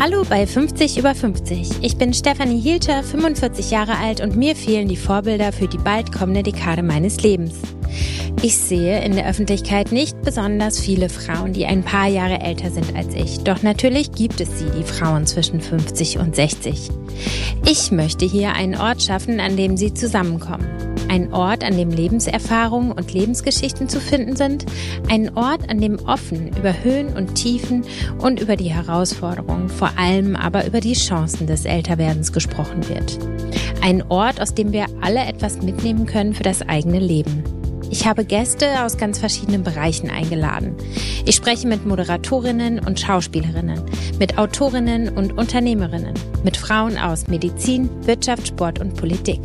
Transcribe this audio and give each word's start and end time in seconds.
Hallo 0.00 0.22
bei 0.28 0.46
50 0.46 0.96
über 0.96 1.12
50. 1.12 1.82
Ich 1.82 1.96
bin 1.96 2.14
Stefanie 2.14 2.60
Hielter, 2.60 3.02
45 3.02 3.72
Jahre 3.72 3.98
alt 3.98 4.20
und 4.20 4.36
mir 4.36 4.54
fehlen 4.54 4.86
die 4.86 4.96
Vorbilder 4.96 5.50
für 5.50 5.66
die 5.66 5.76
bald 5.76 6.12
kommende 6.12 6.44
Dekade 6.44 6.84
meines 6.84 7.20
Lebens. 7.24 7.54
Ich 8.40 8.56
sehe 8.56 9.02
in 9.02 9.16
der 9.16 9.28
Öffentlichkeit 9.28 9.90
nicht 9.90 10.22
besonders 10.22 10.78
viele 10.78 11.08
Frauen, 11.08 11.52
die 11.52 11.66
ein 11.66 11.82
paar 11.82 12.06
Jahre 12.06 12.40
älter 12.40 12.70
sind 12.70 12.94
als 12.94 13.12
ich. 13.16 13.40
Doch 13.40 13.64
natürlich 13.64 14.12
gibt 14.12 14.40
es 14.40 14.60
sie, 14.60 14.70
die 14.78 14.84
Frauen 14.84 15.26
zwischen 15.26 15.60
50 15.60 16.18
und 16.18 16.36
60. 16.36 16.90
Ich 17.66 17.90
möchte 17.90 18.24
hier 18.24 18.52
einen 18.52 18.76
Ort 18.76 19.02
schaffen, 19.02 19.40
an 19.40 19.56
dem 19.56 19.76
sie 19.76 19.92
zusammenkommen. 19.92 20.87
Ein 21.08 21.32
Ort, 21.32 21.64
an 21.64 21.76
dem 21.76 21.90
Lebenserfahrungen 21.90 22.92
und 22.92 23.12
Lebensgeschichten 23.12 23.88
zu 23.88 24.00
finden 24.00 24.36
sind. 24.36 24.66
Ein 25.08 25.36
Ort, 25.36 25.70
an 25.70 25.80
dem 25.80 25.98
offen 26.06 26.48
über 26.48 26.74
Höhen 26.84 27.16
und 27.16 27.34
Tiefen 27.34 27.84
und 28.18 28.40
über 28.40 28.56
die 28.56 28.72
Herausforderungen, 28.72 29.68
vor 29.68 29.90
allem 29.96 30.36
aber 30.36 30.66
über 30.66 30.80
die 30.80 30.92
Chancen 30.92 31.46
des 31.46 31.64
Älterwerdens 31.64 32.32
gesprochen 32.32 32.88
wird. 32.88 33.18
Ein 33.82 34.02
Ort, 34.10 34.40
aus 34.40 34.54
dem 34.54 34.72
wir 34.72 34.86
alle 35.00 35.20
etwas 35.20 35.62
mitnehmen 35.62 36.06
können 36.06 36.34
für 36.34 36.42
das 36.42 36.62
eigene 36.62 36.98
Leben. 36.98 37.42
Ich 37.90 38.06
habe 38.06 38.24
Gäste 38.24 38.84
aus 38.84 38.98
ganz 38.98 39.18
verschiedenen 39.18 39.62
Bereichen 39.62 40.10
eingeladen. 40.10 40.76
Ich 41.24 41.36
spreche 41.36 41.66
mit 41.66 41.86
Moderatorinnen 41.86 42.80
und 42.80 43.00
Schauspielerinnen, 43.00 43.80
mit 44.18 44.36
Autorinnen 44.36 45.08
und 45.16 45.38
Unternehmerinnen, 45.38 46.14
mit 46.44 46.56
Frauen 46.56 46.98
aus 46.98 47.28
Medizin, 47.28 47.88
Wirtschaft, 48.06 48.48
Sport 48.48 48.78
und 48.78 48.94
Politik. 48.94 49.40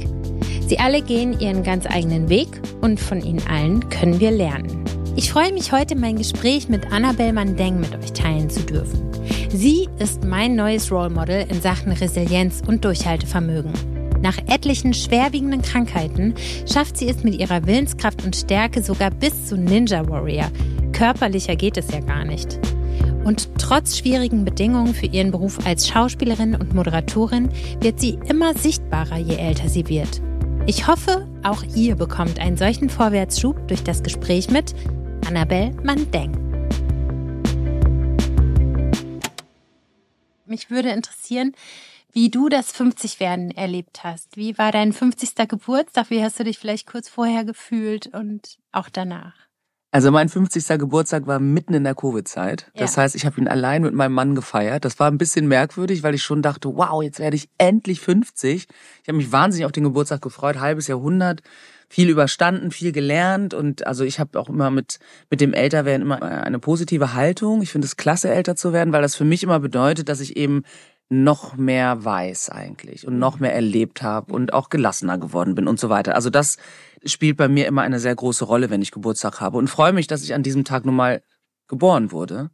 Sie 0.67 0.79
alle 0.79 1.01
gehen 1.01 1.39
ihren 1.39 1.63
ganz 1.63 1.85
eigenen 1.85 2.29
Weg 2.29 2.47
und 2.81 2.99
von 2.99 3.21
ihnen 3.21 3.45
allen 3.47 3.89
können 3.89 4.19
wir 4.19 4.31
lernen. 4.31 4.83
Ich 5.15 5.31
freue 5.31 5.53
mich 5.53 5.71
heute, 5.71 5.95
mein 5.95 6.15
Gespräch 6.15 6.69
mit 6.69 6.91
Annabelle 6.91 7.33
Mandeng 7.33 7.79
mit 7.79 7.93
euch 7.95 8.13
teilen 8.13 8.49
zu 8.49 8.61
dürfen. 8.61 9.11
Sie 9.49 9.87
ist 9.99 10.23
mein 10.23 10.55
neues 10.55 10.91
Role 10.91 11.11
Model 11.11 11.45
in 11.47 11.61
Sachen 11.61 11.91
Resilienz 11.91 12.61
und 12.65 12.83
Durchhaltevermögen. 12.83 13.71
Nach 14.21 14.37
etlichen 14.47 14.93
schwerwiegenden 14.93 15.61
Krankheiten 15.61 16.33
schafft 16.71 16.97
sie 16.97 17.09
es 17.09 17.23
mit 17.23 17.35
ihrer 17.35 17.65
Willenskraft 17.67 18.23
und 18.23 18.35
Stärke 18.35 18.81
sogar 18.81 19.11
bis 19.11 19.47
zu 19.47 19.57
Ninja 19.57 20.07
Warrior. 20.09 20.49
Körperlicher 20.93 21.55
geht 21.55 21.77
es 21.77 21.91
ja 21.91 21.99
gar 21.99 22.23
nicht. 22.23 22.57
Und 23.23 23.49
trotz 23.59 23.97
schwierigen 23.97 24.45
Bedingungen 24.45 24.93
für 24.93 25.05
ihren 25.05 25.31
Beruf 25.31 25.59
als 25.65 25.87
Schauspielerin 25.87 26.55
und 26.55 26.73
Moderatorin 26.73 27.49
wird 27.81 27.99
sie 27.99 28.17
immer 28.27 28.53
sichtbarer, 28.55 29.17
je 29.17 29.35
älter 29.35 29.69
sie 29.69 29.87
wird. 29.87 30.21
Ich 30.65 30.87
hoffe, 30.87 31.27
auch 31.43 31.61
ihr 31.75 31.95
bekommt 31.95 32.39
einen 32.39 32.55
solchen 32.55 32.89
Vorwärtsschub 32.89 33.67
durch 33.67 33.83
das 33.83 34.01
Gespräch 34.01 34.49
mit 34.49 34.73
Annabelle 35.27 35.71
Mandeng. 35.83 36.31
Mich 40.45 40.69
würde 40.69 40.91
interessieren, 40.91 41.51
wie 42.13 42.29
du 42.29 42.47
das 42.47 42.73
50-Werden 42.73 43.51
erlebt 43.51 44.05
hast. 44.05 44.37
Wie 44.37 44.57
war 44.57 44.71
dein 44.71 44.93
50. 44.93 45.49
Geburtstag? 45.49 46.09
Wie 46.09 46.23
hast 46.23 46.39
du 46.39 46.45
dich 46.45 46.59
vielleicht 46.59 46.87
kurz 46.87 47.09
vorher 47.09 47.43
gefühlt 47.43 48.07
und 48.07 48.57
auch 48.71 48.87
danach? 48.87 49.33
Also 49.93 50.09
mein 50.09 50.27
50. 50.27 50.79
Geburtstag 50.79 51.27
war 51.27 51.39
mitten 51.39 51.75
in 51.75 51.83
der 51.83 51.93
Covid-Zeit. 51.93 52.71
Das 52.73 52.95
ja. 52.95 53.03
heißt, 53.03 53.13
ich 53.13 53.27
habe 53.27 53.39
ihn 53.39 53.47
allein 53.47 53.83
mit 53.83 53.93
meinem 53.93 54.13
Mann 54.13 54.33
gefeiert. 54.33 54.85
Das 54.85 54.99
war 54.99 55.07
ein 55.07 55.19
bisschen 55.19 55.47
merkwürdig, 55.47 56.01
weil 56.01 56.15
ich 56.15 56.23
schon 56.23 56.41
dachte, 56.41 56.75
wow, 56.75 57.03
jetzt 57.03 57.19
werde 57.19 57.35
ich 57.35 57.47
endlich 57.59 58.01
50. 58.01 58.65
Ich 59.03 59.07
habe 59.07 59.17
mich 59.17 59.31
wahnsinnig 59.31 59.67
auf 59.67 59.71
den 59.71 59.83
Geburtstag 59.83 60.23
gefreut, 60.23 60.59
halbes 60.59 60.87
Jahrhundert, 60.87 61.43
viel 61.89 62.09
überstanden, 62.09 62.71
viel 62.71 62.91
gelernt 62.91 63.53
und 63.53 63.85
also 63.85 64.03
ich 64.03 64.19
habe 64.19 64.39
auch 64.39 64.49
immer 64.49 64.71
mit 64.71 64.97
mit 65.29 65.41
dem 65.41 65.53
Älterwerden 65.53 66.01
immer 66.01 66.23
eine 66.23 66.57
positive 66.57 67.13
Haltung. 67.13 67.61
Ich 67.61 67.69
finde 67.69 67.85
es 67.85 67.95
klasse, 67.95 68.31
älter 68.31 68.55
zu 68.55 68.73
werden, 68.73 68.93
weil 68.93 69.03
das 69.03 69.15
für 69.15 69.25
mich 69.25 69.43
immer 69.43 69.59
bedeutet, 69.59 70.09
dass 70.09 70.21
ich 70.21 70.35
eben 70.37 70.63
noch 71.09 71.55
mehr 71.55 72.03
weiß 72.03 72.49
eigentlich 72.49 73.07
und 73.07 73.19
noch 73.19 73.39
mehr 73.39 73.53
erlebt 73.53 74.01
habe 74.01 74.33
und 74.33 74.53
auch 74.53 74.69
gelassener 74.69 75.17
geworden 75.17 75.55
bin 75.55 75.67
und 75.67 75.79
so 75.79 75.89
weiter. 75.89 76.15
Also 76.15 76.29
das 76.29 76.57
spielt 77.05 77.37
bei 77.37 77.47
mir 77.47 77.67
immer 77.67 77.81
eine 77.83 77.99
sehr 77.99 78.15
große 78.15 78.45
Rolle, 78.45 78.69
wenn 78.69 78.81
ich 78.81 78.91
Geburtstag 78.91 79.39
habe 79.39 79.57
und 79.57 79.69
freue 79.69 79.93
mich, 79.93 80.07
dass 80.07 80.23
ich 80.23 80.33
an 80.33 80.43
diesem 80.43 80.63
Tag 80.63 80.85
nun 80.85 80.95
mal 80.95 81.21
geboren 81.67 82.11
wurde. 82.11 82.49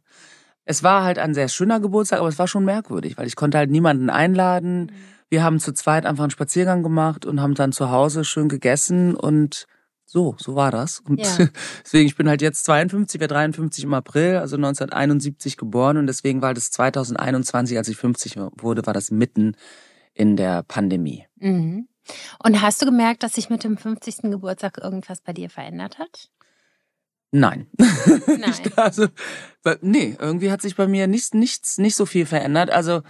Es 0.64 0.82
war 0.82 1.04
halt 1.04 1.18
ein 1.18 1.34
sehr 1.34 1.48
schöner 1.48 1.80
Geburtstag, 1.80 2.20
aber 2.20 2.28
es 2.28 2.38
war 2.38 2.48
schon 2.48 2.64
merkwürdig, 2.64 3.16
weil 3.16 3.26
ich 3.26 3.36
konnte 3.36 3.58
halt 3.58 3.70
niemanden 3.70 4.10
einladen. 4.10 4.92
Wir 5.28 5.42
haben 5.42 5.58
zu 5.58 5.72
zweit 5.72 6.06
einfach 6.06 6.24
einen 6.24 6.30
Spaziergang 6.30 6.82
gemacht 6.82 7.24
und 7.24 7.40
haben 7.40 7.54
dann 7.54 7.72
zu 7.72 7.90
Hause 7.90 8.24
schön 8.24 8.48
gegessen 8.48 9.14
und 9.14 9.66
so, 10.10 10.34
so 10.38 10.56
war 10.56 10.72
das. 10.72 10.98
Und 10.98 11.20
ja. 11.20 11.48
deswegen, 11.84 12.06
ich 12.06 12.16
bin 12.16 12.28
halt 12.28 12.42
jetzt 12.42 12.64
52, 12.64 13.20
werde 13.20 13.34
53 13.34 13.84
im 13.84 13.94
April, 13.94 14.38
also 14.38 14.56
1971 14.56 15.56
geboren 15.56 15.98
und 15.98 16.08
deswegen 16.08 16.42
war 16.42 16.52
das 16.52 16.72
2021, 16.72 17.78
als 17.78 17.86
ich 17.88 17.96
50 17.96 18.36
wurde, 18.56 18.84
war 18.86 18.92
das 18.92 19.12
mitten 19.12 19.54
in 20.12 20.36
der 20.36 20.64
Pandemie. 20.64 21.26
Mhm. 21.36 21.86
Und 22.42 22.60
hast 22.60 22.82
du 22.82 22.86
gemerkt, 22.86 23.22
dass 23.22 23.34
sich 23.34 23.50
mit 23.50 23.62
dem 23.62 23.76
50. 23.76 24.22
Geburtstag 24.22 24.78
irgendwas 24.78 25.20
bei 25.20 25.32
dir 25.32 25.48
verändert 25.48 26.00
hat? 26.00 26.28
Nein. 27.30 27.68
Nein. 28.26 28.54
also, 28.74 29.06
nee, 29.80 30.16
irgendwie 30.18 30.50
hat 30.50 30.60
sich 30.60 30.74
bei 30.74 30.88
mir 30.88 31.06
nichts, 31.06 31.34
nichts, 31.34 31.78
nicht 31.78 31.94
so 31.94 32.04
viel 32.04 32.26
verändert. 32.26 32.70
Also 32.70 33.02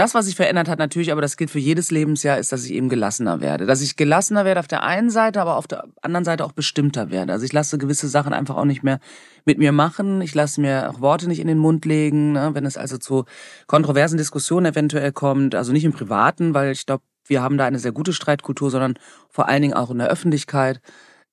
das, 0.00 0.14
was 0.14 0.24
sich 0.24 0.34
verändert 0.34 0.66
hat, 0.68 0.78
natürlich, 0.78 1.12
aber 1.12 1.20
das 1.20 1.36
gilt 1.36 1.50
für 1.50 1.58
jedes 1.58 1.90
Lebensjahr, 1.90 2.38
ist, 2.38 2.52
dass 2.52 2.64
ich 2.64 2.72
eben 2.72 2.88
gelassener 2.88 3.42
werde. 3.42 3.66
Dass 3.66 3.82
ich 3.82 3.96
gelassener 3.96 4.46
werde 4.46 4.60
auf 4.60 4.66
der 4.66 4.82
einen 4.82 5.10
Seite, 5.10 5.42
aber 5.42 5.56
auf 5.56 5.66
der 5.66 5.84
anderen 6.00 6.24
Seite 6.24 6.44
auch 6.46 6.52
bestimmter 6.52 7.10
werde. 7.10 7.34
Also 7.34 7.44
ich 7.44 7.52
lasse 7.52 7.76
gewisse 7.76 8.08
Sachen 8.08 8.32
einfach 8.32 8.56
auch 8.56 8.64
nicht 8.64 8.82
mehr 8.82 8.98
mit 9.44 9.58
mir 9.58 9.72
machen. 9.72 10.22
Ich 10.22 10.34
lasse 10.34 10.62
mir 10.62 10.88
auch 10.88 11.02
Worte 11.02 11.28
nicht 11.28 11.38
in 11.38 11.48
den 11.48 11.58
Mund 11.58 11.84
legen, 11.84 12.32
ne? 12.32 12.50
wenn 12.54 12.64
es 12.64 12.78
also 12.78 12.96
zu 12.96 13.26
kontroversen 13.66 14.16
Diskussionen 14.16 14.72
eventuell 14.72 15.12
kommt. 15.12 15.54
Also 15.54 15.70
nicht 15.72 15.84
im 15.84 15.92
Privaten, 15.92 16.54
weil 16.54 16.72
ich 16.72 16.86
glaube, 16.86 17.04
wir 17.26 17.42
haben 17.42 17.58
da 17.58 17.66
eine 17.66 17.78
sehr 17.78 17.92
gute 17.92 18.14
Streitkultur, 18.14 18.70
sondern 18.70 18.94
vor 19.28 19.48
allen 19.48 19.60
Dingen 19.60 19.74
auch 19.74 19.90
in 19.90 19.98
der 19.98 20.08
Öffentlichkeit. 20.08 20.80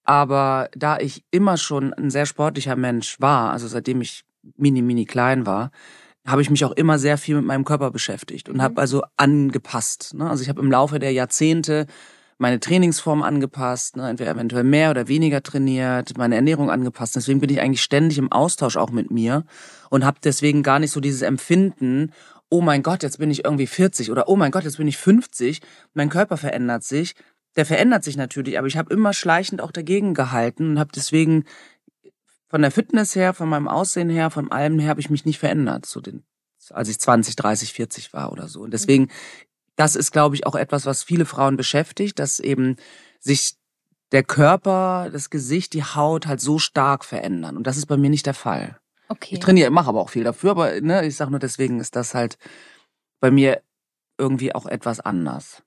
Aber 0.04 0.70
da 0.76 1.00
ich 1.00 1.24
immer 1.32 1.56
schon 1.56 1.94
ein 1.94 2.10
sehr 2.10 2.26
sportlicher 2.26 2.76
Mensch 2.76 3.16
war, 3.22 3.52
also 3.52 3.66
seitdem 3.68 4.02
ich 4.02 4.26
mini, 4.58 4.82
mini 4.82 5.06
klein 5.06 5.46
war, 5.46 5.72
habe 6.28 6.42
ich 6.42 6.50
mich 6.50 6.66
auch 6.66 6.74
immer 6.74 7.00
sehr 7.00 7.18
viel 7.18 7.36
mit 7.36 7.46
meinem 7.46 7.64
Körper 7.64 7.90
beschäftigt 7.90 8.50
und 8.50 8.58
mhm. 8.58 8.62
habe 8.62 8.82
also 8.82 9.04
angepasst. 9.16 10.14
Ne? 10.14 10.30
Also 10.30 10.44
ich 10.44 10.50
habe 10.50 10.62
im 10.62 10.70
Laufe 10.70 11.00
der 11.00 11.14
Jahrzehnte 11.14 11.88
meine 12.38 12.60
Trainingsform 12.60 13.24
angepasst, 13.24 13.96
ne? 13.96 14.10
entweder 14.10 14.32
eventuell 14.32 14.64
mehr 14.64 14.92
oder 14.92 15.08
weniger 15.08 15.42
trainiert, 15.42 16.18
meine 16.18 16.36
Ernährung 16.36 16.70
angepasst. 16.70 17.16
Deswegen 17.16 17.40
bin 17.40 17.50
ich 17.50 17.62
eigentlich 17.62 17.82
ständig 17.82 18.18
im 18.18 18.32
Austausch 18.32 18.78
auch 18.78 18.92
mit 18.92 19.10
mir 19.10 19.46
und 19.90 20.06
habe 20.06 20.20
deswegen 20.24 20.64
gar 20.64 20.80
nicht 20.80 20.92
so 20.92 21.00
dieses 21.00 21.22
Empfinden, 21.22 22.12
oh 22.50 22.62
mein 22.62 22.84
Gott, 22.84 23.04
jetzt 23.04 23.20
bin 23.20 23.32
ich 23.32 23.46
irgendwie 23.46 23.68
40 23.68 24.12
oder 24.12 24.28
oh 24.28 24.36
mein 24.36 24.52
Gott, 24.52 24.66
jetzt 24.66 24.78
bin 24.78 24.88
ich 24.88 24.98
50, 24.98 25.62
mein 25.94 26.10
Körper 26.10 26.38
verändert 26.38 26.84
sich. 26.84 27.16
Der 27.56 27.66
verändert 27.66 28.04
sich 28.04 28.18
natürlich, 28.18 28.60
aber 28.60 28.68
ich 28.68 28.78
habe 28.78 28.94
immer 28.94 29.14
schleichend 29.14 29.62
auch 29.62 29.72
dagegen 29.72 30.14
gehalten 30.14 30.72
und 30.72 30.80
habe 30.80 30.92
deswegen 30.96 31.44
von 32.48 32.62
der 32.62 32.72
Fitness 32.72 33.16
her, 33.16 33.34
von 33.34 33.50
meinem 33.50 33.68
Aussehen 33.68 34.10
her, 34.10 34.30
von 34.30 34.52
allem 34.52 34.80
her 34.80 34.90
habe 34.90 35.02
ich 35.02 35.10
mich 35.10 35.26
nicht 35.26 35.40
verändert, 35.40 35.86
so 35.86 36.02
den, 36.02 36.24
als 36.70 36.90
ich 36.90 37.00
20, 37.00 37.36
30, 37.36 37.74
40 37.74 38.14
war 38.14 38.32
oder 38.32 38.48
so. 38.48 38.62
Und 38.62 38.72
deswegen, 38.72 39.10
das 39.76 39.96
ist, 39.96 40.12
glaube 40.12 40.36
ich, 40.36 40.46
auch 40.46 40.56
etwas, 40.56 40.86
was 40.86 41.04
viele 41.04 41.26
Frauen 41.26 41.58
beschäftigt, 41.58 42.20
dass 42.20 42.40
eben 42.40 42.78
sich 43.20 43.56
der 44.12 44.24
Körper, 44.24 45.10
das 45.12 45.30
Gesicht, 45.30 45.74
die 45.74 45.84
Haut 45.84 46.28
halt 46.28 46.40
so 46.40 46.60
stark 46.60 47.04
verändern. 47.04 47.58
Und 47.58 47.68
das 47.68 47.78
ist 47.78 47.88
bei 47.88 47.98
mir 47.98 48.10
nicht 48.10 48.26
der 48.26 48.34
Fall. 48.34 48.80
Okay. 49.10 49.36
Ich 49.36 49.40
trainiere, 49.40 49.70
mache 49.70 49.90
aber 49.90 50.02
auch 50.02 50.10
viel 50.10 50.24
dafür, 50.24 50.52
aber 50.52 50.82
ne, 50.82 51.06
ich 51.06 51.16
sage 51.16 51.32
nur, 51.32 51.40
deswegen 51.40 51.80
ist 51.80 51.96
das 51.96 52.14
halt 52.14 52.38
bei 53.20 53.32
mir 53.32 53.62
irgendwie 54.18 54.54
auch 54.56 54.66
etwas 54.66 55.00
anders. 55.00 55.64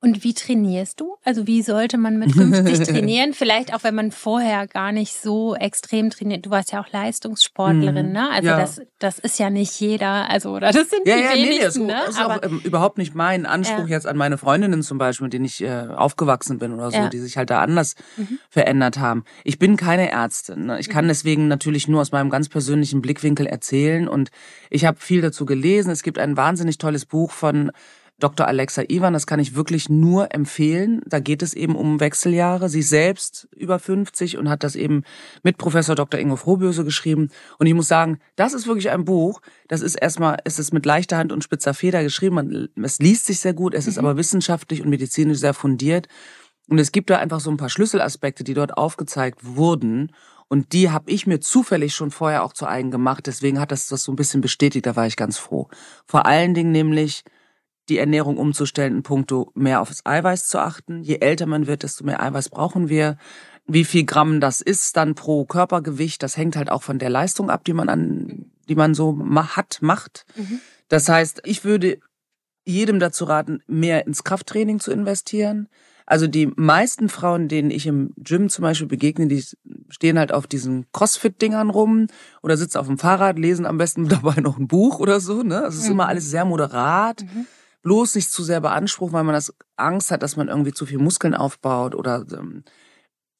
Und 0.00 0.22
wie 0.22 0.32
trainierst 0.32 1.00
du? 1.00 1.16
Also 1.24 1.48
wie 1.48 1.60
sollte 1.60 1.98
man 1.98 2.20
mit 2.20 2.30
50 2.30 2.78
trainieren? 2.88 3.32
Vielleicht 3.32 3.74
auch, 3.74 3.82
wenn 3.82 3.96
man 3.96 4.12
vorher 4.12 4.68
gar 4.68 4.92
nicht 4.92 5.12
so 5.12 5.56
extrem 5.56 6.10
trainiert. 6.10 6.46
Du 6.46 6.50
warst 6.50 6.70
ja 6.70 6.80
auch 6.80 6.92
Leistungssportlerin, 6.92 8.06
mhm. 8.06 8.12
ne? 8.12 8.30
Also 8.30 8.48
ja. 8.48 8.60
das, 8.60 8.80
das 9.00 9.18
ist 9.18 9.40
ja 9.40 9.50
nicht 9.50 9.80
jeder, 9.80 10.30
also 10.30 10.50
oder 10.50 10.70
das 10.70 10.90
sind 10.90 11.04
ja, 11.04 11.16
die 11.16 11.22
ja, 11.22 11.32
wenigsten, 11.32 11.86
nee, 11.86 11.92
das 11.92 12.04
ne? 12.04 12.10
Ist 12.10 12.20
Aber, 12.20 12.36
auch 12.36 12.42
ähm, 12.44 12.60
überhaupt 12.62 12.98
nicht 12.98 13.16
mein 13.16 13.44
Anspruch 13.44 13.88
ja. 13.88 13.96
jetzt 13.96 14.06
an 14.06 14.16
meine 14.16 14.38
Freundinnen 14.38 14.84
zum 14.84 14.98
Beispiel, 14.98 15.24
mit 15.24 15.32
denen 15.32 15.46
ich 15.46 15.64
äh, 15.64 15.88
aufgewachsen 15.88 16.60
bin 16.60 16.74
oder 16.74 16.92
so, 16.92 16.96
ja. 16.96 17.08
die 17.08 17.18
sich 17.18 17.36
halt 17.36 17.50
da 17.50 17.60
anders 17.60 17.96
mhm. 18.16 18.38
verändert 18.48 18.98
haben. 18.98 19.24
Ich 19.42 19.58
bin 19.58 19.76
keine 19.76 20.12
Ärztin. 20.12 20.66
Ne? 20.66 20.78
Ich 20.78 20.90
kann 20.90 21.06
mhm. 21.06 21.08
deswegen 21.08 21.48
natürlich 21.48 21.88
nur 21.88 22.02
aus 22.02 22.12
meinem 22.12 22.30
ganz 22.30 22.48
persönlichen 22.48 23.02
Blickwinkel 23.02 23.46
erzählen 23.46 24.06
und 24.06 24.30
ich 24.70 24.84
habe 24.84 25.00
viel 25.00 25.22
dazu 25.22 25.44
gelesen. 25.44 25.90
Es 25.90 26.04
gibt 26.04 26.20
ein 26.20 26.36
wahnsinnig 26.36 26.78
tolles 26.78 27.04
Buch 27.04 27.32
von 27.32 27.72
Dr. 28.20 28.48
Alexa 28.48 28.82
Ivan, 28.88 29.12
das 29.12 29.28
kann 29.28 29.38
ich 29.38 29.54
wirklich 29.54 29.88
nur 29.88 30.34
empfehlen. 30.34 31.02
Da 31.06 31.20
geht 31.20 31.40
es 31.40 31.54
eben 31.54 31.76
um 31.76 32.00
Wechseljahre. 32.00 32.68
Sie 32.68 32.82
selbst 32.82 33.48
über 33.54 33.78
50 33.78 34.38
und 34.38 34.48
hat 34.48 34.64
das 34.64 34.74
eben 34.74 35.04
mit 35.44 35.56
Professor 35.56 35.94
Dr. 35.94 36.18
Ingo 36.18 36.34
Frohböse 36.34 36.84
geschrieben. 36.84 37.30
Und 37.58 37.68
ich 37.68 37.74
muss 37.74 37.86
sagen, 37.86 38.18
das 38.34 38.54
ist 38.54 38.66
wirklich 38.66 38.90
ein 38.90 39.04
Buch. 39.04 39.40
Das 39.68 39.82
ist 39.82 39.94
erstmal, 39.94 40.38
es 40.44 40.58
ist 40.58 40.74
mit 40.74 40.84
leichter 40.84 41.16
Hand 41.16 41.30
und 41.30 41.44
spitzer 41.44 41.74
Feder 41.74 42.02
geschrieben. 42.02 42.34
Man, 42.34 42.68
es 42.82 42.98
liest 42.98 43.26
sich 43.26 43.38
sehr 43.38 43.54
gut. 43.54 43.72
Es 43.72 43.86
ist 43.86 44.00
mhm. 44.00 44.06
aber 44.06 44.16
wissenschaftlich 44.16 44.82
und 44.82 44.90
medizinisch 44.90 45.38
sehr 45.38 45.54
fundiert. 45.54 46.08
Und 46.68 46.80
es 46.80 46.90
gibt 46.90 47.10
da 47.10 47.18
einfach 47.18 47.38
so 47.38 47.50
ein 47.50 47.56
paar 47.56 47.70
Schlüsselaspekte, 47.70 48.42
die 48.42 48.54
dort 48.54 48.76
aufgezeigt 48.76 49.44
wurden. 49.44 50.10
Und 50.48 50.72
die 50.72 50.90
habe 50.90 51.08
ich 51.10 51.28
mir 51.28 51.40
zufällig 51.40 51.94
schon 51.94 52.10
vorher 52.10 52.42
auch 52.42 52.52
zu 52.52 52.66
eigen 52.66 52.90
gemacht. 52.90 53.28
Deswegen 53.28 53.60
hat 53.60 53.70
das 53.70 53.86
das 53.86 54.02
so 54.02 54.10
ein 54.10 54.16
bisschen 54.16 54.40
bestätigt. 54.40 54.86
Da 54.86 54.96
war 54.96 55.06
ich 55.06 55.16
ganz 55.16 55.38
froh. 55.38 55.68
Vor 56.04 56.26
allen 56.26 56.54
Dingen 56.54 56.72
nämlich 56.72 57.22
die 57.88 57.98
Ernährung 57.98 58.36
umzustellen 58.36 58.96
in 58.96 59.02
puncto 59.02 59.50
mehr 59.54 59.80
aufs 59.80 60.04
Eiweiß 60.04 60.48
zu 60.48 60.58
achten. 60.58 61.02
Je 61.02 61.18
älter 61.20 61.46
man 61.46 61.66
wird, 61.66 61.82
desto 61.82 62.04
mehr 62.04 62.22
Eiweiß 62.22 62.50
brauchen 62.50 62.88
wir. 62.88 63.16
Wie 63.66 63.84
viel 63.84 64.04
Gramm 64.04 64.40
das 64.40 64.60
ist 64.60 64.96
dann 64.96 65.14
pro 65.14 65.44
Körpergewicht, 65.44 66.22
das 66.22 66.36
hängt 66.36 66.56
halt 66.56 66.70
auch 66.70 66.82
von 66.82 66.98
der 66.98 67.10
Leistung 67.10 67.50
ab, 67.50 67.64
die 67.64 67.74
man 67.74 67.88
an, 67.88 68.50
die 68.68 68.74
man 68.74 68.94
so 68.94 69.18
hat, 69.36 69.78
macht. 69.82 70.24
Mhm. 70.36 70.60
Das 70.88 71.08
heißt, 71.08 71.42
ich 71.44 71.64
würde 71.64 71.98
jedem 72.64 72.98
dazu 72.98 73.24
raten, 73.24 73.62
mehr 73.66 74.06
ins 74.06 74.24
Krafttraining 74.24 74.80
zu 74.80 74.90
investieren. 74.90 75.68
Also 76.06 76.26
die 76.26 76.46
meisten 76.46 77.10
Frauen, 77.10 77.48
denen 77.48 77.70
ich 77.70 77.86
im 77.86 78.14
Gym 78.16 78.48
zum 78.48 78.62
Beispiel 78.62 78.86
begegne, 78.86 79.26
die 79.26 79.44
stehen 79.90 80.18
halt 80.18 80.32
auf 80.32 80.46
diesen 80.46 80.86
Crossfit-Dingern 80.92 81.68
rum 81.68 82.06
oder 82.42 82.56
sitzen 82.56 82.78
auf 82.78 82.86
dem 82.86 82.96
Fahrrad, 82.96 83.38
lesen 83.38 83.66
am 83.66 83.76
besten 83.76 84.08
dabei 84.08 84.40
noch 84.40 84.58
ein 84.58 84.68
Buch 84.68 85.00
oder 85.00 85.20
so. 85.20 85.42
Ne? 85.42 85.56
Also 85.56 85.76
es 85.76 85.82
ist 85.82 85.88
mhm. 85.88 85.92
immer 85.92 86.08
alles 86.08 86.30
sehr 86.30 86.46
moderat. 86.46 87.22
Mhm. 87.22 87.46
Bloß 87.82 88.14
nicht 88.16 88.30
zu 88.30 88.42
sehr 88.42 88.60
beanspruchen, 88.60 89.12
weil 89.14 89.24
man 89.24 89.34
das 89.34 89.54
Angst 89.76 90.10
hat, 90.10 90.22
dass 90.22 90.36
man 90.36 90.48
irgendwie 90.48 90.72
zu 90.72 90.86
viel 90.86 90.98
Muskeln 90.98 91.34
aufbaut 91.34 91.94
oder 91.94 92.26
ähm, 92.32 92.64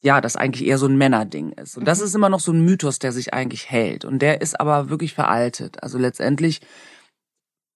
ja, 0.01 0.21
das 0.21 0.37
eigentlich 0.37 0.67
eher 0.67 0.79
so 0.79 0.87
ein 0.87 0.97
Männerding 0.97 1.53
ist. 1.53 1.77
Und 1.77 1.85
das 1.85 1.99
mhm. 1.99 2.05
ist 2.05 2.15
immer 2.15 2.29
noch 2.29 2.41
so 2.41 2.53
ein 2.53 2.65
Mythos, 2.65 2.99
der 2.99 3.13
sich 3.13 3.35
eigentlich 3.35 3.71
hält. 3.71 4.05
Und 4.05 4.21
der 4.21 4.41
ist 4.41 4.61
aber 4.61 4.91
wirklich 4.91 5.15
veraltet. 5.15 5.83
Also 5.83 5.99
letztendlich 5.99 6.61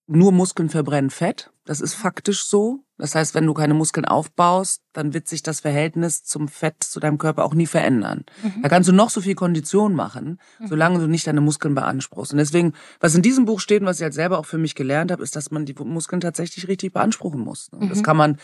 nur 0.07 0.31
Muskeln 0.31 0.69
verbrennen 0.69 1.09
Fett. 1.09 1.51
Das 1.65 1.81
ist 1.81 1.93
faktisch 1.93 2.45
so. 2.45 2.85
Das 3.03 3.15
heißt, 3.15 3.35
wenn 3.35 3.45
du 3.45 3.53
keine 3.53 3.73
Muskeln 3.73 4.05
aufbaust, 4.05 4.81
dann 4.93 5.13
wird 5.13 5.27
sich 5.27 5.43
das 5.43 5.59
Verhältnis 5.59 6.23
zum 6.23 6.47
Fett 6.47 6.85
zu 6.85 7.01
deinem 7.01 7.17
Körper 7.17 7.43
auch 7.43 7.53
nie 7.53 7.67
verändern. 7.67 8.23
Mhm. 8.41 8.61
Da 8.61 8.69
kannst 8.69 8.87
du 8.87 8.93
noch 8.93 9.09
so 9.09 9.19
viel 9.19 9.35
Kondition 9.35 9.93
machen, 9.93 10.39
mhm. 10.57 10.67
solange 10.67 10.99
du 10.99 11.07
nicht 11.07 11.27
deine 11.27 11.41
Muskeln 11.41 11.75
beanspruchst. 11.75 12.31
Und 12.31 12.37
deswegen, 12.37 12.71
was 13.01 13.13
in 13.13 13.21
diesem 13.21 13.43
Buch 13.43 13.59
steht 13.59 13.81
und 13.81 13.87
was 13.87 13.97
ich 13.97 14.03
halt 14.03 14.13
selber 14.13 14.39
auch 14.39 14.45
für 14.45 14.57
mich 14.57 14.73
gelernt 14.73 15.11
habe, 15.11 15.21
ist, 15.21 15.35
dass 15.35 15.51
man 15.51 15.65
die 15.65 15.73
Muskeln 15.73 16.21
tatsächlich 16.21 16.69
richtig 16.69 16.93
beanspruchen 16.93 17.41
muss. 17.41 17.67
Und 17.73 17.91
das 17.91 17.97
mhm. 17.97 18.03
kann 18.03 18.15
man 18.15 18.37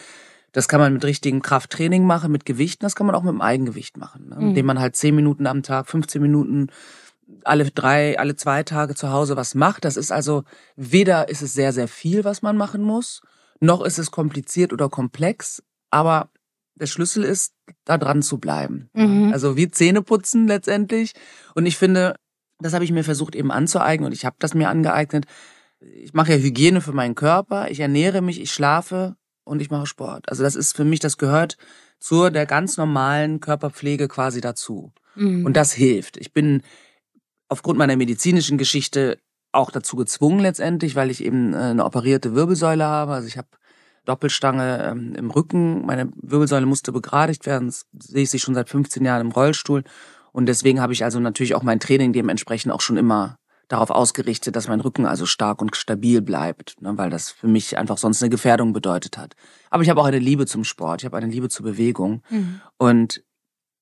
das 0.52 0.68
kann 0.68 0.82
man 0.82 0.92
mit 0.92 1.06
richtigem 1.06 1.42
Krafttraining 1.42 2.04
machen, 2.04 2.30
mit 2.30 2.46
Gewichten, 2.46 2.84
das 2.84 2.96
kann 2.96 3.08
man 3.08 3.16
auch 3.16 3.24
mit 3.24 3.32
dem 3.32 3.42
Eigengewicht 3.42 3.96
machen, 3.96 4.28
ne? 4.28 4.36
Mhm. 4.36 4.48
indem 4.50 4.66
man 4.66 4.80
halt 4.80 4.98
zehn 4.98 5.16
Minuten 5.16 5.48
am 5.48 5.64
Tag, 5.64 5.88
15 5.88 6.22
Minuten 6.22 6.68
alle 7.46 7.72
drei, 7.72 8.20
alle 8.20 8.36
zwei 8.36 8.64
Tage 8.64 8.94
zu 8.94 9.10
Hause 9.10 9.38
was 9.38 9.56
macht. 9.56 9.86
Das 9.86 9.96
ist 9.96 10.12
also, 10.12 10.44
weder 10.76 11.30
ist 11.30 11.44
es 11.44 11.54
sehr, 11.54 11.72
sehr 11.72 11.88
viel, 11.88 12.26
was 12.26 12.42
man 12.42 12.58
machen 12.58 12.82
muss, 12.82 13.22
noch 13.60 13.82
ist 13.82 13.98
es 13.98 14.12
kompliziert 14.12 14.74
oder 14.74 14.90
komplex, 14.90 15.64
aber 15.90 16.30
der 16.76 16.88
Schlüssel 16.88 17.24
ist, 17.24 17.54
da 17.84 17.98
dran 17.98 18.22
zu 18.22 18.38
bleiben. 18.38 18.90
Mhm. 18.94 19.32
Also 19.34 19.58
wie 19.58 19.70
Zähne 19.70 20.02
putzen 20.02 20.48
letztendlich. 20.48 21.14
Und 21.56 21.66
ich 21.66 21.78
finde, 21.78 22.16
das 22.60 22.74
habe 22.74 22.86
ich 22.86 22.92
mir 22.92 23.04
versucht 23.04 23.36
eben 23.36 23.52
anzueignen 23.52 24.08
und 24.08 24.14
ich 24.14 24.26
habe 24.26 24.38
das 24.40 24.54
mir 24.54 24.70
angeeignet. 24.70 25.26
Ich 25.80 26.14
mache 26.14 26.34
ja 26.34 26.38
Hygiene 26.38 26.82
für 26.82 26.94
meinen 26.94 27.16
Körper, 27.16 27.70
ich 27.70 27.80
ernähre 27.80 28.22
mich, 28.22 28.42
ich 28.42 28.52
schlafe 28.52 29.16
und 29.44 29.62
ich 29.62 29.70
mache 29.70 29.86
Sport. 29.86 30.30
Also 30.30 30.44
das 30.44 30.56
ist 30.56 30.76
für 30.76 30.86
mich, 30.86 31.00
das 31.00 31.18
gehört 31.18 31.58
zur 32.00 32.32
der 32.32 32.46
ganz 32.46 32.78
normalen 32.78 33.40
Körperpflege 33.40 34.08
quasi 34.08 34.42
dazu. 34.42 34.94
Mhm. 35.16 35.46
Und 35.46 35.58
das 35.58 35.74
hilft. 35.74 36.18
Ich 36.18 36.34
bin 36.34 36.62
aufgrund 37.50 37.78
meiner 37.78 37.98
medizinischen 37.98 38.58
Geschichte 38.58 39.20
auch 39.52 39.72
dazu 39.72 39.96
gezwungen 39.96 40.40
letztendlich, 40.40 40.96
weil 40.96 41.10
ich 41.10 41.24
eben 41.24 41.54
äh, 41.54 41.58
eine 41.58 41.86
operierte 41.86 42.36
Wirbelsäule 42.36 42.86
habe. 42.86 43.14
Also 43.14 43.28
ich 43.28 43.38
habe 43.38 43.48
Doppelstange 44.06 44.84
ähm, 44.92 45.16
im 45.16 45.32
Rücken. 45.32 45.86
Meine 45.86 46.12
Wirbelsäule 46.16 46.66
musste 46.66 46.92
begradigt 46.92 47.46
werden. 47.46 47.68
Das 47.68 47.86
sehe 48.00 48.24
ich 48.24 48.30
sie 48.30 48.40
schon 48.40 48.56
seit 48.56 48.70
15 48.70 49.04
Jahren 49.04 49.22
im 49.22 49.32
Rollstuhl. 49.32 49.84
Und 50.32 50.46
deswegen 50.46 50.82
habe 50.82 50.94
ich 50.94 51.04
also 51.04 51.20
natürlich 51.20 51.56
auch 51.56 51.64
mein 51.64 51.80
Training 51.80 52.14
dementsprechend 52.14 52.72
auch 52.72 52.82
schon 52.82 52.98
immer 52.98 53.38
darauf 53.68 53.92
ausgerichtet, 53.92 54.56
dass 54.56 54.68
mein 54.68 54.80
Rücken 54.80 55.06
also 55.06 55.26
stark 55.26 55.62
und 55.62 55.76
stabil 55.76 56.22
bleibt, 56.22 56.82
ne, 56.82 56.98
weil 56.98 57.12
das 57.12 57.30
für 57.30 57.48
mich 57.48 57.78
einfach 57.78 58.00
sonst 58.00 58.22
eine 58.22 58.32
Gefährdung 58.32 58.74
bedeutet 58.74 59.18
hat. 59.18 59.36
Aber 59.70 59.84
ich 59.84 59.90
habe 59.90 60.02
auch 60.02 60.06
eine 60.06 60.20
Liebe 60.20 60.48
zum 60.48 60.64
Sport, 60.64 61.02
ich 61.02 61.06
habe 61.06 61.18
eine 61.18 61.28
Liebe 61.28 61.50
zur 61.50 61.66
Bewegung. 61.66 62.24
Mhm. 62.30 62.62
Und 62.78 63.24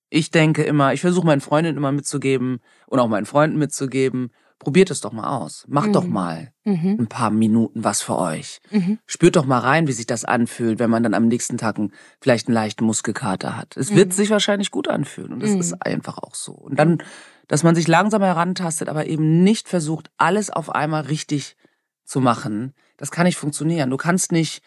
ich 0.09 0.29
denke 0.29 0.63
immer, 0.63 0.93
ich 0.93 1.01
versuche 1.01 1.25
meinen 1.25 1.41
Freundinnen 1.41 1.77
immer 1.77 1.93
mitzugeben 1.93 2.59
und 2.87 2.99
auch 2.99 3.07
meinen 3.07 3.25
Freunden 3.25 3.57
mitzugeben, 3.57 4.31
probiert 4.59 4.89
es 4.91 5.01
doch 5.01 5.11
mal 5.11 5.37
aus. 5.37 5.65
Macht 5.67 5.89
mhm. 5.89 5.93
doch 5.93 6.05
mal 6.05 6.51
mhm. 6.63 6.97
ein 6.99 7.07
paar 7.07 7.29
Minuten 7.29 7.83
was 7.83 8.01
für 8.01 8.17
euch. 8.17 8.59
Mhm. 8.71 8.99
Spürt 9.05 9.35
doch 9.35 9.45
mal 9.45 9.59
rein, 9.59 9.87
wie 9.87 9.93
sich 9.93 10.07
das 10.07 10.25
anfühlt, 10.25 10.79
wenn 10.79 10.89
man 10.89 11.03
dann 11.03 11.13
am 11.13 11.27
nächsten 11.27 11.57
Tag 11.57 11.77
einen, 11.77 11.93
vielleicht 12.21 12.47
einen 12.47 12.55
leichten 12.55 12.85
Muskelkater 12.85 13.55
hat. 13.55 13.77
Es 13.77 13.93
wird 13.93 14.09
mhm. 14.09 14.13
sich 14.13 14.29
wahrscheinlich 14.29 14.71
gut 14.71 14.87
anfühlen 14.87 15.33
und 15.33 15.43
das 15.43 15.51
ist 15.51 15.71
mhm. 15.71 15.77
einfach 15.81 16.17
auch 16.17 16.35
so. 16.35 16.53
Und 16.53 16.77
dann 16.79 16.99
dass 17.47 17.63
man 17.63 17.75
sich 17.75 17.87
langsam 17.87 18.21
herantastet, 18.21 18.89
aber 18.89 19.07
eben 19.07 19.43
nicht 19.43 19.69
versucht, 19.69 20.11
alles 20.17 20.49
auf 20.49 20.69
einmal 20.69 21.03
richtig 21.03 21.55
zu 22.03 22.19
machen. 22.19 22.73
Das 22.97 23.11
kann 23.11 23.25
nicht 23.25 23.37
funktionieren. 23.37 23.89
Du 23.89 23.97
kannst 23.97 24.31
nicht 24.31 24.61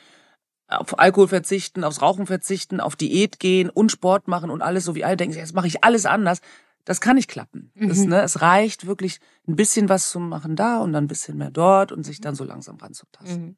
auf 0.67 0.99
Alkohol 0.99 1.29
verzichten, 1.29 1.85
aufs 1.85 2.01
Rauchen 2.01 2.27
verzichten, 2.27 2.81
auf 2.81 2.97
Diät 2.97 3.41
gehen 3.41 3.71
und 3.71 3.91
Sport 3.91 4.29
machen 4.29 4.51
und 4.51 4.63
alles 4.63 4.85
so 4.85 4.95
wie 4.95 5.05
alle 5.05 5.17
denken, 5.17 5.37
jetzt 5.37 5.55
mache 5.55 5.67
ich 5.67 5.85
alles 5.85 6.07
anders. 6.07 6.41
Das 6.85 7.01
kann 7.01 7.17
nicht 7.17 7.29
klappen. 7.29 7.73
Mhm. 7.75 7.89
Das, 7.89 7.99
ne, 8.05 8.23
es 8.23 8.41
reicht 8.41 8.87
wirklich 8.87 9.21
ein 9.47 9.57
bisschen 9.57 9.89
was 9.89 10.11
zu 10.11 10.21
machen 10.21 10.57
da 10.57 10.79
und 10.79 10.93
dann 10.93 11.05
ein 11.05 11.09
bisschen 11.09 11.37
mehr 11.37 11.51
dort 11.51 11.93
und 11.93 12.05
sich 12.05 12.21
dann 12.21 12.35
so 12.35 12.45
langsam 12.45 12.77
ranzutasten. 12.77 13.45
Mhm. 13.45 13.57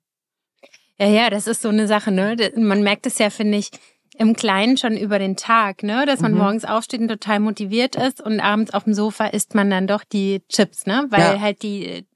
Ja, 0.98 1.06
ja, 1.06 1.30
das 1.30 1.46
ist 1.46 1.62
so 1.62 1.68
eine 1.68 1.86
Sache, 1.86 2.12
ne? 2.12 2.36
Man 2.56 2.82
merkt 2.82 3.06
es 3.06 3.18
ja, 3.18 3.30
finde 3.30 3.58
ich, 3.58 3.70
im 4.18 4.36
Kleinen 4.36 4.76
schon 4.76 4.96
über 4.96 5.18
den 5.18 5.36
Tag, 5.36 5.82
ne? 5.82 6.04
Dass 6.06 6.20
man 6.20 6.32
mhm. 6.32 6.38
morgens 6.38 6.64
aufsteht 6.64 7.00
und 7.00 7.08
total 7.08 7.40
motiviert 7.40 7.96
ist 7.96 8.20
und 8.20 8.40
abends 8.40 8.74
auf 8.74 8.84
dem 8.84 8.94
Sofa 8.94 9.26
isst 9.26 9.54
man 9.54 9.70
dann 9.70 9.86
doch 9.86 10.04
die 10.04 10.42
Chips, 10.48 10.86
ne? 10.86 11.06
Weil 11.08 11.36
ja. 11.36 11.40
halt 11.40 11.62
die, 11.62 12.06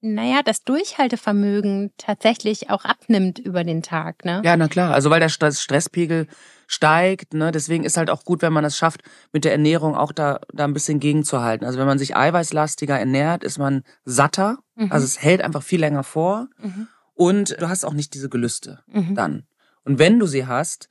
naja, 0.00 0.40
das 0.44 0.64
Durchhaltevermögen 0.64 1.92
tatsächlich 1.98 2.70
auch 2.70 2.84
abnimmt 2.84 3.38
über 3.38 3.64
den 3.64 3.82
Tag, 3.82 4.24
ne? 4.24 4.40
Ja, 4.44 4.56
na 4.56 4.68
klar. 4.68 4.94
Also 4.94 5.10
weil 5.10 5.20
der 5.20 5.28
Stresspegel 5.28 6.26
steigt, 6.66 7.34
ne? 7.34 7.52
Deswegen 7.52 7.84
ist 7.84 7.96
halt 7.96 8.10
auch 8.10 8.24
gut, 8.24 8.42
wenn 8.42 8.52
man 8.52 8.64
es 8.64 8.76
schafft, 8.76 9.02
mit 9.32 9.44
der 9.44 9.52
Ernährung 9.52 9.94
auch 9.94 10.12
da, 10.12 10.40
da 10.52 10.64
ein 10.64 10.72
bisschen 10.72 11.00
gegenzuhalten. 11.00 11.66
Also 11.66 11.78
wenn 11.78 11.86
man 11.86 11.98
sich 11.98 12.16
eiweißlastiger 12.16 12.98
ernährt, 12.98 13.44
ist 13.44 13.58
man 13.58 13.82
satter. 14.04 14.58
Mhm. 14.74 14.92
Also 14.92 15.04
es 15.04 15.22
hält 15.22 15.42
einfach 15.42 15.62
viel 15.62 15.80
länger 15.80 16.02
vor. 16.02 16.48
Mhm. 16.60 16.88
Und 17.14 17.60
du 17.60 17.68
hast 17.68 17.84
auch 17.84 17.94
nicht 17.94 18.14
diese 18.14 18.28
Gelüste 18.28 18.82
mhm. 18.88 19.14
dann. 19.14 19.46
Und 19.84 19.98
wenn 19.98 20.18
du 20.18 20.26
sie 20.26 20.46
hast, 20.46 20.88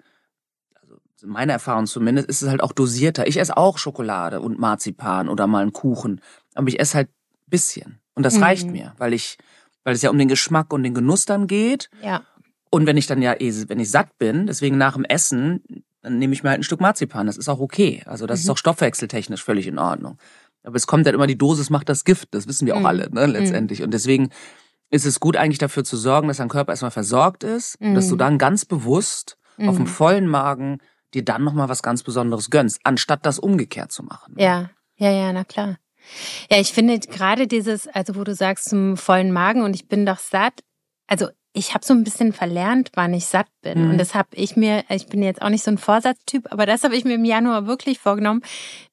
meine 1.24 1.51
Erfahrung 1.51 1.86
zumindest, 1.86 2.27
ist 2.30 2.42
es 2.42 2.50
halt 2.50 2.62
auch 2.62 2.72
dosierter. 2.72 3.27
Ich 3.27 3.39
esse 3.39 3.57
auch 3.57 3.77
Schokolade 3.77 4.42
und 4.42 4.60
Marzipan 4.60 5.30
oder 5.30 5.48
mal 5.48 5.62
einen 5.62 5.74
Kuchen, 5.74 6.22
aber 6.54 6.68
ich 6.68 6.80
esse 6.80 6.95
halt 6.95 7.10
bisschen. 7.48 8.00
Und 8.16 8.24
das 8.24 8.36
mhm. 8.36 8.44
reicht 8.44 8.68
mir, 8.68 8.94
weil 8.98 9.13
ich, 9.13 9.38
weil 9.84 9.94
es 9.94 10.01
ja 10.01 10.10
um 10.10 10.17
den 10.17 10.27
Geschmack 10.27 10.74
und 10.74 10.84
den 10.84 10.94
Genuss 10.94 11.25
dann 11.25 11.48
geht. 11.48 11.89
Ja. 12.01 12.24
Und 12.75 12.88
wenn 12.88 12.98
ich 12.98 13.08
dann 13.08 13.22
ja, 13.22 13.34
eh, 13.39 13.53
wenn 13.70 13.79
ich 13.79 13.89
satt 13.89 14.17
bin, 14.17 14.48
deswegen 14.48 14.77
nach 14.77 14.96
dem 14.96 15.05
Essen, 15.05 15.63
dann 16.01 16.20
nehme 16.20 16.34
ich 16.34 16.44
mir 16.44 16.50
halt 16.50 16.60
ein 16.60 16.63
Stück 16.63 16.82
Marzipan. 16.82 17.25
Das 17.25 17.38
ist 17.38 17.48
auch 17.48 17.62
okay. 17.62 18.03
Also 18.05 18.25
das 18.25 18.39
mhm. 18.39 18.44
ist 18.44 18.50
auch 18.50 18.58
stoffwechseltechnisch 18.58 19.41
völlig 19.41 19.67
in 19.67 19.79
Ordnung. 19.79 20.17
Aber 20.62 20.75
es 20.75 20.86
kommt 20.86 21.08
dann 21.08 21.15
immer, 21.15 21.25
die 21.25 21.38
Dosis 21.38 21.70
macht 21.70 21.88
das 21.88 22.03
Gift. 22.03 22.27
Das 22.32 22.50
wissen 22.50 22.65
wir 22.65 22.75
auch 22.75 22.82
mhm. 22.82 22.86
alle, 22.86 23.10
ne, 23.12 23.27
letztendlich. 23.27 23.82
Und 23.82 23.94
deswegen 23.94 24.29
ist 24.89 25.05
es 25.05 25.22
gut 25.22 25.38
eigentlich 25.38 25.58
dafür 25.58 25.86
zu 25.86 25.96
sorgen, 25.96 26.27
dass 26.27 26.36
dein 26.36 26.50
Körper 26.50 26.74
erstmal 26.74 26.91
versorgt 26.91 27.46
ist, 27.46 27.77
dass 27.79 28.10
du 28.10 28.15
mhm. 28.15 28.20
dann 28.20 28.38
ganz 28.39 28.65
bewusst 28.65 29.38
auf 29.58 29.77
dem 29.77 29.86
mhm. 29.86 29.88
vollen 29.88 30.27
Magen 30.27 30.79
dir 31.13 31.24
dann 31.24 31.46
nochmal 31.46 31.70
was 31.70 31.82
ganz 31.82 32.03
Besonderes 32.03 32.50
gönnst, 32.50 32.82
anstatt 32.84 33.25
das 33.25 33.39
umgekehrt 33.39 33.94
zu 33.94 34.03
machen. 34.03 34.36
Ja, 34.38 34.70
ja, 34.98 35.12
ja, 35.12 35.32
na 35.32 35.46
klar. 35.46 35.77
Ja, 36.51 36.60
ich 36.60 36.74
finde 36.74 37.00
gerade 37.00 37.48
dieses, 37.48 37.88
also 37.88 38.17
wo 38.17 38.25
du 38.25 38.36
sagst 38.36 38.67
zum 38.70 38.98
vollen 38.98 39.32
Magen 39.32 39.62
und 39.62 39.75
ich 39.75 39.88
bin 39.88 40.05
doch 40.05 40.20
satt, 40.20 40.62
also 41.08 41.29
ich 41.55 41.74
habe 41.74 41.85
so 41.85 41.93
ein 41.93 42.03
bisschen 42.03 42.33
verlernt, 42.33 42.91
wann 42.95 43.13
ich 43.13 43.25
satt 43.25 43.47
bin. 43.62 43.85
Mhm. 43.85 43.91
Und 43.91 43.97
das 43.97 44.13
habe 44.13 44.29
ich 44.33 44.55
mir, 44.57 44.83
ich 44.89 45.07
bin 45.07 45.24
jetzt 45.24 45.41
auch 45.41 45.50
nicht 45.50 45.63
so 45.63 45.71
ein 45.71 45.77
Vorsatztyp, 45.77 46.51
aber 46.51 46.65
das 46.65 46.83
habe 46.83 46.95
ich 46.95 47.05
mir 47.05 47.15
im 47.15 47.25
Januar 47.25 47.65
wirklich 47.65 47.97
vorgenommen, 47.97 48.41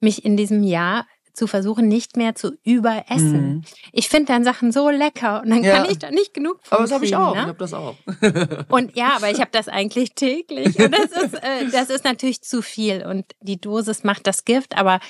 mich 0.00 0.25
in 0.25 0.37
diesem 0.37 0.62
Jahr 0.62 1.07
zu 1.33 1.47
versuchen, 1.47 1.88
nicht 1.88 2.16
mehr 2.16 2.35
zu 2.35 2.52
überessen. 2.62 3.54
Mhm. 3.54 3.62
Ich 3.92 4.09
finde 4.09 4.33
dann 4.33 4.45
Sachen 4.45 4.71
so 4.71 4.90
lecker 4.90 5.42
und 5.42 5.50
dann 5.50 5.64
ja. 5.64 5.78
kann 5.78 5.90
ich 5.90 5.99
da 5.99 6.11
nicht 6.11 6.35
genug 6.35 6.61
von 6.62 6.78
Aber 6.78 6.85
das 6.85 6.92
habe 6.92 7.04
ich 7.04 7.16
auch. 7.16 7.35
Ne? 7.35 7.40
Ich 7.40 7.47
habe 7.47 7.59
das 7.59 7.75
auch. 7.75 7.97
und 8.69 8.97
ja, 8.97 9.16
aber 9.16 9.31
ich 9.31 9.40
habe 9.40 9.50
das 9.50 9.69
eigentlich 9.69 10.14
täglich 10.14 10.78
und 10.78 10.92
das 10.92 11.11
ist, 11.11 11.35
äh, 11.35 11.69
das 11.73 11.90
ist 11.90 12.04
natürlich 12.04 12.42
zu 12.42 12.62
viel 12.62 13.04
und 13.07 13.25
die 13.40 13.61
Dosis 13.61 14.04
macht 14.04 14.26
das 14.26 14.45
Gift. 14.45 14.76
Aber 14.76 15.00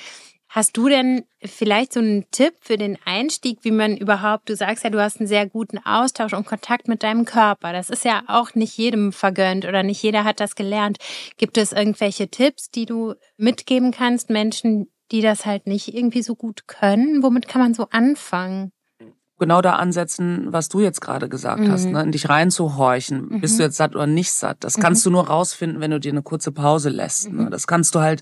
hast 0.53 0.77
du 0.77 0.87
denn 0.87 1.25
vielleicht 1.43 1.93
so 1.93 1.99
einen 1.99 2.25
Tipp 2.29 2.53
für 2.61 2.77
den 2.77 2.99
Einstieg, 3.05 3.59
wie 3.63 3.71
man 3.71 3.97
überhaupt? 3.97 4.49
Du 4.49 4.55
sagst 4.55 4.83
ja, 4.83 4.91
du 4.91 5.01
hast 5.01 5.19
einen 5.19 5.27
sehr 5.27 5.47
guten 5.49 5.79
Austausch 5.79 6.33
und 6.33 6.45
Kontakt 6.45 6.87
mit 6.87 7.01
deinem 7.01 7.25
Körper. 7.25 7.73
Das 7.73 7.89
ist 7.89 8.05
ja 8.05 8.21
auch 8.27 8.53
nicht 8.53 8.77
jedem 8.77 9.11
vergönnt 9.11 9.65
oder 9.65 9.81
nicht 9.81 10.01
jeder 10.03 10.23
hat 10.23 10.39
das 10.39 10.55
gelernt. 10.55 10.99
Gibt 11.37 11.57
es 11.57 11.71
irgendwelche 11.71 12.27
Tipps, 12.27 12.69
die 12.69 12.85
du 12.85 13.15
mitgeben 13.35 13.89
kannst, 13.91 14.29
Menschen, 14.29 14.91
die 15.11 15.21
das 15.21 15.47
halt 15.47 15.65
nicht 15.65 15.91
irgendwie 15.91 16.21
so 16.21 16.35
gut 16.35 16.67
können? 16.67 17.23
Womit 17.23 17.47
kann 17.47 17.61
man 17.61 17.73
so 17.73 17.87
anfangen? 17.89 18.71
Genau 19.39 19.61
da 19.61 19.73
ansetzen, 19.73 20.53
was 20.53 20.69
du 20.69 20.81
jetzt 20.81 21.01
gerade 21.01 21.29
gesagt 21.29 21.61
mhm. 21.61 21.71
hast, 21.71 21.85
ne? 21.85 22.03
in 22.03 22.11
dich 22.11 22.29
reinzuhorchen. 22.29 23.27
Mhm. 23.27 23.41
Bist 23.41 23.57
du 23.57 23.63
jetzt 23.63 23.77
satt 23.77 23.95
oder 23.95 24.05
nicht 24.05 24.31
satt? 24.31 24.57
Das 24.59 24.77
mhm. 24.77 24.81
kannst 24.83 25.03
du 25.03 25.09
nur 25.09 25.27
rausfinden, 25.27 25.81
wenn 25.81 25.89
du 25.89 25.99
dir 25.99 26.11
eine 26.11 26.21
kurze 26.21 26.51
Pause 26.51 26.89
lässt. 26.89 27.31
Ne? 27.31 27.45
Mhm. 27.45 27.49
Das 27.49 27.65
kannst 27.65 27.95
du 27.95 28.01
halt 28.01 28.21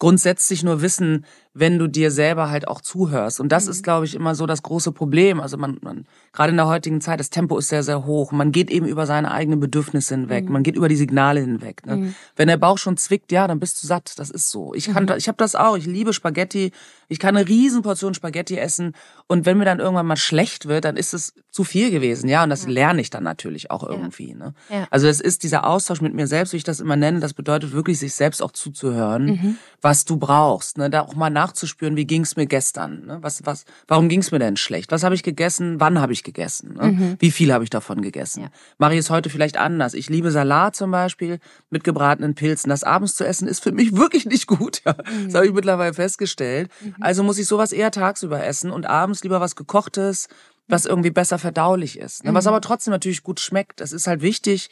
grundsätzlich 0.00 0.64
nur 0.64 0.82
wissen, 0.82 1.24
wenn 1.52 1.78
du 1.78 1.88
dir 1.88 2.10
selber 2.10 2.48
halt 2.48 2.68
auch 2.68 2.80
zuhörst. 2.80 3.40
Und 3.40 3.50
das 3.50 3.64
mhm. 3.64 3.70
ist, 3.72 3.82
glaube 3.82 4.06
ich, 4.06 4.14
immer 4.14 4.34
so 4.34 4.46
das 4.46 4.62
große 4.62 4.92
Problem. 4.92 5.40
Also 5.40 5.56
man, 5.56 5.78
man, 5.82 6.06
gerade 6.32 6.50
in 6.50 6.56
der 6.56 6.68
heutigen 6.68 7.00
Zeit, 7.00 7.18
das 7.18 7.30
Tempo 7.30 7.58
ist 7.58 7.68
sehr, 7.68 7.82
sehr 7.82 8.06
hoch. 8.06 8.30
Man 8.30 8.52
geht 8.52 8.70
eben 8.70 8.86
über 8.86 9.04
seine 9.04 9.32
eigenen 9.32 9.58
Bedürfnisse 9.58 10.14
hinweg. 10.14 10.44
Mhm. 10.44 10.52
Man 10.52 10.62
geht 10.62 10.76
über 10.76 10.88
die 10.88 10.96
Signale 10.96 11.40
hinweg. 11.40 11.84
Ne? 11.86 11.96
Mhm. 11.96 12.14
Wenn 12.36 12.48
der 12.48 12.56
Bauch 12.56 12.78
schon 12.78 12.96
zwickt, 12.96 13.32
ja, 13.32 13.48
dann 13.48 13.58
bist 13.58 13.82
du 13.82 13.86
satt. 13.86 14.18
Das 14.18 14.30
ist 14.30 14.50
so. 14.50 14.72
Ich 14.74 14.92
kann, 14.92 15.04
mhm. 15.04 15.14
ich 15.16 15.26
habe 15.26 15.36
das 15.38 15.56
auch. 15.56 15.76
Ich 15.76 15.86
liebe 15.86 16.12
Spaghetti. 16.12 16.70
Ich 17.08 17.18
kann 17.18 17.36
eine 17.36 17.48
Riesenportion 17.48 18.14
Spaghetti 18.14 18.56
essen. 18.56 18.94
Und 19.26 19.44
wenn 19.44 19.58
mir 19.58 19.64
dann 19.64 19.80
irgendwann 19.80 20.06
mal 20.06 20.16
schlecht 20.16 20.66
wird, 20.66 20.84
dann 20.84 20.96
ist 20.96 21.12
es 21.12 21.34
zu 21.50 21.64
viel 21.64 21.90
gewesen. 21.90 22.28
Ja, 22.28 22.44
und 22.44 22.50
das 22.50 22.62
ja. 22.62 22.70
lerne 22.70 23.00
ich 23.00 23.10
dann 23.10 23.24
natürlich 23.24 23.72
auch 23.72 23.82
irgendwie. 23.82 24.30
Ja. 24.30 24.36
Ne? 24.36 24.54
Ja. 24.70 24.86
Also 24.90 25.08
es 25.08 25.20
ist 25.20 25.42
dieser 25.42 25.66
Austausch 25.66 26.00
mit 26.00 26.14
mir 26.14 26.28
selbst, 26.28 26.52
wie 26.52 26.58
ich 26.58 26.64
das 26.64 26.78
immer 26.78 26.94
nenne. 26.94 27.18
Das 27.18 27.34
bedeutet 27.34 27.72
wirklich, 27.72 27.98
sich 27.98 28.14
selbst 28.14 28.40
auch 28.40 28.52
zuzuhören, 28.52 29.24
mhm. 29.26 29.58
Was 29.90 30.04
du 30.04 30.18
brauchst. 30.18 30.78
Ne? 30.78 30.88
Da 30.88 31.00
auch 31.00 31.16
mal 31.16 31.30
nachzuspüren, 31.30 31.96
wie 31.96 32.04
ging's 32.04 32.36
mir 32.36 32.46
gestern? 32.46 33.06
Ne? 33.06 33.18
Was, 33.22 33.44
was, 33.44 33.64
warum 33.88 34.08
ging's 34.08 34.30
mir 34.30 34.38
denn 34.38 34.56
schlecht? 34.56 34.92
Was 34.92 35.02
habe 35.02 35.16
ich 35.16 35.24
gegessen? 35.24 35.80
Wann 35.80 36.00
habe 36.00 36.12
ich 36.12 36.22
gegessen? 36.22 36.74
Ne? 36.80 36.92
Mhm. 36.92 37.16
Wie 37.18 37.32
viel 37.32 37.52
habe 37.52 37.64
ich 37.64 37.70
davon 37.70 38.00
gegessen? 38.00 38.44
Ja. 38.44 38.50
Mache 38.78 38.92
ich 38.92 39.00
es 39.00 39.10
heute 39.10 39.30
vielleicht 39.30 39.56
anders? 39.56 39.94
Ich 39.94 40.08
liebe 40.08 40.30
Salat 40.30 40.76
zum 40.76 40.92
Beispiel 40.92 41.40
mit 41.70 41.82
gebratenen 41.82 42.36
Pilzen. 42.36 42.70
Das 42.70 42.84
abends 42.84 43.16
zu 43.16 43.26
essen 43.26 43.48
ist 43.48 43.64
für 43.64 43.72
mich 43.72 43.96
wirklich 43.96 44.26
nicht 44.26 44.46
gut. 44.46 44.80
Ja? 44.84 44.92
Mhm. 44.92 45.24
Das 45.24 45.34
habe 45.34 45.46
ich 45.46 45.52
mittlerweile 45.52 45.92
festgestellt. 45.92 46.70
Mhm. 46.80 46.94
Also 47.00 47.24
muss 47.24 47.40
ich 47.40 47.48
sowas 47.48 47.72
eher 47.72 47.90
tagsüber 47.90 48.44
essen 48.46 48.70
und 48.70 48.86
abends 48.86 49.24
lieber 49.24 49.40
was 49.40 49.56
gekochtes, 49.56 50.28
was 50.68 50.86
irgendwie 50.86 51.10
besser 51.10 51.40
verdaulich 51.40 51.98
ist. 51.98 52.22
Ne? 52.22 52.32
Was 52.32 52.44
mhm. 52.44 52.50
aber 52.50 52.60
trotzdem 52.60 52.92
natürlich 52.92 53.24
gut 53.24 53.40
schmeckt. 53.40 53.80
Das 53.80 53.90
ist 53.90 54.06
halt 54.06 54.22
wichtig, 54.22 54.70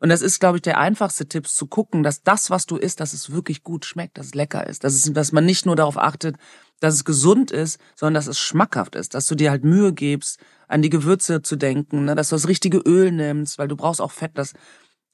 und 0.00 0.08
das 0.08 0.22
ist, 0.22 0.40
glaube 0.40 0.56
ich, 0.56 0.62
der 0.62 0.78
einfachste 0.78 1.28
Tipp, 1.28 1.46
zu 1.46 1.66
gucken, 1.66 2.02
dass 2.02 2.22
das, 2.22 2.48
was 2.48 2.64
du 2.64 2.76
isst, 2.76 3.00
dass 3.00 3.12
es 3.12 3.32
wirklich 3.32 3.62
gut 3.62 3.84
schmeckt, 3.84 4.16
dass 4.16 4.26
es 4.26 4.34
lecker 4.34 4.66
ist. 4.66 4.82
Dass, 4.82 4.94
es, 4.94 5.12
dass 5.12 5.32
man 5.32 5.44
nicht 5.44 5.66
nur 5.66 5.76
darauf 5.76 5.98
achtet, 5.98 6.36
dass 6.80 6.94
es 6.94 7.04
gesund 7.04 7.50
ist, 7.50 7.78
sondern 7.94 8.14
dass 8.14 8.26
es 8.26 8.38
schmackhaft 8.38 8.94
ist. 8.94 9.12
Dass 9.12 9.26
du 9.26 9.34
dir 9.34 9.50
halt 9.50 9.62
Mühe 9.62 9.92
gibst, 9.92 10.40
an 10.68 10.80
die 10.80 10.88
Gewürze 10.88 11.42
zu 11.42 11.54
denken, 11.56 12.06
ne? 12.06 12.14
dass 12.14 12.30
du 12.30 12.34
das 12.34 12.48
richtige 12.48 12.78
Öl 12.78 13.12
nimmst, 13.12 13.58
weil 13.58 13.68
du 13.68 13.76
brauchst 13.76 14.00
auch 14.00 14.10
Fett, 14.10 14.32
das 14.36 14.54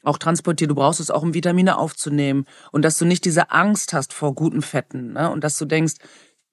auch 0.04 0.18
transportiert. 0.18 0.70
Du 0.70 0.76
brauchst 0.76 1.00
es 1.00 1.10
auch, 1.10 1.22
um 1.22 1.34
Vitamine 1.34 1.78
aufzunehmen. 1.78 2.44
Und 2.70 2.84
dass 2.84 2.96
du 2.96 3.04
nicht 3.06 3.24
diese 3.24 3.50
Angst 3.50 3.92
hast 3.92 4.12
vor 4.12 4.36
guten 4.36 4.62
Fetten. 4.62 5.14
Ne? 5.14 5.28
Und 5.32 5.42
dass 5.42 5.58
du 5.58 5.64
denkst, 5.64 5.94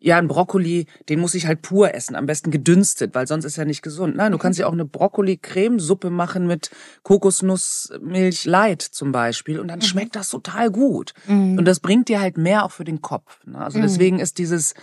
ja, 0.03 0.17
ein 0.17 0.27
Brokkoli, 0.27 0.85
den 1.07 1.21
muss 1.21 1.33
ich 1.33 1.47
halt 1.47 1.61
pur 1.61 1.95
essen, 1.95 2.17
am 2.17 2.25
besten 2.25 2.51
gedünstet, 2.51 3.15
weil 3.15 3.25
sonst 3.25 3.45
ist 3.45 3.57
er 3.57 3.63
nicht 3.63 3.81
gesund. 3.81 4.17
Nein, 4.17 4.33
du 4.33 4.37
kannst 4.37 4.59
ja 4.59 4.67
auch 4.67 4.73
eine 4.73 4.83
Brokkoli-Cremesuppe 4.83 6.09
machen 6.09 6.45
mit 6.45 6.71
Kokosnussmilch 7.03 8.43
Light 8.43 8.81
zum 8.81 9.13
Beispiel 9.13 9.61
und 9.61 9.69
dann 9.69 9.79
mhm. 9.79 9.83
schmeckt 9.83 10.17
das 10.17 10.27
total 10.27 10.71
gut. 10.71 11.13
Mhm. 11.25 11.57
Und 11.57 11.63
das 11.65 11.79
bringt 11.79 12.09
dir 12.09 12.19
halt 12.19 12.37
mehr 12.37 12.65
auch 12.65 12.71
für 12.71 12.83
den 12.83 13.01
Kopf. 13.01 13.39
Ne? 13.45 13.57
Also 13.57 13.77
mhm. 13.77 13.83
deswegen 13.83 14.19
ist 14.19 14.39
dieses, 14.39 14.73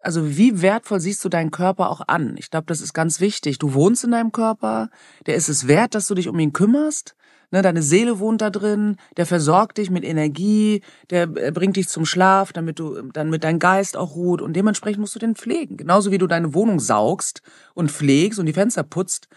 also 0.00 0.36
wie 0.36 0.60
wertvoll 0.60 1.00
siehst 1.00 1.24
du 1.24 1.30
deinen 1.30 1.50
Körper 1.50 1.88
auch 1.88 2.02
an? 2.06 2.34
Ich 2.36 2.50
glaube, 2.50 2.66
das 2.66 2.82
ist 2.82 2.92
ganz 2.92 3.20
wichtig. 3.20 3.58
Du 3.58 3.72
wohnst 3.72 4.04
in 4.04 4.10
deinem 4.10 4.32
Körper, 4.32 4.90
der 5.26 5.36
ist 5.36 5.48
es 5.48 5.68
wert, 5.68 5.94
dass 5.94 6.06
du 6.06 6.14
dich 6.14 6.28
um 6.28 6.38
ihn 6.38 6.52
kümmerst. 6.52 7.16
Ne, 7.50 7.62
deine 7.62 7.82
Seele 7.82 8.18
wohnt 8.18 8.42
da 8.42 8.50
drin, 8.50 8.96
der 9.16 9.24
versorgt 9.24 9.78
dich 9.78 9.90
mit 9.90 10.04
Energie, 10.04 10.82
der 11.08 11.22
äh, 11.22 11.50
bringt 11.50 11.76
dich 11.76 11.88
zum 11.88 12.04
Schlaf, 12.04 12.52
damit 12.52 12.78
du 12.78 13.00
dann 13.12 13.30
mit 13.30 13.42
deinem 13.42 13.58
Geist 13.58 13.96
auch 13.96 14.16
ruht 14.16 14.42
und 14.42 14.54
dementsprechend 14.54 15.00
musst 15.00 15.14
du 15.14 15.18
den 15.18 15.34
pflegen. 15.34 15.78
Genauso 15.78 16.10
wie 16.10 16.18
du 16.18 16.26
deine 16.26 16.52
Wohnung 16.52 16.78
saugst 16.78 17.40
und 17.72 17.90
pflegst 17.90 18.38
und 18.38 18.44
die 18.44 18.52
Fenster 18.52 18.82
putzt, 18.82 19.28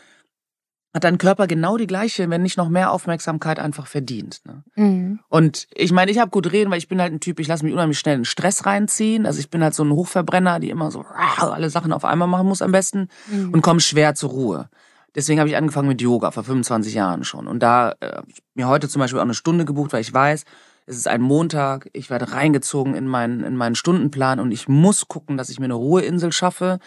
hat 0.94 1.06
dein 1.06 1.18
Körper 1.18 1.48
genau 1.48 1.78
die 1.78 1.88
gleiche, 1.88 2.30
wenn 2.30 2.42
nicht 2.42 2.58
noch 2.58 2.68
mehr 2.68 2.92
Aufmerksamkeit 2.92 3.60
einfach 3.60 3.88
verdient. 3.88 4.42
Ne? 4.46 4.64
Mhm. 4.76 5.20
Und 5.30 5.68
ich 5.74 5.94
meine, 5.94 6.12
ich 6.12 6.20
habe 6.20 6.32
gut 6.32 6.52
reden, 6.52 6.70
weil 6.70 6.80
ich 6.80 6.90
bin 6.90 7.00
halt 7.00 7.14
ein 7.14 7.22
Typ, 7.22 7.40
ich 7.40 7.48
lasse 7.48 7.64
mich 7.64 7.74
unheimlich 7.74 8.00
schnell 8.00 8.18
in 8.18 8.26
Stress 8.26 8.66
reinziehen. 8.66 9.26
Also 9.26 9.40
ich 9.40 9.50
bin 9.50 9.64
halt 9.64 9.74
so 9.74 9.84
ein 9.84 9.92
Hochverbrenner, 9.92 10.60
die 10.60 10.70
immer 10.70 10.92
so 10.92 11.06
alle 11.38 11.70
Sachen 11.70 11.94
auf 11.94 12.04
einmal 12.04 12.28
machen 12.28 12.48
muss 12.48 12.62
am 12.62 12.74
besten 12.74 13.08
mhm. 13.28 13.54
und 13.54 13.62
komme 13.62 13.80
schwer 13.80 14.16
zur 14.16 14.32
Ruhe. 14.32 14.70
Deswegen 15.16 15.40
habe 15.40 15.50
ich 15.50 15.58
angefangen 15.58 15.90
mit 15.90 16.02
Yoga 16.02 16.32
vor 16.32 16.44
25 16.44 16.94
Jahren 16.94 17.24
schon. 17.24 17.48
Und 17.48 17.60
da 17.62 17.94
äh, 18.00 18.22
ich 18.28 18.42
mir 18.54 18.68
heute 18.68 18.88
zum 18.88 19.00
Beispiel 19.00 19.20
auch 19.20 19.24
eine 19.24 19.34
Stunde 19.34 19.66
gebucht, 19.66 19.94
weil 19.94 20.02
ich 20.02 20.14
weiß, 20.14 20.46
es 20.86 20.98
ist 20.98 21.08
ein 21.08 21.22
Montag, 21.22 21.90
ich 21.94 22.10
werde 22.10 22.32
reingezogen 22.32 22.96
in 22.96 23.08
meinen, 23.08 23.44
in 23.44 23.56
meinen 23.56 23.76
Stundenplan 23.76 24.40
und 24.40 24.52
ich 24.52 24.68
muss 24.68 25.08
gucken, 25.08 25.38
dass 25.38 25.50
ich 25.50 25.60
mir 25.60 25.66
eine 25.66 25.76
Ruheinsel 25.76 26.32
schaffe, 26.32 26.80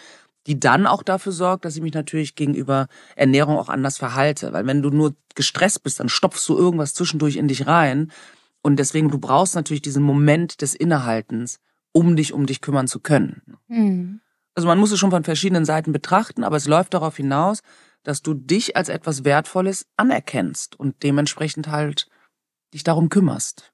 die 0.47 0.59
dann 0.59 0.85
auch 0.85 1.01
dafür 1.01 1.31
sorgt, 1.31 1.65
dass 1.65 1.75
ich 1.75 1.81
mich 1.81 1.93
natürlich 1.93 2.35
gegenüber 2.35 2.87
Ernährung 3.15 3.57
auch 3.57 3.69
anders 3.69 3.97
verhalte. 3.97 4.53
Weil 4.53 4.67
wenn 4.67 4.81
du 4.81 4.89
nur 4.89 5.15
gestresst 5.33 5.83
bist, 5.83 5.99
dann 5.99 6.09
stopfst 6.09 6.47
du 6.47 6.57
irgendwas 6.57 6.93
zwischendurch 6.93 7.37
in 7.37 7.47
dich 7.47 7.67
rein. 7.67 8.11
Und 8.61 8.77
deswegen, 8.77 9.09
du 9.09 9.17
brauchst 9.17 9.55
natürlich 9.55 9.81
diesen 9.81 10.03
Moment 10.03 10.61
des 10.61 10.75
Innehaltens, 10.75 11.59
um 11.93 12.15
dich 12.15 12.33
um 12.33 12.45
dich 12.45 12.61
kümmern 12.61 12.87
zu 12.87 12.99
können. 12.99 13.41
Mhm. 13.67 14.21
Also 14.53 14.67
man 14.67 14.79
muss 14.79 14.91
es 14.91 14.99
schon 14.99 15.11
von 15.11 15.23
verschiedenen 15.23 15.65
Seiten 15.65 15.91
betrachten, 15.91 16.43
aber 16.43 16.57
es 16.57 16.67
läuft 16.67 16.93
darauf 16.93 17.17
hinaus, 17.17 17.61
dass 18.05 18.21
du 18.21 18.33
dich 18.33 18.77
als 18.77 18.87
etwas 18.87 19.25
Wertvolles 19.25 19.87
anerkennst 19.97 20.79
und 20.79 21.03
dementsprechend 21.03 21.67
halt 21.67 22.07
dich 22.73 22.83
darum 22.83 23.09
kümmerst. 23.09 23.73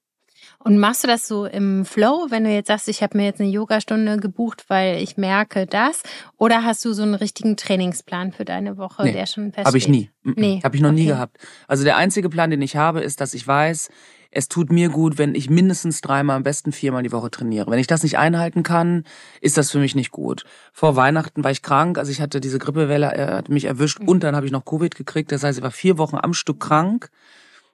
Und 0.58 0.78
machst 0.78 1.02
du 1.02 1.08
das 1.08 1.26
so 1.26 1.44
im 1.44 1.84
Flow, 1.84 2.26
wenn 2.30 2.44
du 2.44 2.50
jetzt 2.50 2.68
sagst, 2.68 2.88
ich 2.88 3.02
habe 3.02 3.16
mir 3.16 3.24
jetzt 3.24 3.40
eine 3.40 3.50
Yogastunde 3.50 4.18
gebucht, 4.18 4.64
weil 4.68 5.02
ich 5.02 5.16
merke 5.16 5.66
das? 5.66 6.02
Oder 6.36 6.64
hast 6.64 6.84
du 6.84 6.92
so 6.92 7.02
einen 7.02 7.14
richtigen 7.14 7.56
Trainingsplan 7.56 8.32
für 8.32 8.44
deine 8.44 8.76
Woche, 8.76 9.02
nee, 9.02 9.12
der 9.12 9.26
schon 9.26 9.46
feststeht? 9.46 9.66
Habe 9.66 9.78
ich 9.78 9.88
nie. 9.88 10.10
Nee. 10.22 10.60
Habe 10.62 10.76
ich 10.76 10.82
noch 10.82 10.90
okay. 10.90 11.00
nie 11.00 11.06
gehabt. 11.06 11.38
Also 11.66 11.82
der 11.82 11.96
einzige 11.96 12.28
Plan, 12.28 12.50
den 12.50 12.62
ich 12.62 12.76
habe, 12.76 13.00
ist, 13.00 13.20
dass 13.20 13.34
ich 13.34 13.46
weiß, 13.46 13.90
es 14.32 14.48
tut 14.48 14.72
mir 14.72 14.88
gut, 14.88 15.18
wenn 15.18 15.34
ich 15.34 15.50
mindestens 15.50 16.00
dreimal, 16.00 16.36
am 16.36 16.42
besten 16.42 16.72
viermal 16.72 17.02
die 17.02 17.12
Woche 17.12 17.30
trainiere. 17.30 17.70
Wenn 17.70 17.78
ich 17.78 17.86
das 17.86 18.02
nicht 18.02 18.18
einhalten 18.18 18.62
kann, 18.62 19.04
ist 19.42 19.58
das 19.58 19.70
für 19.70 19.78
mich 19.78 19.94
nicht 19.94 20.10
gut. 20.10 20.44
Vor 20.72 20.96
Weihnachten 20.96 21.44
war 21.44 21.50
ich 21.50 21.62
krank, 21.62 21.98
also 21.98 22.10
ich 22.10 22.20
hatte 22.20 22.40
diese 22.40 22.58
Grippewelle, 22.58 23.12
er 23.12 23.36
hat 23.36 23.50
mich 23.50 23.66
erwischt 23.66 24.00
mhm. 24.00 24.08
und 24.08 24.24
dann 24.24 24.34
habe 24.34 24.46
ich 24.46 24.52
noch 24.52 24.64
Covid 24.64 24.94
gekriegt. 24.94 25.30
Das 25.32 25.42
heißt, 25.42 25.58
ich 25.58 25.62
war 25.62 25.70
vier 25.70 25.98
Wochen 25.98 26.16
am 26.16 26.32
Stück 26.32 26.60
krank. 26.60 27.10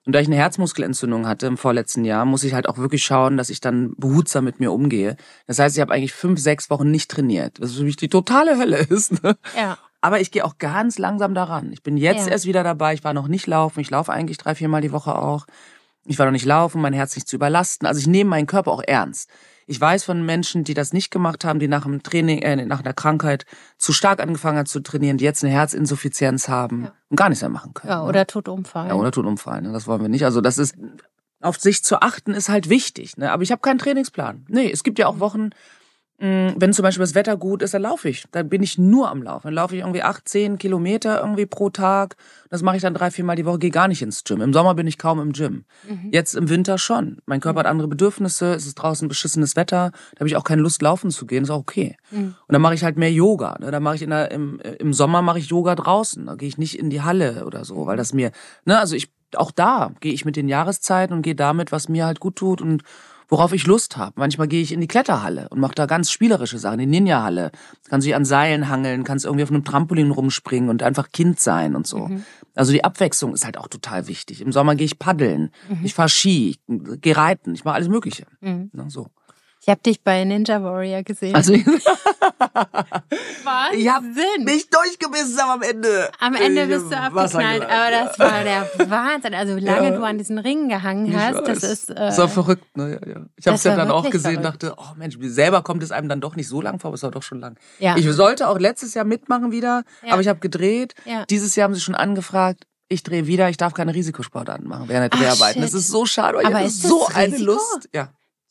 Und 0.04 0.14
da 0.14 0.20
ich 0.20 0.26
eine 0.26 0.36
Herzmuskelentzündung 0.36 1.26
hatte 1.26 1.46
im 1.46 1.58
vorletzten 1.58 2.04
Jahr, 2.04 2.24
muss 2.24 2.42
ich 2.42 2.54
halt 2.54 2.68
auch 2.68 2.78
wirklich 2.78 3.04
schauen, 3.04 3.36
dass 3.36 3.50
ich 3.50 3.60
dann 3.60 3.94
behutsam 3.96 4.44
mit 4.44 4.58
mir 4.58 4.72
umgehe. 4.72 5.16
Das 5.46 5.58
heißt, 5.58 5.76
ich 5.76 5.80
habe 5.82 5.92
eigentlich 5.92 6.14
fünf, 6.14 6.40
sechs 6.40 6.70
Wochen 6.70 6.90
nicht 6.90 7.10
trainiert, 7.10 7.60
was 7.60 7.74
für 7.74 7.82
mich 7.84 7.96
die 7.96 8.08
totale 8.08 8.58
Hölle 8.58 8.78
ist. 8.88 9.22
Ne? 9.22 9.36
Ja. 9.56 9.78
Aber 10.00 10.20
ich 10.20 10.30
gehe 10.30 10.44
auch 10.44 10.58
ganz 10.58 10.98
langsam 10.98 11.34
daran. 11.34 11.72
Ich 11.72 11.82
bin 11.82 11.96
jetzt 11.96 12.26
ja. 12.26 12.32
erst 12.32 12.46
wieder 12.46 12.64
dabei. 12.64 12.94
Ich 12.94 13.04
war 13.04 13.12
noch 13.12 13.28
nicht 13.28 13.46
laufen. 13.46 13.80
Ich 13.80 13.90
laufe 13.90 14.12
eigentlich 14.12 14.38
drei, 14.38 14.54
viermal 14.54 14.80
die 14.80 14.92
Woche 14.92 15.14
auch. 15.14 15.46
Ich 16.08 16.18
war 16.18 16.26
noch 16.26 16.32
nicht 16.32 16.46
laufen, 16.46 16.80
mein 16.80 16.94
Herz 16.94 17.14
nicht 17.14 17.28
zu 17.28 17.36
überlasten. 17.36 17.86
Also 17.86 18.00
ich 18.00 18.06
nehme 18.06 18.30
meinen 18.30 18.46
Körper 18.46 18.72
auch 18.72 18.82
ernst. 18.86 19.28
Ich 19.66 19.78
weiß 19.78 20.04
von 20.04 20.24
Menschen, 20.24 20.64
die 20.64 20.72
das 20.72 20.94
nicht 20.94 21.10
gemacht 21.10 21.44
haben, 21.44 21.58
die 21.58 21.68
nach 21.68 21.82
dem 21.82 22.02
Training, 22.02 22.40
äh, 22.40 22.64
nach 22.64 22.80
einer 22.80 22.94
Krankheit 22.94 23.44
zu 23.76 23.92
stark 23.92 24.18
angefangen 24.20 24.56
haben 24.56 24.66
zu 24.66 24.80
trainieren, 24.80 25.18
die 25.18 25.24
jetzt 25.24 25.44
eine 25.44 25.52
Herzinsuffizienz 25.52 26.48
haben 26.48 26.84
ja. 26.84 26.92
und 27.10 27.16
gar 27.16 27.28
nichts 27.28 27.42
mehr 27.42 27.50
machen 27.50 27.74
können. 27.74 27.90
Ja, 27.90 28.02
ne? 28.02 28.08
oder 28.08 28.20
ne? 28.20 28.26
tot 28.26 28.48
umfallen. 28.48 28.88
Ja, 28.88 28.94
oder 28.94 29.12
tot 29.12 29.26
umfallen. 29.26 29.64
Ne? 29.64 29.72
Das 29.72 29.86
wollen 29.86 30.00
wir 30.00 30.08
nicht. 30.08 30.24
Also 30.24 30.40
das 30.40 30.56
ist, 30.56 30.74
auf 31.42 31.58
sich 31.58 31.84
zu 31.84 32.00
achten, 32.00 32.32
ist 32.32 32.48
halt 32.48 32.70
wichtig. 32.70 33.18
Ne? 33.18 33.30
Aber 33.30 33.42
ich 33.42 33.52
habe 33.52 33.60
keinen 33.60 33.78
Trainingsplan. 33.78 34.46
Nee, 34.48 34.70
es 34.72 34.82
gibt 34.84 34.98
ja 34.98 35.06
auch 35.06 35.20
Wochen, 35.20 35.50
Mm, 35.50 35.77
wenn 36.20 36.72
zum 36.72 36.82
Beispiel 36.82 37.02
das 37.02 37.14
Wetter 37.14 37.36
gut 37.36 37.62
ist, 37.62 37.74
dann 37.74 37.82
laufe 37.82 38.08
ich. 38.08 38.24
Dann 38.32 38.48
bin 38.48 38.60
ich 38.62 38.76
nur 38.76 39.08
am 39.08 39.22
Laufen. 39.22 39.46
Dann 39.46 39.54
laufe 39.54 39.76
ich 39.76 39.82
irgendwie 39.82 40.02
acht, 40.02 40.28
zehn 40.28 40.58
Kilometer 40.58 41.20
irgendwie 41.20 41.46
pro 41.46 41.70
Tag. 41.70 42.16
Das 42.50 42.62
mache 42.62 42.74
ich 42.74 42.82
dann 42.82 42.94
drei, 42.94 43.12
vier 43.12 43.24
Mal 43.24 43.36
die 43.36 43.46
Woche, 43.46 43.60
gehe 43.60 43.70
gar 43.70 43.86
nicht 43.86 44.02
ins 44.02 44.24
Gym. 44.24 44.40
Im 44.40 44.52
Sommer 44.52 44.74
bin 44.74 44.88
ich 44.88 44.98
kaum 44.98 45.20
im 45.20 45.32
Gym. 45.32 45.64
Mhm. 45.88 46.08
Jetzt 46.10 46.34
im 46.34 46.48
Winter 46.48 46.76
schon. 46.76 47.18
Mein 47.26 47.40
Körper 47.40 47.60
mhm. 47.60 47.64
hat 47.64 47.66
andere 47.70 47.88
Bedürfnisse, 47.88 48.52
es 48.54 48.66
ist 48.66 48.74
draußen 48.74 49.06
beschissenes 49.06 49.54
Wetter, 49.54 49.92
da 50.14 50.20
habe 50.20 50.28
ich 50.28 50.34
auch 50.34 50.42
keine 50.42 50.62
Lust, 50.62 50.82
laufen 50.82 51.10
zu 51.10 51.24
gehen, 51.24 51.44
ist 51.44 51.50
auch 51.50 51.60
okay. 51.60 51.96
Mhm. 52.10 52.34
Und 52.46 52.52
dann 52.52 52.62
mache 52.62 52.74
ich 52.74 52.82
halt 52.82 52.98
mehr 52.98 53.12
Yoga. 53.12 53.56
Ne? 53.60 53.70
Dann 53.70 53.82
mache 53.82 53.94
ich 53.94 54.02
in 54.02 54.10
der, 54.10 54.32
im, 54.32 54.58
im 54.58 54.92
Sommer 54.92 55.22
mache 55.22 55.38
ich 55.38 55.46
Yoga 55.46 55.76
draußen. 55.76 56.26
Da 56.26 56.34
gehe 56.34 56.48
ich 56.48 56.58
nicht 56.58 56.78
in 56.78 56.90
die 56.90 57.02
Halle 57.02 57.44
oder 57.46 57.64
so, 57.64 57.86
weil 57.86 57.96
das 57.96 58.12
mir, 58.12 58.32
ne, 58.64 58.78
also 58.80 58.96
ich, 58.96 59.12
auch 59.36 59.52
da 59.52 59.92
gehe 60.00 60.12
ich 60.12 60.24
mit 60.24 60.34
den 60.34 60.48
Jahreszeiten 60.48 61.14
und 61.14 61.22
gehe 61.22 61.36
damit, 61.36 61.70
was 61.70 61.88
mir 61.88 62.06
halt 62.06 62.18
gut 62.18 62.34
tut 62.34 62.60
und 62.60 62.82
worauf 63.28 63.52
ich 63.52 63.66
Lust 63.66 63.96
habe. 63.96 64.14
Manchmal 64.16 64.48
gehe 64.48 64.62
ich 64.62 64.72
in 64.72 64.80
die 64.80 64.88
Kletterhalle 64.88 65.48
und 65.50 65.60
mache 65.60 65.74
da 65.74 65.86
ganz 65.86 66.10
spielerische 66.10 66.58
Sachen, 66.58 66.78
die 66.78 66.86
Ninja-Halle. 66.86 67.50
Kannst 67.88 68.06
dich 68.06 68.14
an 68.14 68.24
Seilen 68.24 68.68
hangeln, 68.68 69.04
kannst 69.04 69.24
irgendwie 69.24 69.44
auf 69.44 69.50
einem 69.50 69.64
Trampolin 69.64 70.10
rumspringen 70.10 70.70
und 70.70 70.82
einfach 70.82 71.10
Kind 71.12 71.38
sein 71.38 71.76
und 71.76 71.86
so. 71.86 72.08
Mhm. 72.08 72.24
Also 72.54 72.72
die 72.72 72.84
Abwechslung 72.84 73.34
ist 73.34 73.44
halt 73.44 73.58
auch 73.58 73.68
total 73.68 74.08
wichtig. 74.08 74.40
Im 74.40 74.52
Sommer 74.52 74.74
gehe 74.74 74.86
ich 74.86 74.98
paddeln, 74.98 75.50
mhm. 75.68 75.84
ich 75.84 75.94
fahre 75.94 76.08
Ski, 76.08 76.50
ich 76.50 76.60
gehe 77.00 77.16
reiten, 77.16 77.54
ich 77.54 77.64
mache 77.64 77.76
alles 77.76 77.88
Mögliche. 77.88 78.26
Mhm. 78.40 78.70
Na, 78.72 78.90
so. 78.90 79.08
Ich 79.68 79.70
habe 79.70 79.82
dich 79.82 80.02
bei 80.02 80.24
Ninja 80.24 80.62
Warrior 80.62 81.02
gesehen. 81.02 81.34
Also, 81.34 81.52
Was? 81.52 81.62
Ich 83.74 83.86
habe 83.92 84.06
mich 84.42 84.70
durchgebissen 84.70 85.40
am 85.40 85.60
Ende. 85.60 86.10
Am 86.20 86.34
Ende 86.36 86.66
bist 86.68 86.90
du 86.90 86.96
abgeknallt, 86.96 87.64
aber 87.64 87.90
das 87.90 88.18
war 88.18 88.44
der 88.44 88.66
Wahnsinn. 88.88 89.34
Also 89.34 89.58
lange 89.58 89.90
ja. 89.90 89.96
du 89.98 90.04
an 90.04 90.16
diesen 90.16 90.38
Ringen 90.38 90.70
gehangen 90.70 91.14
hast, 91.14 91.46
das 91.46 91.62
ist 91.64 91.90
äh, 91.90 92.10
so 92.12 92.28
verrückt, 92.28 92.78
ne? 92.78 92.92
Ja, 92.92 93.08
ja. 93.10 93.26
Ich 93.36 93.46
habe 93.46 93.56
es 93.56 93.64
ja 93.64 93.76
dann 93.76 93.90
auch 93.90 94.08
gesehen, 94.08 94.40
verrückt. 94.40 94.62
dachte, 94.62 94.74
oh 94.78 94.94
Mensch, 94.96 95.18
selber 95.20 95.60
kommt 95.60 95.82
es 95.82 95.92
einem 95.92 96.08
dann 96.08 96.22
doch 96.22 96.34
nicht 96.34 96.48
so 96.48 96.62
lang 96.62 96.80
vor, 96.80 96.88
aber 96.88 96.94
es 96.94 97.02
war 97.02 97.10
doch 97.10 97.22
schon 97.22 97.40
lang. 97.40 97.58
Ja. 97.78 97.94
Ich 97.98 98.10
sollte 98.10 98.48
auch 98.48 98.58
letztes 98.58 98.94
Jahr 98.94 99.04
mitmachen 99.04 99.52
wieder, 99.52 99.84
aber 100.08 100.22
ich 100.22 100.28
habe 100.28 100.38
gedreht. 100.38 100.94
Ja. 101.04 101.26
Dieses 101.28 101.56
Jahr 101.56 101.64
haben 101.64 101.74
sie 101.74 101.82
schon 101.82 101.94
angefragt, 101.94 102.64
ich 102.88 103.02
drehe 103.02 103.26
wieder, 103.26 103.50
ich 103.50 103.58
darf 103.58 103.74
keine 103.74 103.94
Risikosportarten 103.94 104.66
machen 104.66 104.88
während 104.88 105.12
der 105.12 105.20
Dreharbeiten. 105.20 105.60
Das 105.60 105.74
ist 105.74 105.88
so 105.88 106.06
schade, 106.06 106.38
weil 106.38 106.46
aber 106.46 106.64
ich 106.64 106.82
habe 106.82 106.88
so 106.88 107.06
eine 107.14 107.36
Lust. 107.36 107.90
Ja. 107.92 108.08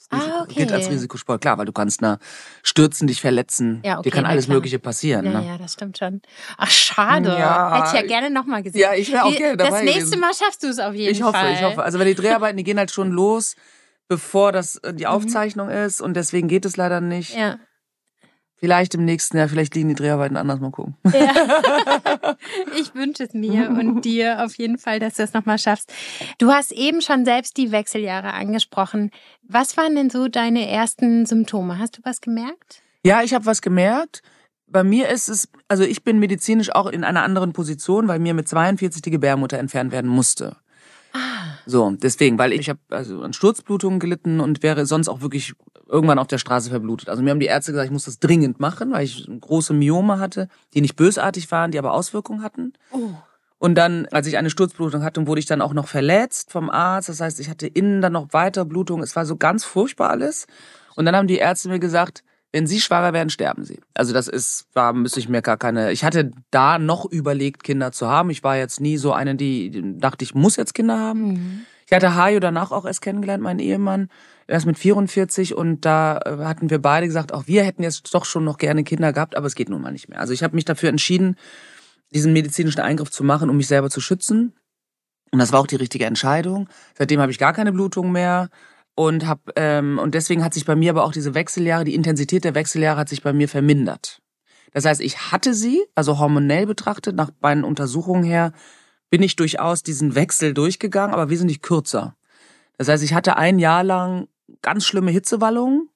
Ah, 0.10 0.44
okay. 0.44 0.54
Gilt 0.56 0.72
als 0.72 0.90
Risikosport, 0.90 1.42
klar, 1.42 1.58
weil 1.58 1.66
du 1.66 1.74
kannst 1.74 2.02
na 2.02 2.20
stürzen, 2.64 3.08
dich 3.08 3.20
verletzen. 3.20 3.82
Ja, 3.84 4.00
okay, 4.00 4.10
Dir 4.10 4.16
kann 4.16 4.26
alles 4.26 4.46
klar. 4.46 4.56
Mögliche 4.56 4.80
passieren. 4.80 5.26
Ja, 5.26 5.42
ne? 5.42 5.48
ja, 5.48 5.58
das 5.58 5.74
stimmt 5.74 5.98
schon. 5.98 6.22
Ach, 6.58 6.72
schade. 6.72 7.30
Ja, 7.30 7.76
Hätte 7.76 7.96
ich 7.96 8.02
ja 8.02 8.08
gerne 8.08 8.30
nochmal 8.30 8.64
gesehen. 8.64 8.80
Ja, 8.80 8.94
ich 8.94 9.12
wäre 9.12 9.26
auch 9.26 9.36
gerne 9.36 9.58
dabei 9.58 9.86
Das 9.86 9.96
nächste 9.96 10.18
Mal 10.18 10.34
schaffst 10.34 10.64
du 10.64 10.68
es 10.68 10.80
auf 10.80 10.94
jeden 10.94 11.12
ich 11.12 11.22
hoffe, 11.22 11.34
Fall. 11.34 11.52
Ich 11.52 11.58
hoffe, 11.58 11.64
ich 11.64 11.72
hoffe. 11.72 11.84
Also 11.84 12.00
wenn 12.00 12.08
die 12.08 12.16
Dreharbeiten, 12.16 12.58
die 12.58 12.64
gehen 12.64 12.78
halt 12.78 12.92
schon 12.92 13.12
los, 13.12 13.56
bevor 14.08 14.54
das 14.54 14.78
äh, 14.78 14.94
die 14.94 15.04
mhm. 15.04 15.12
Aufzeichnung 15.12 15.68
mhm. 15.68 15.74
ist 15.74 16.00
und 16.00 16.14
deswegen 16.16 16.48
geht 16.48 16.66
es 16.66 16.78
leider 16.78 17.02
nicht. 17.02 17.36
Ja. 17.36 17.60
Vielleicht 18.60 18.96
im 18.96 19.06
nächsten 19.06 19.38
Jahr, 19.38 19.48
vielleicht 19.50 19.76
liegen 19.76 19.90
die 19.90 19.96
Dreharbeiten 19.96 20.36
anders, 20.36 20.60
mal 20.60 20.72
gucken. 20.72 20.96
Ja. 21.14 21.34
Ich 22.80 22.94
wünsche 22.96 23.24
es 23.24 23.34
mir 23.34 23.70
und 23.70 24.02
dir 24.04 24.44
auf 24.44 24.56
jeden 24.56 24.78
Fall, 24.78 25.00
dass 25.00 25.16
du 25.16 25.24
es 25.24 25.34
nochmal 25.34 25.58
schaffst. 25.58 25.92
Du 26.38 26.52
hast 26.52 26.72
eben 26.72 27.02
schon 27.02 27.26
selbst 27.26 27.58
die 27.58 27.72
Wechseljahre 27.72 28.34
angesprochen. 28.34 29.12
Was 29.44 29.78
waren 29.78 29.96
denn 29.96 30.10
so 30.10 30.28
deine 30.28 30.70
ersten 30.70 31.26
Symptome? 31.26 31.80
Hast 31.80 31.98
du 31.98 32.02
was 32.04 32.22
gemerkt? 32.22 32.82
Ja, 33.04 33.22
ich 33.24 33.34
habe 33.34 33.46
was 33.46 33.62
gemerkt. 33.62 34.22
Bei 34.68 34.84
mir 34.84 35.10
ist 35.10 35.30
es, 35.30 35.50
also 35.68 35.84
ich 35.84 36.04
bin 36.04 36.20
medizinisch 36.20 36.74
auch 36.74 36.88
in 36.88 37.04
einer 37.04 37.24
anderen 37.24 37.54
Position, 37.54 38.08
weil 38.08 38.20
mir 38.20 38.34
mit 38.34 38.48
42 38.48 39.02
die 39.02 39.12
Gebärmutter 39.12 39.58
entfernt 39.58 39.92
werden 39.92 40.10
musste. 40.10 40.58
So, 41.70 41.92
deswegen, 41.92 42.38
weil 42.38 42.54
ich 42.54 42.70
habe 42.70 42.80
also 42.90 43.22
an 43.22 43.34
Sturzblutungen 43.34 44.00
gelitten 44.00 44.40
und 44.40 44.64
wäre 44.64 44.86
sonst 44.86 45.10
auch 45.10 45.20
wirklich 45.20 45.54
irgendwann 45.86 46.18
auf 46.18 46.28
der 46.28 46.38
Straße 46.38 46.70
verblutet. 46.70 47.10
Also 47.10 47.22
mir 47.22 47.32
haben 47.32 47.42
die 47.42 47.48
Ärzte 47.48 47.74
gesagt, 47.74 47.88
ich 47.88 47.92
muss 47.92 48.06
das 48.06 48.20
dringend 48.20 48.62
machen, 48.62 48.94
weil 48.94 49.04
ich 49.04 49.30
große 49.40 49.74
Myome 49.74 50.18
hatte, 50.18 50.48
die 50.74 50.82
nicht 50.82 50.96
bösartig 50.96 51.52
waren, 51.52 51.72
die 51.72 51.80
aber 51.80 51.94
Auswirkungen 51.94 52.42
hatten. 52.42 52.72
Oh. 52.92 53.10
Und 53.60 53.76
dann, 53.76 54.06
als 54.12 54.28
ich 54.28 54.38
eine 54.38 54.50
Sturzblutung 54.50 55.04
hatte, 55.04 55.28
wurde 55.28 55.40
ich 55.40 55.46
dann 55.46 55.62
auch 55.62 55.74
noch 55.74 55.88
verletzt 55.88 56.52
vom 56.52 56.70
Arzt. 56.70 57.10
Das 57.10 57.20
heißt, 57.20 57.40
ich 57.42 57.50
hatte 57.50 57.68
innen 57.68 58.02
dann 58.02 58.14
noch 58.14 58.28
weitere 58.32 58.64
Blutungen. 58.66 59.04
Es 59.04 59.16
war 59.16 59.26
so 59.26 59.36
ganz 59.36 59.66
furchtbar 59.66 60.10
alles. 60.10 60.48
Und 60.96 61.06
dann 61.06 61.16
haben 61.16 61.28
die 61.28 61.38
Ärzte 61.38 61.68
mir 61.68 61.80
gesagt, 61.80 62.24
wenn 62.52 62.68
Sie 62.68 62.80
schwanger 62.80 63.14
werden, 63.14 63.30
sterben 63.30 63.64
Sie. 63.64 63.80
Also 63.94 64.14
das 64.14 64.28
ist, 64.28 64.68
war, 64.74 64.94
müsste 64.94 65.20
ich 65.20 65.30
mir 65.30 65.42
gar 65.42 65.58
keine, 65.58 65.92
ich 65.92 66.04
hatte 66.04 66.32
da 66.50 66.80
noch 66.80 67.06
überlegt, 67.06 67.64
Kinder 67.64 67.92
zu 67.92 68.08
haben. 68.08 68.30
Ich 68.30 68.44
war 68.44 68.58
jetzt 68.58 68.80
nie 68.80 68.98
so 68.98 69.14
eine, 69.14 69.36
die 69.36 70.00
dachte, 70.00 70.24
ich 70.24 70.34
muss 70.34 70.56
jetzt 70.56 70.74
Kinder 70.74 70.98
haben. 70.98 71.28
Mhm. 71.28 71.62
Ich 71.86 71.94
hatte 71.94 72.16
Hajo 72.16 72.40
danach 72.40 72.72
auch 72.72 72.86
erst 72.86 73.02
kennengelernt, 73.02 73.42
meinen 73.42 73.60
Ehemann, 73.60 74.10
erst 74.48 74.66
mit 74.66 74.78
44 74.78 75.56
und 75.56 75.86
da 75.86 76.18
äh, 76.18 76.44
hatten 76.44 76.70
wir 76.70 76.82
beide 76.82 77.08
gesagt, 77.08 77.34
auch 77.34 77.48
wir 77.48 77.64
hätten 77.64 77.84
jetzt 77.84 78.14
doch 78.14 78.26
schon 78.26 78.44
noch 78.44 78.58
gerne 78.58 78.84
Kinder 78.84 79.14
gehabt, 79.14 79.38
aber 79.38 79.48
es 79.48 79.56
geht 79.56 79.70
nun 79.70 79.82
mal 79.82 79.92
nicht 79.92 80.10
mehr. 80.10 80.20
Also 80.20 80.34
ich 80.34 80.44
habe 80.44 80.56
mich 80.56 80.66
dafür 80.66 80.90
entschieden, 80.90 81.38
diesen 82.14 82.34
medizinischen 82.34 82.82
Eingriff 82.82 83.12
zu 83.12 83.24
machen, 83.24 83.50
um 83.50 83.58
mich 83.58 83.68
selber 83.68 83.90
zu 83.90 84.02
schützen. 84.02 84.54
Und 85.32 85.40
das 85.40 85.52
war 85.52 85.60
auch 85.60 85.68
die 85.68 85.76
richtige 85.76 86.06
Entscheidung. 86.06 86.70
Seitdem 86.98 87.20
habe 87.20 87.32
ich 87.32 87.38
gar 87.38 87.54
keine 87.54 87.72
Blutung 87.72 88.12
mehr 88.12 88.50
und 88.98 89.28
hab 89.28 89.52
ähm, 89.58 90.00
und 90.00 90.16
deswegen 90.16 90.44
hat 90.44 90.56
sich 90.56 90.66
bei 90.66 90.76
mir 90.76 90.90
aber 90.90 91.04
auch 91.04 91.12
diese 91.12 91.36
Wechseljahre, 91.36 91.84
die 91.84 91.94
Intensität 91.94 92.44
der 92.44 92.56
Wechseljahre 92.56 93.00
hat 93.00 93.10
sich 93.10 93.22
bei 93.22 93.32
mir 93.32 93.48
vermindert. 93.48 94.24
Das 94.74 94.86
heißt, 94.86 95.02
ich 95.02 95.32
hatte 95.32 95.54
sie, 95.54 95.84
also 95.94 96.18
hormonell 96.18 96.66
betrachtet, 96.66 97.16
nach 97.16 97.30
meinen 97.40 97.64
Untersuchungen 97.64 98.24
her, 98.24 98.54
bin 99.12 99.22
ich 99.22 99.36
durchaus 99.36 99.84
diesen 99.84 100.16
Wechsel 100.16 100.56
durchgegangen, 100.56 101.14
aber 101.14 101.30
wesentlich 101.30 101.62
kürzer. 101.62 102.16
Das 102.80 102.88
heißt, 102.88 103.04
ich 103.04 103.14
hatte 103.14 103.38
ein 103.38 103.60
Jahr 103.60 103.84
lang 103.84 104.30
ganz 104.64 104.84
schlimme 104.84 105.12
Hitzewallungen, 105.12 105.90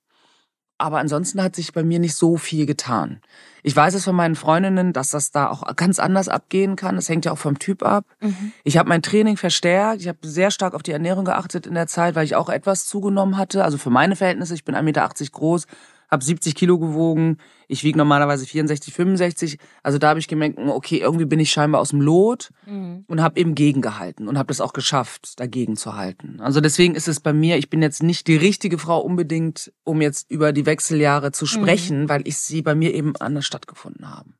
aber 0.82 0.98
ansonsten 0.98 1.42
hat 1.42 1.56
sich 1.56 1.74
bei 1.74 1.84
mir 1.84 2.00
nicht 2.00 2.16
so 2.16 2.38
viel 2.38 2.66
getan. 2.66 3.22
Ich 3.64 3.76
weiß 3.76 3.94
es 3.94 4.06
von 4.06 4.16
meinen 4.16 4.36
Freundinnen, 4.36 4.92
dass 4.92 5.12
das 5.12 5.32
da 5.32 5.50
auch 5.50 5.76
ganz 5.76 6.00
anders 6.00 6.28
abgehen 6.28 6.76
kann. 6.76 6.96
Das 6.96 7.08
hängt 7.10 7.26
ja 7.26 7.32
auch 7.32 7.38
vom 7.38 7.60
Typ 7.60 7.84
ab. 7.84 8.06
Mhm. 8.20 8.52
Ich 8.64 8.78
habe 8.78 8.90
mein 8.90 9.04
Training 9.04 9.38
verstärkt. 9.38 10.02
Ich 10.02 10.08
habe 10.08 10.18
sehr 10.24 10.50
stark 10.50 10.74
auf 10.74 10.82
die 10.82 10.92
Ernährung 10.92 11.26
geachtet 11.26 11.68
in 11.68 11.76
der 11.76 11.88
Zeit, 11.88 12.16
weil 12.16 12.26
ich 12.26 12.36
auch 12.36 12.50
etwas 12.50 12.88
zugenommen 12.88 13.38
hatte. 13.38 13.64
Also 13.64 13.78
für 13.78 13.92
meine 13.92 14.16
Verhältnisse, 14.16 14.56
ich 14.56 14.66
bin 14.66 14.76
1,80 14.76 14.82
Meter 14.82 15.10
groß, 15.32 15.68
habe 16.12 16.24
70 16.24 16.56
Kilo 16.56 16.78
gewogen. 16.78 17.38
Ich 17.68 17.84
wiege 17.84 17.98
normalerweise 17.98 18.46
64, 18.46 18.94
65. 18.94 19.58
Also 19.82 19.98
da 19.98 20.10
habe 20.10 20.20
ich 20.20 20.28
gemerkt, 20.28 20.60
okay, 20.60 20.98
irgendwie 20.98 21.26
bin 21.26 21.40
ich 21.40 21.52
scheinbar 21.52 21.80
aus 21.80 21.90
dem 21.90 22.02
Lot 22.02 22.50
mhm. 22.66 23.06
und 23.08 23.22
habe 23.22 23.40
eben 23.40 23.56
gegengehalten 23.56 24.28
und 24.28 24.38
habe 24.38 24.48
das 24.48 24.60
auch 24.60 24.74
geschafft, 24.74 25.40
dagegen 25.40 25.78
zu 25.78 25.96
halten. 25.96 26.42
Also 26.42 26.60
deswegen 26.60 26.96
ist 26.96 27.08
es 27.08 27.22
bei 27.22 27.32
mir, 27.32 27.58
ich 27.58 27.70
bin 27.70 27.82
jetzt 27.82 28.04
nicht 28.04 28.28
die 28.28 28.36
richtige 28.36 28.78
Frau 28.78 29.00
unbedingt, 29.00 29.72
um 29.86 30.02
jetzt 30.02 30.30
über 30.30 30.52
die 30.52 30.66
Wechseljahre 30.66 31.32
zu 31.32 31.46
mhm. 31.46 31.50
sprechen, 31.50 32.02
mhm. 32.04 32.10
weil 32.10 32.28
ich 32.28 32.38
sie 32.38 32.62
bei 32.62 32.76
mir 32.76 32.94
eben 32.94 33.16
anders 33.16 33.46
stattgefunden 33.46 34.14
haben. 34.14 34.36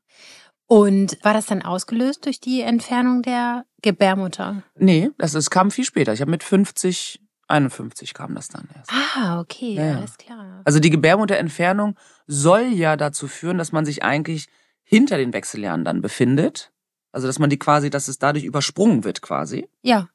Und 0.66 1.18
war 1.22 1.34
das 1.34 1.46
dann 1.46 1.62
ausgelöst 1.62 2.24
durch 2.24 2.40
die 2.40 2.62
Entfernung 2.62 3.22
der 3.22 3.64
Gebärmutter? 3.82 4.62
Nee, 4.78 5.10
das 5.18 5.34
ist, 5.34 5.50
kam 5.50 5.70
viel 5.70 5.84
später. 5.84 6.12
Ich 6.12 6.20
habe 6.20 6.30
mit 6.30 6.42
50 6.42 7.20
51 7.48 8.14
kam 8.14 8.34
das 8.34 8.48
dann 8.48 8.68
erst. 8.74 8.90
Ah, 8.92 9.40
okay, 9.40 9.74
ja, 9.74 9.96
alles 9.96 10.16
klar. 10.16 10.62
Also 10.64 10.80
die 10.80 10.90
Gebärmutterentfernung 10.90 11.96
soll 12.26 12.68
ja 12.72 12.96
dazu 12.96 13.28
führen, 13.28 13.58
dass 13.58 13.72
man 13.72 13.84
sich 13.84 14.02
eigentlich 14.02 14.48
hinter 14.82 15.16
den 15.16 15.32
Wechseljahren 15.32 15.84
dann 15.84 16.00
befindet. 16.00 16.72
Also 17.12 17.26
dass 17.26 17.38
man 17.38 17.50
die 17.50 17.58
quasi, 17.58 17.90
dass 17.90 18.08
es 18.08 18.18
dadurch 18.18 18.44
übersprungen 18.44 19.04
wird 19.04 19.22
quasi. 19.22 19.68
Ja. 19.82 20.08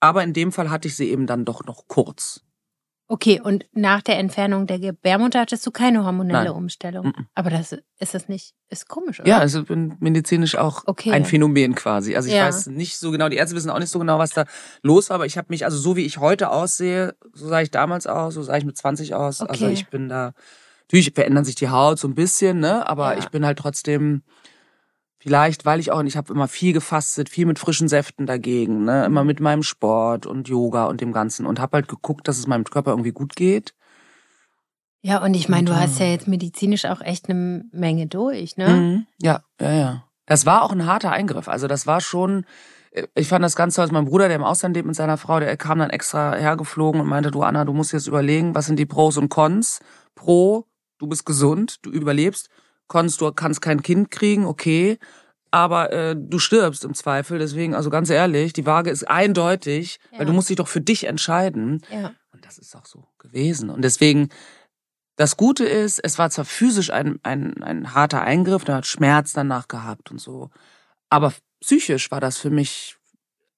Aber 0.00 0.24
in 0.24 0.32
dem 0.32 0.50
Fall 0.50 0.70
hatte 0.70 0.88
ich 0.88 0.96
sie 0.96 1.10
eben 1.10 1.26
dann 1.26 1.44
doch 1.44 1.64
noch 1.64 1.86
kurz. 1.86 2.42
Okay, 3.12 3.42
und 3.44 3.66
nach 3.74 4.00
der 4.00 4.18
Entfernung 4.18 4.66
der 4.66 4.78
Gebärmutter 4.78 5.40
hattest 5.40 5.66
du 5.66 5.70
keine 5.70 6.02
hormonelle 6.02 6.44
Nein. 6.44 6.52
Umstellung. 6.54 7.08
Mm 7.08 7.26
Aber 7.34 7.50
das 7.50 7.72
ist 7.98 8.14
das 8.14 8.26
nicht, 8.26 8.54
ist 8.70 8.88
komisch, 8.88 9.20
oder? 9.20 9.28
Ja, 9.28 9.36
also 9.36 9.64
medizinisch 10.00 10.56
auch 10.56 10.84
okay. 10.86 11.12
ein 11.12 11.26
Phänomen 11.26 11.74
quasi. 11.74 12.16
Also 12.16 12.30
ich 12.30 12.34
ja. 12.36 12.46
weiß 12.46 12.68
nicht 12.68 12.96
so 12.96 13.10
genau, 13.10 13.28
die 13.28 13.36
Ärzte 13.36 13.54
wissen 13.54 13.68
auch 13.68 13.78
nicht 13.78 13.90
so 13.90 13.98
genau, 13.98 14.18
was 14.18 14.30
da 14.30 14.46
los 14.82 15.10
war, 15.10 15.16
aber 15.16 15.26
ich 15.26 15.36
habe 15.36 15.48
mich, 15.50 15.66
also 15.66 15.76
so 15.76 15.94
wie 15.94 16.06
ich 16.06 16.20
heute 16.20 16.50
aussehe, 16.50 17.14
so 17.34 17.48
sah 17.48 17.60
ich 17.60 17.70
damals 17.70 18.06
aus, 18.06 18.32
so 18.32 18.42
sah 18.42 18.56
ich 18.56 18.64
mit 18.64 18.78
20 18.78 19.14
aus. 19.14 19.42
Also 19.42 19.44
okay. 19.44 19.64
Also 19.64 19.66
ich 19.74 19.88
bin 19.88 20.08
da, 20.08 20.32
natürlich 20.84 21.12
verändern 21.12 21.44
sich 21.44 21.56
die 21.56 21.68
Haut 21.68 21.98
so 21.98 22.08
ein 22.08 22.14
bisschen, 22.14 22.60
ne? 22.60 22.88
Aber 22.88 23.12
ja. 23.12 23.18
ich 23.18 23.28
bin 23.28 23.44
halt 23.44 23.58
trotzdem 23.58 24.22
Vielleicht, 25.22 25.64
weil 25.64 25.78
ich 25.78 25.92
auch, 25.92 26.02
ich 26.02 26.16
habe 26.16 26.32
immer 26.32 26.48
viel 26.48 26.72
gefastet, 26.72 27.28
viel 27.28 27.46
mit 27.46 27.60
frischen 27.60 27.86
Säften 27.86 28.26
dagegen, 28.26 28.84
ne? 28.84 29.04
immer 29.04 29.22
mit 29.22 29.38
meinem 29.38 29.62
Sport 29.62 30.26
und 30.26 30.48
Yoga 30.48 30.86
und 30.86 31.00
dem 31.00 31.12
Ganzen 31.12 31.46
und 31.46 31.60
habe 31.60 31.76
halt 31.76 31.86
geguckt, 31.86 32.26
dass 32.26 32.38
es 32.38 32.48
meinem 32.48 32.64
Körper 32.64 32.90
irgendwie 32.90 33.12
gut 33.12 33.36
geht. 33.36 33.72
Ja, 35.00 35.22
und 35.22 35.34
ich 35.34 35.48
meine, 35.48 35.70
du 35.70 35.76
hast 35.76 36.00
ja 36.00 36.06
jetzt 36.06 36.26
medizinisch 36.26 36.86
auch 36.86 37.00
echt 37.00 37.30
eine 37.30 37.64
Menge 37.70 38.08
durch, 38.08 38.56
ne? 38.56 38.68
Mhm. 38.68 39.06
Ja, 39.20 39.44
ja, 39.60 39.72
ja. 39.72 40.04
Das 40.26 40.44
war 40.44 40.62
auch 40.62 40.72
ein 40.72 40.86
harter 40.86 41.12
Eingriff. 41.12 41.46
Also 41.46 41.68
das 41.68 41.86
war 41.86 42.00
schon, 42.00 42.44
ich 43.14 43.28
fand 43.28 43.44
das 43.44 43.54
Ganze, 43.54 43.80
als 43.80 43.92
mein 43.92 44.06
Bruder, 44.06 44.26
der 44.26 44.36
im 44.36 44.44
Ausland 44.44 44.74
lebt 44.74 44.88
mit 44.88 44.96
seiner 44.96 45.18
Frau, 45.18 45.38
der 45.38 45.56
kam 45.56 45.78
dann 45.78 45.90
extra 45.90 46.34
hergeflogen 46.34 47.00
und 47.00 47.06
meinte, 47.06 47.30
du 47.30 47.42
Anna, 47.42 47.64
du 47.64 47.72
musst 47.72 47.92
jetzt 47.92 48.08
überlegen, 48.08 48.56
was 48.56 48.66
sind 48.66 48.76
die 48.76 48.86
Pros 48.86 49.16
und 49.16 49.28
Cons. 49.28 49.78
Pro, 50.16 50.66
du 50.98 51.06
bist 51.06 51.24
gesund, 51.24 51.76
du 51.82 51.90
überlebst 51.90 52.48
konntest, 52.92 53.20
du 53.22 53.32
kannst 53.32 53.62
kein 53.62 53.82
Kind 53.82 54.10
kriegen, 54.10 54.44
okay, 54.44 54.98
aber 55.50 55.92
äh, 55.92 56.14
du 56.16 56.38
stirbst 56.38 56.84
im 56.84 56.94
Zweifel. 56.94 57.38
Deswegen, 57.38 57.74
also 57.74 57.90
ganz 57.90 58.10
ehrlich, 58.10 58.52
die 58.52 58.66
Waage 58.66 58.90
ist 58.90 59.08
eindeutig, 59.08 59.98
ja. 60.10 60.18
weil 60.18 60.26
du 60.26 60.32
musst 60.32 60.50
dich 60.50 60.56
doch 60.56 60.68
für 60.68 60.82
dich 60.82 61.04
entscheiden. 61.04 61.82
Ja. 61.90 62.12
Und 62.32 62.44
das 62.44 62.58
ist 62.58 62.76
auch 62.76 62.86
so 62.86 63.08
gewesen. 63.18 63.70
Und 63.70 63.82
deswegen, 63.82 64.28
das 65.16 65.36
Gute 65.36 65.64
ist, 65.64 65.98
es 65.98 66.18
war 66.18 66.30
zwar 66.30 66.44
physisch 66.44 66.90
ein, 66.90 67.18
ein, 67.22 67.62
ein 67.62 67.94
harter 67.94 68.22
Eingriff, 68.22 68.64
da 68.64 68.76
hat 68.76 68.86
Schmerz 68.86 69.32
danach 69.32 69.68
gehabt 69.68 70.10
und 70.10 70.18
so, 70.18 70.50
aber 71.10 71.32
psychisch 71.60 72.10
war 72.10 72.20
das 72.20 72.38
für 72.38 72.50
mich 72.50 72.96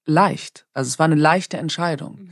leicht. 0.06 0.66
Also 0.74 0.88
es 0.88 0.98
war 0.98 1.06
eine 1.06 1.14
leichte 1.14 1.56
Entscheidung. 1.56 2.22
Mhm. 2.22 2.30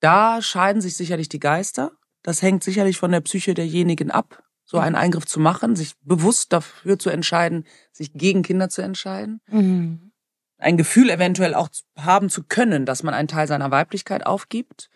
Da 0.00 0.40
scheiden 0.40 0.80
sich 0.80 0.96
sicherlich 0.96 1.28
die 1.28 1.40
Geister. 1.40 1.92
Das 2.22 2.42
hängt 2.42 2.64
sicherlich 2.64 2.98
von 2.98 3.12
der 3.12 3.20
Psyche 3.20 3.54
derjenigen 3.54 4.10
ab, 4.10 4.42
so 4.70 4.78
einen 4.78 4.94
Eingriff 4.94 5.26
zu 5.26 5.40
machen, 5.40 5.74
sich 5.74 5.94
bewusst 6.02 6.52
dafür 6.52 6.96
zu 6.96 7.10
entscheiden, 7.10 7.64
sich 7.90 8.12
gegen 8.12 8.42
Kinder 8.42 8.68
zu 8.68 8.82
entscheiden. 8.82 9.40
Mhm. 9.48 10.12
Ein 10.58 10.76
Gefühl 10.76 11.10
eventuell 11.10 11.54
auch 11.54 11.70
haben 11.96 12.28
zu 12.28 12.44
können, 12.44 12.86
dass 12.86 13.02
man 13.02 13.12
einen 13.12 13.26
Teil 13.26 13.48
seiner 13.48 13.72
Weiblichkeit 13.72 14.24
aufgibt, 14.24 14.88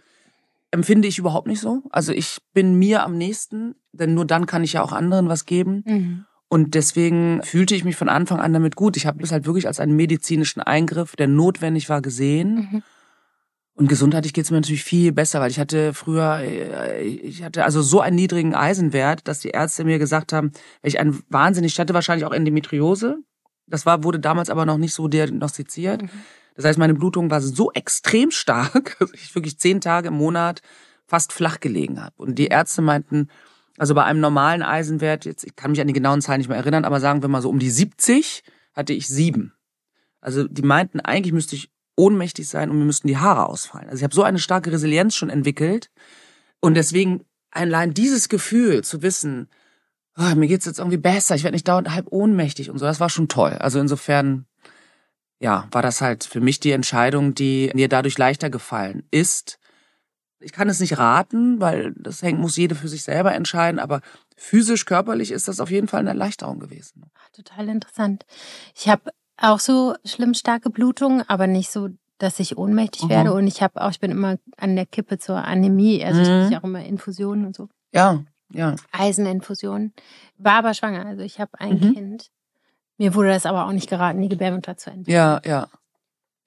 empfinde 0.71 1.09
ich 1.09 1.19
überhaupt 1.19 1.49
nicht 1.49 1.61
so. 1.61 1.83
Also 1.91 2.13
ich 2.13 2.39
bin 2.53 2.79
mir 2.79 3.03
am 3.03 3.19
nächsten, 3.19 3.75
denn 3.91 4.15
nur 4.15 4.27
dann 4.27 4.47
kann 4.47 4.63
ich 4.63 4.75
ja 4.75 4.83
auch 4.83 4.93
anderen 4.93 5.29
was 5.29 5.45
geben. 5.45 5.83
Mhm. 5.85 6.25
Und 6.47 6.75
deswegen 6.75 7.43
fühlte 7.43 7.75
ich 7.75 7.83
mich 7.83 7.97
von 7.97 8.09
Anfang 8.09 8.39
an 8.39 8.53
damit 8.53 8.77
gut. 8.77 8.97
Ich 8.97 9.07
habe 9.07 9.21
es 9.25 9.33
halt 9.33 9.45
wirklich 9.45 9.67
als 9.67 9.81
einen 9.81 9.97
medizinischen 9.97 10.61
Eingriff, 10.61 11.17
der 11.17 11.27
notwendig 11.27 11.89
war, 11.89 12.01
gesehen. 12.01 12.55
Mhm. 12.55 12.83
Und 13.77 13.89
gesundheitlich 13.89 14.33
geht 14.33 14.45
es 14.45 14.51
mir 14.53 14.59
natürlich 14.59 14.85
viel 14.85 15.13
besser, 15.13 15.41
weil 15.41 15.51
ich 15.51 15.59
hatte 15.59 15.95
früher, 15.95 16.39
äh, 16.39 17.03
ich 17.03 17.43
hatte 17.43 17.65
also 17.65 17.83
so 17.83 18.01
einen 18.01 18.15
niedrigen 18.15 18.55
Eisenwert, 18.55 19.27
dass 19.27 19.41
die 19.41 19.51
Ärzte 19.51 19.85
mir 19.85 19.99
gesagt 19.99 20.33
haben, 20.33 20.53
ich 20.83 21.01
ein 21.01 21.21
wahnsinnig, 21.29 21.73
ich 21.73 21.81
hatte 21.81 21.95
wahrscheinlich 21.95 22.25
auch 22.25 22.33
Endometriose. 22.33 23.19
Das 23.67 23.85
war, 23.85 24.05
wurde 24.05 24.21
damals 24.21 24.49
aber 24.49 24.65
noch 24.65 24.79
nicht 24.79 24.95
so 24.95 25.09
diagnostiziert. 25.09 26.03
Mhm. 26.03 26.11
Das 26.55 26.65
heißt, 26.65 26.79
meine 26.79 26.95
Blutung 26.95 27.31
war 27.31 27.41
so 27.41 27.73
extrem 27.73 28.31
stark, 28.31 28.97
dass 29.01 29.13
ich 29.13 29.35
wirklich 29.35 29.59
zehn 29.59 29.81
Tage 29.81 30.09
im 30.09 30.15
Monat 30.15 30.63
fast 31.07 31.33
flach 31.33 31.59
gelegen 31.59 32.01
habe. 32.01 32.15
Und 32.17 32.39
die 32.39 32.47
Ärzte 32.47 32.81
meinten, 32.81 33.29
also 33.77 33.95
bei 33.95 34.05
einem 34.05 34.21
normalen 34.21 34.63
Eisenwert, 34.63 35.25
jetzt, 35.25 35.45
ich 35.45 35.57
kann 35.57 35.73
mich 35.73 35.81
an 35.81 35.89
die 35.89 35.93
genauen 35.93 36.21
Zahlen 36.21 36.39
nicht 36.39 36.49
mehr 36.49 36.57
erinnern, 36.57 36.85
aber 36.85 37.01
sagen 37.01 37.23
wir 37.23 37.29
mal 37.29 37.43
so 37.43 37.51
um 37.51 37.59
die 37.59 37.71
70 37.71 38.45
hatte 38.73 38.93
ich 38.93 39.09
sieben. 39.09 39.53
Also 40.21 40.47
die 40.47 40.63
meinten, 40.63 41.01
eigentlich 41.01 41.33
müsste 41.33 41.57
ich 41.57 41.74
ohnmächtig 41.97 42.49
sein 42.49 42.71
und 42.71 42.79
mir 42.79 42.85
müssten 42.85 43.09
die 43.09 43.19
Haare 43.19 43.49
ausfallen. 43.49 43.89
Also 43.89 43.99
ich 43.99 44.05
habe 44.05 44.15
so 44.15 44.23
eine 44.23 44.39
starke 44.39 44.73
Resilienz 44.73 45.15
schon 45.15 45.31
entwickelt 45.31 45.91
und 46.61 46.75
deswegen 46.75 47.25
allein 47.51 47.95
dieses 47.95 48.29
Gefühl 48.29 48.83
zu 48.83 49.03
wissen, 49.03 49.49
oh, 50.17 50.35
mir 50.35 50.49
geht's 50.49 50.67
jetzt 50.67 50.79
irgendwie 50.79 50.97
besser, 50.99 51.35
ich 51.35 51.45
werde 51.45 51.55
nicht 51.55 51.69
dauernd 51.69 51.91
halb 51.91 52.07
ohnmächtig 52.11 52.71
und 52.71 52.79
so, 52.79 52.85
das 52.85 53.01
war 53.01 53.11
schon 53.11 53.29
toll. 53.29 53.53
Also 53.53 53.81
insofern, 53.81 54.47
ja, 55.41 55.69
war 55.71 55.83
das 55.83 56.01
halt 56.01 56.25
für 56.25 56.41
mich 56.41 56.61
die 56.61 56.73
Entscheidung, 56.73 57.35
die 57.35 57.71
mir 57.75 57.89
dadurch 57.89 58.19
leichter 58.19 58.51
gefallen 58.51 59.05
ist. 59.11 59.59
Ich 60.41 60.53
kann 60.53 60.69
es 60.69 60.81
nicht 60.81 60.99
raten, 60.99 61.61
weil 61.61 61.95
das 61.97 62.23
hängt, 62.23 62.39
muss 62.39 62.57
jede 62.57 62.75
für 62.75 62.89
sich 62.89 63.03
selber 63.03 63.35
entscheiden, 63.35 63.81
aber 63.81 64.01
physisch, 64.37 64.85
körperlich 64.85 65.31
ist 65.31 65.49
das 65.49 65.61
auf 65.61 65.71
jeden 65.71 65.89
Fall 65.89 66.01
eine 66.01 66.11
Erleichterung 66.11 66.59
gewesen. 66.59 67.11
Total 67.33 67.69
interessant. 67.69 68.27
Ich 68.75 68.89
habe 68.89 69.11
auch 69.37 69.59
so 69.59 69.95
schlimm 70.05 70.35
starke 70.35 70.71
Blutungen, 70.71 71.23
aber 71.29 71.47
nicht 71.47 71.71
so, 71.71 71.89
dass 72.19 72.41
ich 72.41 72.57
ohnmächtig 72.57 73.05
mhm. 73.05 73.09
werde. 73.09 73.33
Und 73.33 73.47
ich 73.47 73.63
habe 73.63 73.83
auch, 73.83 73.91
ich 73.91 74.01
bin 74.01 74.11
immer 74.11 74.37
an 74.57 74.77
der 74.77 74.87
Kippe 74.87 75.19
zur 75.19 75.37
Anämie, 75.37 76.05
also 76.05 76.21
mhm. 76.21 76.49
ich 76.51 76.57
auch 76.57 76.65
immer 76.65 76.85
Infusionen 76.85 77.47
und 77.47 77.57
so. 77.57 77.69
Ja, 77.93 78.23
ja. 78.53 78.77
Eiseninfusionen. 78.93 79.93
War 80.39 80.55
aber 80.55 80.75
schwanger, 80.75 81.07
also 81.07 81.23
ich 81.23 81.41
habe 81.41 81.53
ein 81.59 81.81
mhm. 81.81 81.95
Kind. 81.95 82.31
Mir 82.97 83.15
wurde 83.15 83.29
das 83.29 83.47
aber 83.47 83.67
auch 83.67 83.73
nicht 83.73 83.89
geraten, 83.89 84.23
die 84.23 84.29
Gebärmutter 84.29 84.77
zu 84.77 84.91
entfernen. 84.91 85.15
Ja, 85.15 85.41
ja. 85.45 85.69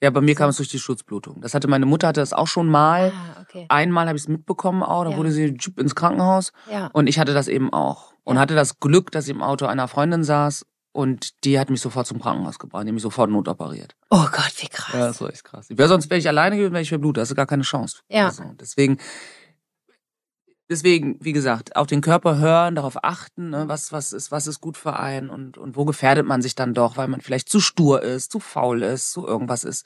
Ja, 0.02 0.12
bei 0.12 0.22
mir 0.22 0.36
kam 0.36 0.52
es 0.52 0.58
durch 0.58 0.70
die 0.70 0.78
Schutzblutung. 0.78 1.42
Das 1.42 1.56
hatte 1.56 1.68
meine 1.68 1.88
Mutter 1.88 2.08
hatte 2.08 2.20
das 2.20 2.32
auch 2.32 2.46
schon 2.46 2.68
mal. 2.68 3.12
Ah, 3.16 3.42
okay. 3.42 3.66
Einmal 3.68 4.08
habe 4.08 4.16
ich 4.16 4.24
es 4.24 4.28
mitbekommen 4.28 4.84
auch, 4.84 5.06
da 5.06 5.12
ja. 5.12 5.18
wurde 5.18 5.32
sie 5.32 5.58
ins 5.76 5.96
Krankenhaus 5.96 6.52
ja. 6.72 6.88
und 6.94 7.08
ich 7.08 7.18
hatte 7.18 7.34
das 7.34 7.48
eben 7.48 7.74
auch 7.74 8.14
und 8.24 8.38
hatte 8.38 8.54
das 8.54 8.80
Glück, 8.80 9.12
dass 9.12 9.26
ich 9.26 9.32
im 9.32 9.42
Auto 9.42 9.66
einer 9.66 9.88
Freundin 9.88 10.24
saß 10.24 10.66
und 10.98 11.46
die 11.46 11.60
hat 11.60 11.70
mich 11.70 11.80
sofort 11.80 12.08
zum 12.08 12.20
Krankenhaus 12.20 12.58
gebracht, 12.58 12.84
die 12.84 12.88
hat 12.88 12.94
mich 12.96 13.04
sofort 13.04 13.30
notoperiert. 13.30 13.96
Oh 14.10 14.26
Gott, 14.32 14.54
wie 14.58 14.68
krass. 14.68 14.94
Ja, 14.94 15.08
das 15.08 15.22
war 15.22 15.30
echt 15.30 15.44
krass. 15.44 15.68
Wär, 15.70 15.88
sonst 15.88 16.10
wäre 16.10 16.18
ich 16.18 16.28
alleine 16.28 16.56
gewesen, 16.56 16.74
wäre 16.74 16.82
ich 16.82 16.90
verblutet. 16.90 17.18
Da 17.18 17.22
hast 17.22 17.30
du 17.30 17.36
gar 17.36 17.46
keine 17.46 17.62
Chance. 17.62 18.00
Ja. 18.10 18.26
Also, 18.26 18.44
deswegen 18.60 18.98
deswegen, 20.70 21.18
wie 21.22 21.34
gesagt, 21.34 21.76
auch 21.76 21.86
den 21.86 22.02
Körper 22.02 22.40
hören, 22.40 22.74
darauf 22.74 23.04
achten, 23.04 23.52
ne, 23.52 23.68
was, 23.68 23.92
was 23.92 24.12
ist, 24.12 24.32
was 24.32 24.48
ist 24.48 24.60
gut 24.60 24.76
für 24.76 24.98
einen 24.98 25.30
und, 25.30 25.60
und 25.60 25.76
wo 25.76 25.86
gefährdet 25.86 26.26
man 26.26 26.42
sich 26.42 26.56
dann 26.56 26.74
doch, 26.74 26.98
weil 26.98 27.08
man 27.08 27.22
vielleicht 27.22 27.50
zu 27.50 27.60
stur 27.60 28.02
ist, 28.02 28.32
zu 28.32 28.40
faul 28.40 28.82
ist, 28.82 29.12
zu 29.12 29.28
irgendwas 29.28 29.66
ist. 29.66 29.86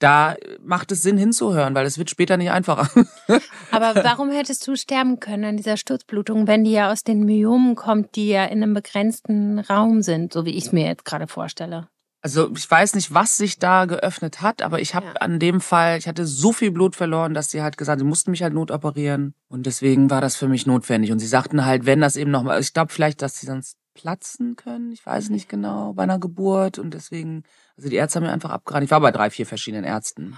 Da 0.00 0.34
macht 0.64 0.90
es 0.92 1.02
Sinn 1.02 1.18
hinzuhören, 1.18 1.74
weil 1.74 1.86
es 1.86 1.98
wird 1.98 2.10
später 2.10 2.38
nicht 2.38 2.50
einfacher. 2.50 2.88
Aber 3.70 4.02
warum 4.02 4.30
hättest 4.30 4.66
du 4.66 4.74
sterben 4.74 5.20
können 5.20 5.44
an 5.44 5.56
dieser 5.58 5.76
Sturzblutung, 5.76 6.46
wenn 6.46 6.64
die 6.64 6.72
ja 6.72 6.90
aus 6.90 7.04
den 7.04 7.24
Myomen 7.24 7.74
kommt, 7.74 8.16
die 8.16 8.28
ja 8.28 8.44
in 8.46 8.62
einem 8.62 8.74
begrenzten 8.74 9.58
Raum 9.58 10.00
sind, 10.02 10.32
so 10.32 10.46
wie 10.46 10.56
ich 10.56 10.66
es 10.66 10.72
mir 10.72 10.86
jetzt 10.86 11.04
gerade 11.04 11.26
vorstelle? 11.26 11.88
Also 12.22 12.50
ich 12.54 12.70
weiß 12.70 12.94
nicht, 12.94 13.14
was 13.14 13.36
sich 13.36 13.58
da 13.58 13.86
geöffnet 13.86 14.42
hat, 14.42 14.60
aber 14.60 14.80
ich 14.80 14.94
habe 14.94 15.06
ja. 15.06 15.12
an 15.20 15.38
dem 15.38 15.60
Fall, 15.60 15.98
ich 15.98 16.06
hatte 16.06 16.26
so 16.26 16.52
viel 16.52 16.70
Blut 16.70 16.94
verloren, 16.94 17.32
dass 17.32 17.50
sie 17.50 17.62
halt 17.62 17.78
gesagt, 17.78 17.98
sie 17.98 18.04
mussten 18.04 18.30
mich 18.30 18.42
halt 18.42 18.52
notoperieren 18.52 19.34
und 19.48 19.64
deswegen 19.64 20.10
war 20.10 20.20
das 20.20 20.36
für 20.36 20.48
mich 20.48 20.66
notwendig. 20.66 21.12
Und 21.12 21.18
sie 21.18 21.26
sagten 21.26 21.64
halt, 21.64 21.86
wenn 21.86 22.00
das 22.00 22.16
eben 22.16 22.30
nochmal, 22.30 22.60
ich 22.60 22.74
glaube 22.74 22.92
vielleicht, 22.92 23.22
dass 23.22 23.38
sie 23.38 23.46
sonst 23.46 23.78
platzen 23.94 24.56
können, 24.56 24.92
ich 24.92 25.04
weiß 25.04 25.30
nicht 25.30 25.48
genau, 25.48 25.92
bei 25.92 26.04
einer 26.04 26.18
Geburt 26.18 26.78
und 26.78 26.94
deswegen, 26.94 27.44
also 27.76 27.88
die 27.88 27.96
Ärzte 27.96 28.16
haben 28.16 28.26
mir 28.26 28.32
einfach 28.32 28.50
abgeraten. 28.50 28.84
Ich 28.84 28.90
war 28.90 29.00
bei 29.00 29.10
drei, 29.10 29.30
vier 29.30 29.46
verschiedenen 29.46 29.84
Ärzten. 29.84 30.36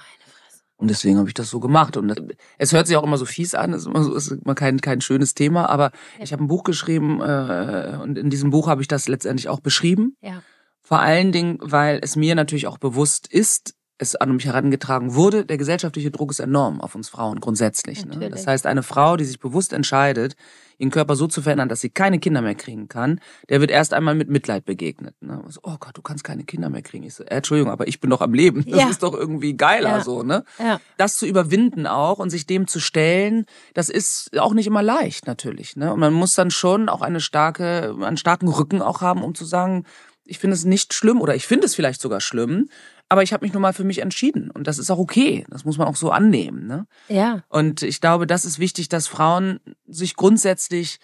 Und 0.77 0.88
deswegen 0.88 1.19
habe 1.19 1.29
ich 1.29 1.35
das 1.35 1.49
so 1.49 1.61
gemacht. 1.61 1.97
Und 1.97 2.35
es 2.59 2.73
hört 2.73 2.88
sich 2.88 2.97
auch 2.97 3.05
immer 3.05 3.17
so 3.17 3.25
fies 3.25 3.55
an, 3.55 3.73
es 3.73 3.83
ist 3.83 3.87
immer, 3.87 4.03
so, 4.03 4.15
ist 4.15 4.33
immer 4.33 4.57
kein, 4.57 4.81
kein 4.81 5.01
schönes 5.01 5.35
Thema, 5.35 5.69
aber 5.69 5.93
ich 6.19 6.33
habe 6.33 6.43
ein 6.43 6.49
Buch 6.49 6.65
geschrieben 6.65 7.21
äh, 7.21 7.99
und 8.03 8.19
in 8.19 8.31
diesem 8.31 8.51
Buch 8.51 8.67
habe 8.67 8.83
ich 8.83 8.88
das 8.88 9.07
letztendlich 9.07 9.49
auch 9.49 9.61
beschrieben. 9.61 10.17
Ja. 10.21 10.43
Vor 10.81 10.99
allen 10.99 11.31
Dingen, 11.31 11.59
weil 11.61 12.01
es 12.03 12.17
mir 12.17 12.35
natürlich 12.35 12.67
auch 12.67 12.79
bewusst 12.79 13.29
ist, 13.33 13.75
es 14.03 14.17
an 14.17 14.35
mich 14.35 14.45
herangetragen 14.45 15.15
wurde, 15.15 15.47
der 15.47 15.57
gesellschaftliche 15.57 16.11
Druck 16.11 16.31
ist 16.31 16.41
enorm 16.41 16.81
auf 16.81 16.95
uns 16.95 17.09
Frauen 17.09 17.41
grundsätzlich. 17.41 18.05
Ne? 18.05 18.29
Das 18.29 18.47
heißt, 18.47 18.67
eine 18.67 18.83
Frau, 18.83 19.17
die 19.17 19.25
sich 19.25 19.38
bewusst 19.38 19.73
entscheidet, 19.73 20.37
ihren 20.79 20.91
Körper 20.91 21.15
so 21.15 21.29
zu 21.29 21.43
verändern, 21.43 21.69
dass 21.69 21.81
sie 21.81 21.91
keine 21.91 22.19
Kinder 22.19 22.43
mehr 22.43 22.57
kriegen 22.57 22.88
kann, 22.88 23.21
der 23.49 23.61
wird 23.61 23.71
erst 23.71 23.95
einmal 23.95 24.15
mit 24.17 24.29
Mitleid 24.29 24.65
begegnet. 24.65 25.15
Ne? 25.21 25.43
So, 25.49 25.61
oh 25.62 25.77
Gott, 25.79 25.97
du 25.97 26.03
kannst 26.03 26.25
keine 26.25 26.45
Kinder 26.45 26.71
mehr 26.71 26.83
kriegen. 26.83 27.05
Ich 27.05 27.15
so, 27.15 27.23
äh, 27.23 27.37
Entschuldigung, 27.37 27.71
aber 27.71 27.87
ich 27.87 28.01
bin 28.01 28.11
doch 28.11 28.21
am 28.21 28.35
Leben. 28.35 28.65
Das 28.69 28.81
ja. 28.81 28.88
ist 28.88 29.03
doch 29.03 29.15
irgendwie 29.15 29.57
geiler 29.57 29.99
ja. 29.99 30.01
so. 30.01 30.23
Ne? 30.23 30.45
Ja. 30.59 30.81
Das 30.97 31.17
zu 31.17 31.27
überwinden 31.27 31.87
auch 31.87 32.19
und 32.19 32.31
sich 32.31 32.47
dem 32.47 32.67
zu 32.67 32.81
stellen, 32.81 33.47
das 33.75 33.88
ist 33.88 34.37
auch 34.38 34.55
nicht 34.55 34.67
immer 34.67 34.83
leicht 34.83 35.27
natürlich. 35.27 35.77
Ne? 35.77 35.93
Und 35.93 36.01
man 36.01 36.12
muss 36.12 36.35
dann 36.35 36.51
schon 36.51 36.88
auch 36.88 37.03
eine 37.03 37.21
starke, 37.21 37.95
einen 38.03 38.17
starken 38.17 38.49
Rücken 38.49 38.83
auch 38.83 39.03
haben, 39.03 39.23
um 39.23 39.35
zu 39.35 39.45
sagen, 39.45 39.85
ich 40.25 40.38
finde 40.38 40.55
es 40.55 40.65
nicht 40.65 40.95
schlimm 40.95 41.21
oder 41.21 41.35
ich 41.35 41.47
finde 41.47 41.67
es 41.67 41.75
vielleicht 41.75 42.01
sogar 42.01 42.21
schlimm, 42.21 42.69
aber 43.12 43.22
ich 43.22 43.35
habe 43.35 43.44
mich 43.44 43.53
nun 43.53 43.61
mal 43.61 43.75
für 43.75 43.85
mich 43.85 43.98
entschieden 43.98 44.51
und 44.51 44.66
das 44.66 44.79
ist 44.79 44.90
auch 44.90 44.96
okay. 44.96 45.44
Das 45.51 45.66
muss 45.66 45.77
man 45.77 45.87
auch 45.87 45.96
so 45.96 46.11
annehmen. 46.11 46.66
Ne? 46.66 46.87
Ja. 47.09 47.42
Und 47.51 47.83
ich 47.83 48.01
glaube, 48.01 48.27
das 48.27 48.46
ist 48.46 48.59
wichtig, 48.59 48.88
dass 48.88 49.07
Frauen 49.07 49.61
sich 49.87 50.16
grundsätzlich 50.16 50.98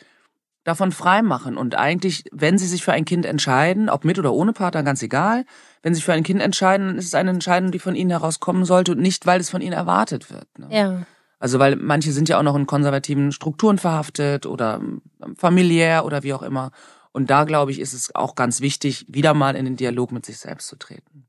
davon 0.64 0.90
frei 0.90 1.21
machen 1.21 1.59
und 1.59 1.75
eigentlich, 1.75 2.25
wenn 2.33 2.57
sie 2.57 2.66
sich 2.66 2.83
für 2.83 2.92
ein 2.92 3.05
Kind 3.05 3.27
entscheiden, 3.27 3.90
ob 3.90 4.07
mit 4.07 4.18
oder 4.18 4.33
ohne 4.33 4.55
Partner, 4.55 4.83
ganz 4.83 5.03
egal, 5.03 5.44
wenn 5.83 5.92
sie 5.92 5.99
sich 5.99 6.07
für 6.07 6.14
ein 6.14 6.23
Kind 6.23 6.40
entscheiden, 6.40 6.87
dann 6.87 6.97
ist 6.97 7.05
es 7.05 7.14
eine 7.14 7.29
Entscheidung, 7.29 7.73
die 7.73 7.79
von 7.79 7.94
ihnen 7.94 8.09
herauskommen 8.09 8.64
sollte 8.64 8.92
und 8.92 9.01
nicht, 9.01 9.27
weil 9.27 9.38
es 9.38 9.51
von 9.51 9.61
ihnen 9.61 9.75
erwartet 9.75 10.31
wird. 10.31 10.49
Ne? 10.59 10.68
Ja. 10.71 11.03
Also 11.38 11.59
weil 11.59 11.77
manche 11.77 12.12
sind 12.12 12.31
ja 12.31 12.38
auch 12.38 12.42
noch 12.42 12.57
in 12.57 12.66
konservativen 12.66 13.33
Strukturen 13.33 13.77
verhaftet 13.77 14.47
oder 14.47 14.81
familiär 15.37 16.07
oder 16.07 16.23
wie 16.23 16.33
auch 16.33 16.42
immer. 16.42 16.71
Und 17.12 17.29
da, 17.29 17.44
glaube 17.44 17.71
ich, 17.71 17.81
ist 17.81 17.92
es 17.92 18.14
auch 18.14 18.35
ganz 18.35 18.62
wichtig, 18.62 19.05
wieder 19.09 19.35
mal 19.35 19.57
in 19.57 19.66
den 19.66 19.77
Dialog 19.77 20.11
mit 20.11 20.25
sich 20.25 20.38
selbst 20.38 20.68
zu 20.68 20.77
treten. 20.77 21.28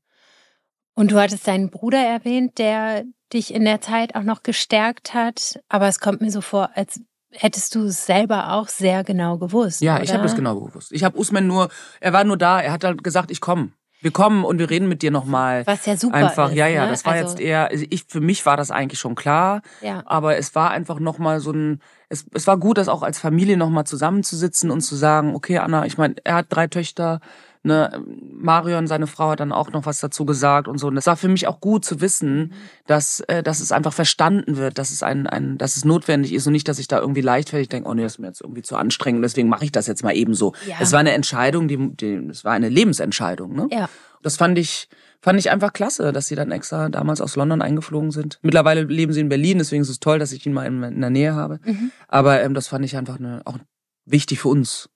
Und 1.00 1.12
du 1.12 1.18
hattest 1.18 1.48
deinen 1.48 1.70
Bruder 1.70 1.96
erwähnt, 1.96 2.58
der 2.58 3.04
dich 3.32 3.54
in 3.54 3.64
der 3.64 3.80
Zeit 3.80 4.14
auch 4.16 4.22
noch 4.22 4.42
gestärkt 4.42 5.14
hat. 5.14 5.58
Aber 5.70 5.88
es 5.88 5.98
kommt 5.98 6.20
mir 6.20 6.30
so 6.30 6.42
vor, 6.42 6.68
als 6.74 7.00
hättest 7.30 7.74
du 7.74 7.84
es 7.84 8.04
selber 8.04 8.52
auch 8.52 8.68
sehr 8.68 9.02
genau 9.02 9.38
gewusst. 9.38 9.80
Ja, 9.80 9.94
oder? 9.94 10.04
ich 10.04 10.12
habe 10.12 10.26
es 10.26 10.34
genau 10.34 10.60
gewusst. 10.60 10.92
Ich 10.92 11.02
habe 11.02 11.16
Usman 11.16 11.46
nur, 11.46 11.70
er 12.00 12.12
war 12.12 12.24
nur 12.24 12.36
da, 12.36 12.60
er 12.60 12.72
hat 12.72 12.84
halt 12.84 13.02
gesagt, 13.02 13.30
ich 13.30 13.40
komme. 13.40 13.70
Wir 14.02 14.10
kommen 14.10 14.44
und 14.44 14.58
wir 14.58 14.68
reden 14.68 14.90
mit 14.90 15.00
dir 15.00 15.10
nochmal. 15.10 15.66
Was 15.66 15.86
ja 15.86 15.96
super 15.96 16.16
Einfach, 16.16 16.50
ist, 16.50 16.56
ja, 16.56 16.66
ja, 16.66 16.84
ne? 16.84 16.90
das 16.90 17.06
war 17.06 17.14
also, 17.14 17.30
jetzt 17.30 17.40
eher, 17.40 17.70
also 17.70 17.86
ich, 17.88 18.04
für 18.04 18.20
mich 18.20 18.44
war 18.44 18.58
das 18.58 18.70
eigentlich 18.70 19.00
schon 19.00 19.14
klar. 19.14 19.62
Ja. 19.80 20.02
Aber 20.04 20.36
es 20.36 20.54
war 20.54 20.70
einfach 20.70 21.00
nochmal 21.00 21.40
so 21.40 21.52
ein, 21.52 21.80
es, 22.10 22.26
es 22.34 22.46
war 22.46 22.58
gut, 22.58 22.76
das 22.76 22.88
auch 22.88 23.02
als 23.02 23.18
Familie 23.18 23.56
nochmal 23.56 23.84
zusammenzusitzen 23.86 24.70
und 24.70 24.82
zu 24.82 24.96
sagen, 24.96 25.34
okay, 25.34 25.58
Anna, 25.58 25.86
ich 25.86 25.96
meine, 25.96 26.16
er 26.24 26.34
hat 26.34 26.46
drei 26.50 26.66
Töchter, 26.66 27.20
ne, 27.62 28.02
Marion, 28.32 28.86
seine 28.86 29.06
Frau, 29.06 29.30
hat 29.30 29.40
dann 29.40 29.52
auch 29.52 29.70
noch 29.70 29.86
was 29.86 29.98
dazu 29.98 30.24
gesagt 30.24 30.68
und 30.68 30.78
so. 30.78 30.88
Und 30.88 30.96
es 30.96 31.06
war 31.06 31.16
für 31.16 31.28
mich 31.28 31.46
auch 31.46 31.60
gut 31.60 31.84
zu 31.84 32.00
wissen, 32.00 32.52
dass, 32.86 33.20
äh, 33.20 33.42
dass 33.42 33.60
es 33.60 33.72
einfach 33.72 33.92
verstanden 33.92 34.56
wird, 34.56 34.78
dass 34.78 34.90
es 34.90 35.02
ein, 35.02 35.26
ein, 35.26 35.58
dass 35.58 35.76
es 35.76 35.84
notwendig 35.84 36.32
ist 36.32 36.46
und 36.46 36.52
nicht, 36.52 36.68
dass 36.68 36.78
ich 36.78 36.88
da 36.88 36.98
irgendwie 36.98 37.20
leichtfertig 37.20 37.68
denke, 37.68 37.88
oh 37.88 37.94
nee, 37.94 38.02
das 38.02 38.12
ist 38.12 38.18
mir 38.18 38.28
jetzt 38.28 38.40
irgendwie 38.40 38.62
zu 38.62 38.76
anstrengend, 38.76 39.24
deswegen 39.24 39.48
mache 39.48 39.64
ich 39.64 39.72
das 39.72 39.86
jetzt 39.86 40.02
mal 40.02 40.16
eben 40.16 40.34
so. 40.34 40.54
Ja. 40.66 40.76
Es 40.80 40.92
war 40.92 41.00
eine 41.00 41.12
Entscheidung, 41.12 41.68
die, 41.68 41.94
die, 41.96 42.14
es 42.30 42.44
war 42.44 42.52
eine 42.52 42.68
Lebensentscheidung, 42.68 43.54
ne? 43.54 43.68
Ja. 43.70 43.88
Das 44.22 44.36
fand 44.36 44.58
ich, 44.58 44.88
fand 45.22 45.38
ich 45.38 45.50
einfach 45.50 45.72
klasse, 45.72 46.12
dass 46.12 46.26
sie 46.26 46.34
dann 46.34 46.50
extra 46.50 46.90
damals 46.90 47.22
aus 47.22 47.36
London 47.36 47.62
eingeflogen 47.62 48.10
sind. 48.10 48.38
Mittlerweile 48.42 48.82
leben 48.82 49.14
sie 49.14 49.20
in 49.20 49.30
Berlin, 49.30 49.56
deswegen 49.56 49.80
ist 49.80 49.88
es 49.88 49.98
toll, 49.98 50.18
dass 50.18 50.32
ich 50.32 50.44
ihn 50.44 50.52
mal 50.52 50.66
in, 50.66 50.82
in 50.82 51.00
der 51.00 51.08
Nähe 51.08 51.34
habe. 51.34 51.58
Mhm. 51.64 51.90
Aber 52.06 52.42
ähm, 52.42 52.52
das 52.52 52.68
fand 52.68 52.84
ich 52.84 52.98
einfach 52.98 53.18
eine, 53.18 53.40
auch 53.46 53.56
wichtig 54.04 54.40
für 54.40 54.48
uns 54.48 54.90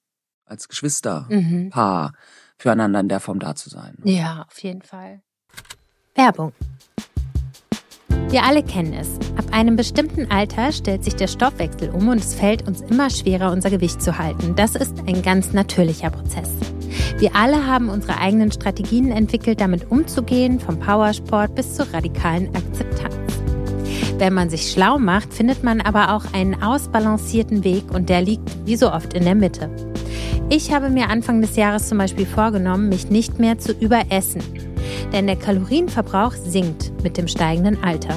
als 0.44 0.68
Geschwisterpaar. 0.68 1.30
Mhm 1.30 1.70
füreinander 2.58 3.00
in 3.00 3.08
der 3.08 3.20
Form 3.20 3.38
da 3.38 3.54
zu 3.54 3.68
sein. 3.68 3.96
Ja, 4.04 4.44
auf 4.48 4.62
jeden 4.62 4.82
Fall. 4.82 5.20
Werbung. 6.14 6.52
Wir 8.28 8.44
alle 8.44 8.62
kennen 8.62 8.94
es. 8.94 9.08
Ab 9.36 9.44
einem 9.52 9.76
bestimmten 9.76 10.30
Alter 10.30 10.72
stellt 10.72 11.04
sich 11.04 11.14
der 11.14 11.28
Stoffwechsel 11.28 11.90
um 11.90 12.08
und 12.08 12.18
es 12.18 12.34
fällt 12.34 12.66
uns 12.66 12.80
immer 12.80 13.10
schwerer, 13.10 13.52
unser 13.52 13.70
Gewicht 13.70 14.02
zu 14.02 14.18
halten. 14.18 14.56
Das 14.56 14.74
ist 14.74 14.98
ein 15.06 15.22
ganz 15.22 15.52
natürlicher 15.52 16.10
Prozess. 16.10 16.50
Wir 17.18 17.36
alle 17.36 17.66
haben 17.66 17.88
unsere 17.88 18.18
eigenen 18.18 18.50
Strategien 18.50 19.12
entwickelt, 19.12 19.60
damit 19.60 19.90
umzugehen, 19.90 20.58
vom 20.58 20.80
Powersport 20.80 21.54
bis 21.54 21.74
zur 21.74 21.92
radikalen 21.92 22.48
Akzeptanz. 22.54 23.14
Wenn 24.18 24.34
man 24.34 24.50
sich 24.50 24.70
schlau 24.70 24.98
macht, 24.98 25.32
findet 25.32 25.62
man 25.62 25.80
aber 25.80 26.14
auch 26.14 26.32
einen 26.32 26.60
ausbalancierten 26.62 27.62
Weg 27.62 27.92
und 27.92 28.08
der 28.08 28.22
liegt 28.22 28.66
wie 28.66 28.76
so 28.76 28.92
oft 28.92 29.14
in 29.14 29.24
der 29.24 29.34
Mitte. 29.34 29.70
Ich 30.50 30.72
habe 30.72 30.90
mir 30.90 31.08
Anfang 31.08 31.40
des 31.40 31.56
Jahres 31.56 31.88
zum 31.88 31.98
Beispiel 31.98 32.26
vorgenommen, 32.26 32.88
mich 32.88 33.10
nicht 33.10 33.38
mehr 33.38 33.58
zu 33.58 33.72
überessen. 33.72 34.42
Denn 35.12 35.26
der 35.26 35.36
Kalorienverbrauch 35.36 36.32
sinkt 36.32 36.92
mit 37.02 37.16
dem 37.16 37.28
steigenden 37.28 37.82
Alter. 37.82 38.14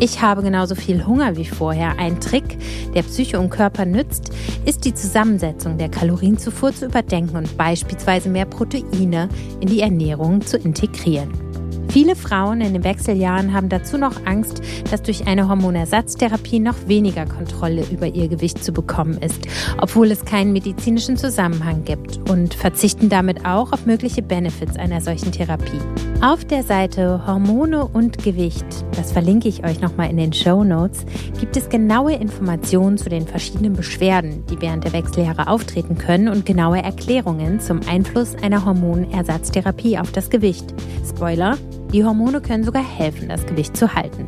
Ich 0.00 0.20
habe 0.20 0.42
genauso 0.42 0.74
viel 0.74 1.06
Hunger 1.06 1.36
wie 1.36 1.44
vorher. 1.44 1.98
Ein 1.98 2.20
Trick, 2.20 2.58
der 2.94 3.02
Psyche 3.02 3.38
und 3.38 3.50
Körper 3.50 3.84
nützt, 3.84 4.32
ist 4.64 4.84
die 4.84 4.94
Zusammensetzung 4.94 5.78
der 5.78 5.88
Kalorienzufuhr 5.88 6.74
zu 6.74 6.86
überdenken 6.86 7.36
und 7.36 7.56
beispielsweise 7.56 8.28
mehr 8.28 8.44
Proteine 8.44 9.28
in 9.60 9.68
die 9.68 9.80
Ernährung 9.80 10.40
zu 10.40 10.56
integrieren. 10.56 11.43
Viele 11.88 12.16
Frauen 12.16 12.60
in 12.60 12.72
den 12.72 12.84
Wechseljahren 12.84 13.54
haben 13.54 13.68
dazu 13.68 13.98
noch 13.98 14.24
Angst, 14.24 14.62
dass 14.90 15.02
durch 15.02 15.26
eine 15.26 15.48
Hormonersatztherapie 15.48 16.58
noch 16.58 16.74
weniger 16.86 17.26
Kontrolle 17.26 17.84
über 17.90 18.06
ihr 18.06 18.28
Gewicht 18.28 18.64
zu 18.64 18.72
bekommen 18.72 19.18
ist, 19.18 19.46
obwohl 19.80 20.10
es 20.10 20.24
keinen 20.24 20.52
medizinischen 20.52 21.16
Zusammenhang 21.16 21.84
gibt 21.84 22.28
und 22.30 22.54
verzichten 22.54 23.08
damit 23.08 23.46
auch 23.46 23.72
auf 23.72 23.86
mögliche 23.86 24.22
Benefits 24.22 24.76
einer 24.76 25.00
solchen 25.00 25.32
Therapie. 25.32 25.80
Auf 26.20 26.44
der 26.44 26.62
Seite 26.62 27.26
Hormone 27.26 27.86
und 27.86 28.22
Gewicht, 28.24 28.64
das 28.96 29.12
verlinke 29.12 29.48
ich 29.48 29.64
euch 29.64 29.80
nochmal 29.80 30.10
in 30.10 30.16
den 30.16 30.32
Show 30.32 30.64
Notes, 30.64 31.04
gibt 31.38 31.56
es 31.56 31.68
genaue 31.68 32.14
Informationen 32.14 32.96
zu 32.96 33.08
den 33.08 33.26
verschiedenen 33.26 33.74
Beschwerden, 33.74 34.44
die 34.46 34.60
während 34.60 34.84
der 34.84 34.92
Wechseljahre 34.94 35.48
auftreten 35.48 35.98
können 35.98 36.28
und 36.28 36.46
genaue 36.46 36.82
Erklärungen 36.82 37.60
zum 37.60 37.80
Einfluss 37.88 38.34
einer 38.42 38.64
Hormonersatztherapie 38.64 39.98
auf 39.98 40.12
das 40.12 40.30
Gewicht. 40.30 40.74
Spoiler, 41.06 41.58
die 41.94 42.04
Hormone 42.04 42.40
können 42.40 42.64
sogar 42.64 42.82
helfen, 42.82 43.28
das 43.28 43.46
Gewicht 43.46 43.76
zu 43.76 43.94
halten. 43.94 44.26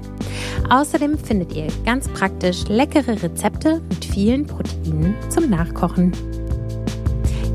Außerdem 0.70 1.18
findet 1.18 1.54
ihr 1.54 1.66
ganz 1.84 2.08
praktisch 2.08 2.68
leckere 2.68 3.20
Rezepte 3.20 3.82
mit 3.88 4.04
vielen 4.04 4.46
Proteinen 4.46 5.16
zum 5.28 5.50
Nachkochen. 5.50 6.12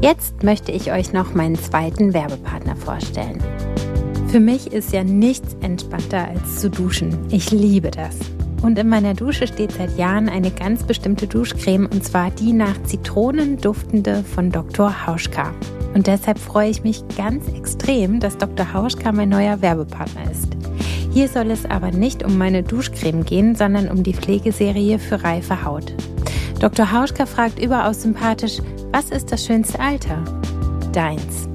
Jetzt 0.01 0.43
möchte 0.43 0.73
ich 0.73 0.91
euch 0.91 1.13
noch 1.13 1.33
meinen 1.33 1.55
zweiten 1.55 2.13
Werbepartner 2.13 2.75
vorstellen. 2.75 3.41
Für 4.27 4.41
mich 4.41 4.73
ist 4.73 4.91
ja 4.91 5.03
nichts 5.03 5.55
entspannter 5.61 6.27
als 6.27 6.59
zu 6.59 6.69
duschen. 6.69 7.17
Ich 7.29 7.51
liebe 7.51 7.89
das. 7.89 8.17
Und 8.61 8.77
in 8.77 8.89
meiner 8.89 9.13
Dusche 9.13 9.47
steht 9.47 9.71
seit 9.71 9.97
Jahren 9.97 10.27
eine 10.27 10.51
ganz 10.51 10.83
bestimmte 10.83 11.25
Duschcreme 11.25 11.87
und 11.87 12.03
zwar 12.03 12.31
die 12.31 12.51
nach 12.51 12.83
Zitronen 12.83 13.57
duftende 13.57 14.23
von 14.23 14.51
Dr. 14.51 15.07
Hauschka. 15.07 15.53
Und 15.93 16.07
deshalb 16.07 16.39
freue 16.39 16.69
ich 16.69 16.83
mich 16.83 17.03
ganz 17.17 17.47
extrem, 17.49 18.19
dass 18.19 18.37
Dr. 18.37 18.73
Hauschka 18.73 19.11
mein 19.11 19.29
neuer 19.29 19.61
Werbepartner 19.61 20.31
ist. 20.31 20.47
Hier 21.13 21.27
soll 21.27 21.51
es 21.51 21.65
aber 21.65 21.91
nicht 21.91 22.23
um 22.23 22.37
meine 22.37 22.63
Duschcreme 22.63 23.25
gehen, 23.25 23.55
sondern 23.55 23.89
um 23.89 24.01
die 24.03 24.13
Pflegeserie 24.13 24.97
für 24.97 25.23
reife 25.23 25.65
Haut. 25.65 25.93
Dr. 26.59 26.91
Hauschka 26.91 27.25
fragt 27.25 27.59
überaus 27.59 28.03
sympathisch, 28.03 28.59
was 28.93 29.09
ist 29.09 29.31
das 29.31 29.45
schönste 29.45 29.79
Alter? 29.79 30.23
Deins. 30.93 31.49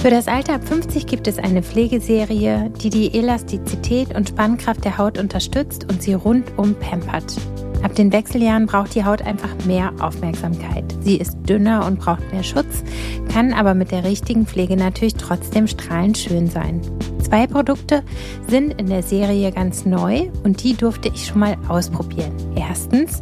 Für 0.00 0.10
das 0.10 0.26
Alter 0.26 0.54
ab 0.54 0.66
50 0.66 1.06
gibt 1.06 1.28
es 1.28 1.38
eine 1.38 1.62
Pflegeserie, 1.62 2.72
die 2.82 2.90
die 2.90 3.14
Elastizität 3.14 4.12
und 4.16 4.30
Spannkraft 4.30 4.84
der 4.84 4.98
Haut 4.98 5.16
unterstützt 5.16 5.86
und 5.88 6.02
sie 6.02 6.14
rundum 6.14 6.74
pampert. 6.74 7.36
Ab 7.82 7.94
den 7.94 8.12
Wechseljahren 8.12 8.66
braucht 8.66 8.94
die 8.94 9.04
Haut 9.04 9.22
einfach 9.22 9.50
mehr 9.66 9.92
Aufmerksamkeit. 10.00 10.84
Sie 11.00 11.16
ist 11.16 11.36
dünner 11.48 11.84
und 11.86 11.98
braucht 11.98 12.32
mehr 12.32 12.42
Schutz, 12.44 12.84
kann 13.32 13.52
aber 13.52 13.74
mit 13.74 13.90
der 13.90 14.04
richtigen 14.04 14.46
Pflege 14.46 14.76
natürlich 14.76 15.14
trotzdem 15.14 15.66
strahlend 15.66 16.16
schön 16.16 16.48
sein. 16.48 16.80
Zwei 17.20 17.46
Produkte 17.46 18.02
sind 18.46 18.80
in 18.80 18.86
der 18.86 19.02
Serie 19.02 19.50
ganz 19.52 19.84
neu 19.84 20.30
und 20.44 20.62
die 20.62 20.74
durfte 20.74 21.08
ich 21.08 21.26
schon 21.26 21.40
mal 21.40 21.56
ausprobieren. 21.68 22.32
Erstens 22.54 23.20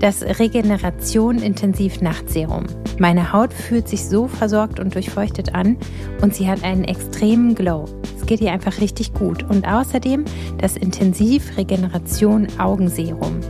das 0.00 0.22
Regeneration 0.22 1.38
Intensiv 1.38 2.00
Nachtserum. 2.00 2.64
Meine 2.98 3.32
Haut 3.32 3.52
fühlt 3.52 3.88
sich 3.88 4.04
so 4.04 4.28
versorgt 4.28 4.80
und 4.80 4.94
durchfeuchtet 4.94 5.54
an 5.54 5.76
und 6.20 6.34
sie 6.34 6.48
hat 6.48 6.62
einen 6.62 6.84
extremen 6.84 7.54
Glow. 7.54 7.86
Es 8.18 8.26
geht 8.26 8.40
ihr 8.40 8.52
einfach 8.52 8.80
richtig 8.80 9.12
gut. 9.12 9.42
Und 9.50 9.66
außerdem 9.68 10.24
das 10.58 10.76
Intensiv 10.76 11.56
Regeneration 11.56 12.48
Augenserum. 12.58 13.40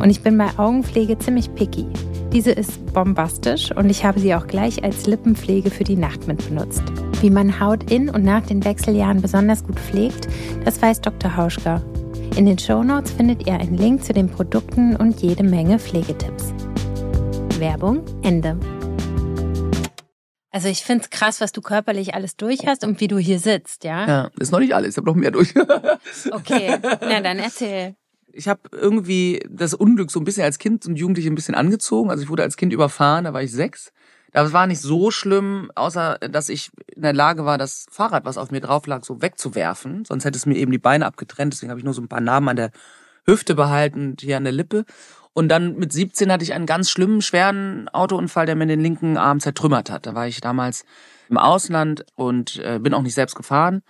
Und 0.00 0.08
ich 0.08 0.22
bin 0.22 0.38
bei 0.38 0.48
Augenpflege 0.56 1.18
ziemlich 1.18 1.54
picky. 1.54 1.86
Diese 2.32 2.52
ist 2.52 2.92
bombastisch 2.94 3.70
und 3.72 3.90
ich 3.90 4.04
habe 4.04 4.18
sie 4.18 4.34
auch 4.34 4.46
gleich 4.46 4.82
als 4.82 5.06
Lippenpflege 5.06 5.70
für 5.70 5.84
die 5.84 5.96
Nacht 5.96 6.26
mit 6.26 6.48
benutzt. 6.48 6.82
Wie 7.20 7.28
man 7.28 7.60
Haut 7.60 7.90
in 7.90 8.08
und 8.08 8.24
nach 8.24 8.44
den 8.46 8.64
Wechseljahren 8.64 9.20
besonders 9.20 9.62
gut 9.62 9.78
pflegt, 9.78 10.26
das 10.64 10.80
weiß 10.80 11.02
Dr. 11.02 11.36
Hauschka. 11.36 11.82
In 12.36 12.46
den 12.46 12.58
Shownotes 12.58 13.10
findet 13.12 13.46
ihr 13.46 13.54
einen 13.54 13.76
Link 13.76 14.02
zu 14.02 14.14
den 14.14 14.30
Produkten 14.30 14.96
und 14.96 15.20
jede 15.20 15.42
Menge 15.42 15.78
Pflegetipps. 15.78 16.54
Werbung 17.58 18.02
Ende. 18.22 18.58
Also 20.50 20.68
ich 20.68 20.82
finde 20.82 21.04
es 21.04 21.10
krass, 21.10 21.42
was 21.42 21.52
du 21.52 21.60
körperlich 21.60 22.14
alles 22.14 22.36
durch 22.36 22.66
hast 22.66 22.84
und 22.84 23.00
wie 23.00 23.08
du 23.08 23.18
hier 23.18 23.38
sitzt, 23.38 23.84
ja? 23.84 24.06
Ja, 24.06 24.30
ist 24.38 24.50
noch 24.50 24.60
nicht 24.60 24.74
alles, 24.74 24.90
ich 24.90 24.96
habe 24.96 25.06
noch 25.06 25.14
mehr 25.14 25.30
durch. 25.30 25.54
okay, 26.30 26.78
na 27.02 27.20
dann 27.20 27.38
erzähl 27.38 27.96
ich 28.32 28.48
habe 28.48 28.60
irgendwie 28.72 29.42
das 29.48 29.74
Unglück 29.74 30.10
so 30.10 30.20
ein 30.20 30.24
bisschen 30.24 30.44
als 30.44 30.58
Kind 30.58 30.86
und 30.86 30.96
Jugendliche 30.96 31.30
ein 31.30 31.34
bisschen 31.34 31.54
angezogen. 31.54 32.10
Also 32.10 32.22
ich 32.22 32.28
wurde 32.28 32.42
als 32.42 32.56
Kind 32.56 32.72
überfahren, 32.72 33.24
da 33.24 33.32
war 33.32 33.42
ich 33.42 33.52
sechs. 33.52 33.92
Das 34.32 34.52
war 34.52 34.66
nicht 34.66 34.80
so 34.80 35.10
schlimm, 35.10 35.72
außer 35.74 36.18
dass 36.18 36.48
ich 36.48 36.70
in 36.94 37.02
der 37.02 37.12
Lage 37.12 37.44
war, 37.44 37.58
das 37.58 37.86
Fahrrad, 37.90 38.24
was 38.24 38.38
auf 38.38 38.50
mir 38.50 38.60
drauf 38.60 38.86
lag, 38.86 39.04
so 39.04 39.20
wegzuwerfen. 39.22 40.04
Sonst 40.04 40.24
hätte 40.24 40.38
es 40.38 40.46
mir 40.46 40.56
eben 40.56 40.70
die 40.70 40.78
Beine 40.78 41.06
abgetrennt. 41.06 41.52
Deswegen 41.52 41.70
habe 41.70 41.80
ich 41.80 41.84
nur 41.84 41.94
so 41.94 42.02
ein 42.02 42.08
paar 42.08 42.20
Narben 42.20 42.48
an 42.48 42.56
der 42.56 42.70
Hüfte 43.26 43.54
behalten 43.54 44.10
und 44.10 44.20
hier 44.20 44.36
an 44.36 44.44
der 44.44 44.52
Lippe. 44.52 44.84
Und 45.32 45.48
dann 45.48 45.76
mit 45.76 45.92
17 45.92 46.30
hatte 46.30 46.44
ich 46.44 46.52
einen 46.52 46.66
ganz 46.66 46.90
schlimmen, 46.90 47.22
schweren 47.22 47.88
Autounfall, 47.88 48.46
der 48.46 48.56
mir 48.56 48.66
den 48.66 48.80
linken 48.80 49.16
Arm 49.16 49.40
zertrümmert 49.40 49.90
hat. 49.90 50.06
Da 50.06 50.14
war 50.14 50.26
ich 50.26 50.40
damals 50.40 50.84
im 51.28 51.36
Ausland 51.36 52.04
und 52.14 52.60
äh, 52.64 52.78
bin 52.78 52.94
auch 52.94 53.02
nicht 53.02 53.14
selbst 53.14 53.34
gefahren 53.34 53.82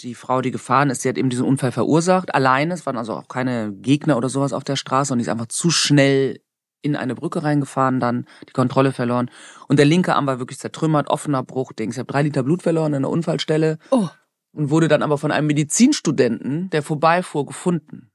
die 0.00 0.14
Frau, 0.14 0.40
die 0.40 0.50
gefahren 0.50 0.90
ist, 0.90 1.04
die 1.04 1.08
hat 1.08 1.18
eben 1.18 1.30
diesen 1.30 1.46
Unfall 1.46 1.72
verursacht. 1.72 2.34
Alleine, 2.34 2.74
es 2.74 2.86
waren 2.86 2.96
also 2.96 3.14
auch 3.14 3.28
keine 3.28 3.72
Gegner 3.72 4.16
oder 4.16 4.28
sowas 4.28 4.52
auf 4.52 4.64
der 4.64 4.76
Straße 4.76 5.12
und 5.12 5.18
die 5.18 5.22
ist 5.22 5.28
einfach 5.28 5.46
zu 5.46 5.70
schnell 5.70 6.40
in 6.82 6.96
eine 6.96 7.14
Brücke 7.14 7.44
reingefahren, 7.44 8.00
dann 8.00 8.26
die 8.48 8.52
Kontrolle 8.52 8.92
verloren. 8.92 9.30
Und 9.68 9.78
der 9.78 9.86
linke 9.86 10.16
Arm 10.16 10.26
war 10.26 10.40
wirklich 10.40 10.58
zertrümmert, 10.58 11.08
offener 11.08 11.44
Bruch. 11.44 11.72
Denkst, 11.72 11.96
ich 11.96 12.00
habe 12.00 12.12
drei 12.12 12.22
Liter 12.22 12.42
Blut 12.42 12.62
verloren 12.62 12.94
an 12.94 13.02
der 13.02 13.10
Unfallstelle. 13.10 13.78
Oh. 13.90 14.08
Und 14.52 14.70
wurde 14.70 14.88
dann 14.88 15.02
aber 15.02 15.16
von 15.16 15.30
einem 15.30 15.46
Medizinstudenten, 15.46 16.68
der 16.70 16.82
vorbeifuhr, 16.82 17.46
gefunden. 17.46 18.10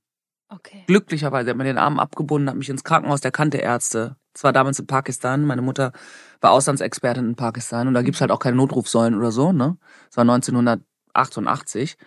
Okay. 0.50 0.84
Glücklicherweise 0.88 1.50
hat 1.50 1.58
man 1.58 1.66
den 1.66 1.78
Arm 1.78 2.00
abgebunden, 2.00 2.50
hat 2.50 2.58
mich 2.58 2.70
ins 2.70 2.84
Krankenhaus 2.84 3.22
der 3.22 3.32
kannte 3.32 3.58
Ärzte. 3.58 4.18
Das 4.34 4.44
war 4.44 4.54
damals 4.54 4.80
in 4.80 4.86
Pakistan. 4.86 5.46
Meine 5.46 5.62
Mutter 5.62 5.92
war 6.42 6.52
Auslandsexpertin 6.52 7.26
in 7.26 7.36
Pakistan 7.36 7.88
und 7.88 7.96
da 7.96 8.02
gibt's 8.02 8.22
halt 8.22 8.32
auch 8.32 8.40
keine 8.40 8.56
Notrufsäulen 8.56 9.16
oder 9.16 9.32
so. 9.32 9.52
Ne? 9.52 9.78
Das 10.10 10.18
war 10.18 10.22
1900 10.22 10.82
88. 11.18 11.98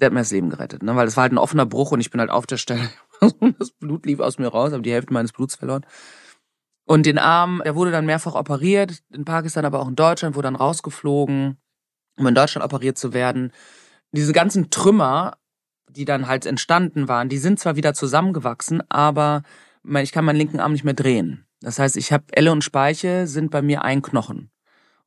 Der 0.00 0.06
hat 0.06 0.12
mir 0.12 0.20
das 0.20 0.30
Leben 0.30 0.50
gerettet, 0.50 0.82
ne? 0.82 0.94
weil 0.94 1.06
das 1.06 1.16
war 1.16 1.22
halt 1.22 1.32
ein 1.32 1.38
offener 1.38 1.66
Bruch 1.66 1.90
und 1.90 2.00
ich 2.00 2.10
bin 2.10 2.20
halt 2.20 2.30
auf 2.30 2.46
der 2.46 2.56
Stelle. 2.56 2.88
das 3.58 3.70
Blut 3.70 4.06
lief 4.06 4.20
aus 4.20 4.38
mir 4.38 4.48
raus, 4.48 4.72
habe 4.72 4.82
die 4.82 4.92
Hälfte 4.92 5.12
meines 5.12 5.32
Bluts 5.32 5.56
verloren. 5.56 5.84
Und 6.84 7.04
den 7.04 7.18
Arm, 7.18 7.60
der 7.64 7.74
wurde 7.74 7.90
dann 7.90 8.06
mehrfach 8.06 8.34
operiert, 8.34 9.02
in 9.12 9.24
Pakistan, 9.24 9.64
aber 9.64 9.80
auch 9.80 9.88
in 9.88 9.96
Deutschland, 9.96 10.36
wurde 10.36 10.46
dann 10.46 10.56
rausgeflogen, 10.56 11.58
um 12.16 12.26
in 12.26 12.34
Deutschland 12.34 12.64
operiert 12.64 12.96
zu 12.96 13.12
werden. 13.12 13.52
Diese 14.12 14.32
ganzen 14.32 14.70
Trümmer, 14.70 15.36
die 15.90 16.06
dann 16.06 16.28
halt 16.28 16.46
entstanden 16.46 17.08
waren, 17.08 17.28
die 17.28 17.38
sind 17.38 17.58
zwar 17.58 17.76
wieder 17.76 17.92
zusammengewachsen, 17.92 18.82
aber 18.88 19.42
ich 20.00 20.12
kann 20.12 20.24
meinen 20.24 20.36
linken 20.36 20.60
Arm 20.60 20.72
nicht 20.72 20.84
mehr 20.84 20.94
drehen. 20.94 21.44
Das 21.60 21.78
heißt, 21.78 21.96
ich 21.96 22.12
habe 22.12 22.24
Elle 22.30 22.52
und 22.52 22.64
Speiche 22.64 23.26
sind 23.26 23.50
bei 23.50 23.62
mir 23.62 23.82
ein 23.82 24.00
Knochen. 24.00 24.50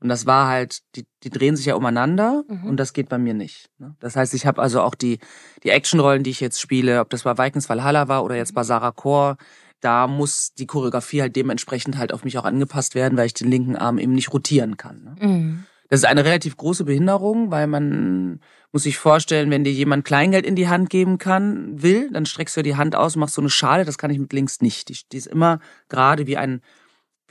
Und 0.02 0.10
das 0.10 0.26
war 0.26 0.48
halt, 0.48 0.80
die, 0.96 1.06
die 1.24 1.30
drehen 1.30 1.56
sich 1.56 1.68
ja 1.68 1.76
umeinander 1.76 2.44
mhm. 2.48 2.66
und 2.66 2.78
das 2.78 2.92
geht 2.92 3.08
bei 3.08 3.20
mir 3.20 3.36
nicht. 3.36 3.70
Ne? 3.78 3.96
Das 4.00 4.16
heißt, 4.16 4.34
ich 4.34 4.48
habe 4.48 4.60
also 4.60 4.82
auch 4.82 4.96
die, 4.96 5.20
die 5.64 5.70
Actionrollen, 5.70 6.24
die 6.24 6.32
ich 6.32 6.40
jetzt 6.40 6.60
spiele, 6.60 7.00
ob 7.00 7.12
das 7.12 7.24
bei 7.24 7.38
Vikings 7.38 7.70
Valhalla 7.70 8.08
war 8.08 8.24
oder 8.24 8.36
jetzt 8.36 8.56
bei 8.56 8.64
Sarah 8.64 8.92
Core, 8.92 9.38
da 9.80 10.08
muss 10.08 10.54
die 10.54 10.66
Choreografie 10.66 11.22
halt 11.22 11.36
dementsprechend 11.36 11.98
halt 11.98 12.14
auf 12.14 12.24
mich 12.24 12.38
auch 12.40 12.46
angepasst 12.46 12.96
werden, 12.96 13.16
weil 13.18 13.28
ich 13.28 13.36
den 13.36 13.50
linken 13.50 13.76
Arm 13.76 14.00
eben 14.00 14.14
nicht 14.14 14.34
rotieren 14.34 14.76
kann. 14.76 15.04
Ne? 15.04 15.16
Mhm. 15.20 15.66
Das 15.90 16.00
ist 16.00 16.06
eine 16.06 16.24
relativ 16.24 16.58
große 16.58 16.86
Behinderung, 16.86 17.52
weil 17.52 17.68
man 17.68 18.40
muss 18.72 18.84
sich 18.84 18.98
vorstellen, 18.98 19.52
wenn 19.52 19.66
dir 19.66 19.74
jemand 19.74 20.06
Kleingeld 20.06 20.46
in 20.46 20.56
die 20.56 20.70
Hand 20.70 20.90
geben 20.90 21.18
kann, 21.18 21.82
will, 21.82 22.10
dann 22.12 22.26
streckst 22.26 22.56
du 22.56 22.64
die 22.64 22.78
Hand 22.78 22.96
aus 22.96 23.16
und 23.16 23.20
machst 23.20 23.36
so 23.36 23.42
eine 23.42 23.50
Schale, 23.50 23.84
das 23.84 23.98
kann 23.98 24.10
ich 24.10 24.18
mit 24.18 24.32
links 24.34 24.62
nicht. 24.62 24.90
Die, 24.90 24.98
die 25.12 25.18
ist 25.18 25.28
immer 25.28 25.60
gerade 25.90 26.28
wie 26.28 26.38
ein 26.38 26.62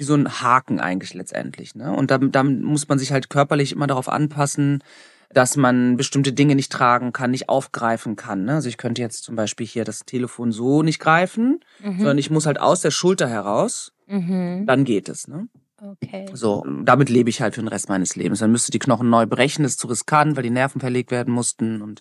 wie 0.00 0.04
so 0.04 0.14
ein 0.14 0.40
Haken 0.40 0.80
eigentlich 0.80 1.12
letztendlich. 1.12 1.74
Ne? 1.74 1.94
Und 1.94 2.10
da, 2.10 2.16
da 2.16 2.42
muss 2.42 2.88
man 2.88 2.98
sich 2.98 3.12
halt 3.12 3.28
körperlich 3.28 3.70
immer 3.72 3.86
darauf 3.86 4.08
anpassen, 4.08 4.82
dass 5.28 5.56
man 5.56 5.98
bestimmte 5.98 6.32
Dinge 6.32 6.54
nicht 6.54 6.72
tragen 6.72 7.12
kann, 7.12 7.30
nicht 7.30 7.50
aufgreifen 7.50 8.16
kann. 8.16 8.46
Ne? 8.46 8.54
Also 8.54 8.70
ich 8.70 8.78
könnte 8.78 9.02
jetzt 9.02 9.24
zum 9.24 9.36
Beispiel 9.36 9.66
hier 9.66 9.84
das 9.84 10.00
Telefon 10.06 10.52
so 10.52 10.82
nicht 10.82 11.00
greifen, 11.00 11.60
mhm. 11.84 11.98
sondern 11.98 12.16
ich 12.16 12.30
muss 12.30 12.46
halt 12.46 12.58
aus 12.58 12.80
der 12.80 12.90
Schulter 12.90 13.28
heraus, 13.28 13.92
mhm. 14.06 14.64
dann 14.66 14.84
geht 14.84 15.10
es. 15.10 15.28
Ne? 15.28 15.48
Okay. 15.76 16.26
So, 16.32 16.64
damit 16.82 17.10
lebe 17.10 17.28
ich 17.28 17.42
halt 17.42 17.54
für 17.54 17.60
den 17.60 17.68
Rest 17.68 17.90
meines 17.90 18.16
Lebens. 18.16 18.38
Dann 18.38 18.52
müsste 18.52 18.72
die 18.72 18.78
Knochen 18.78 19.10
neu 19.10 19.26
brechen, 19.26 19.64
das 19.64 19.72
ist 19.72 19.80
zu 19.80 19.86
riskant, 19.86 20.34
weil 20.34 20.44
die 20.44 20.50
Nerven 20.50 20.80
verlegt 20.80 21.10
werden 21.10 21.32
mussten 21.34 21.82
und 21.82 22.00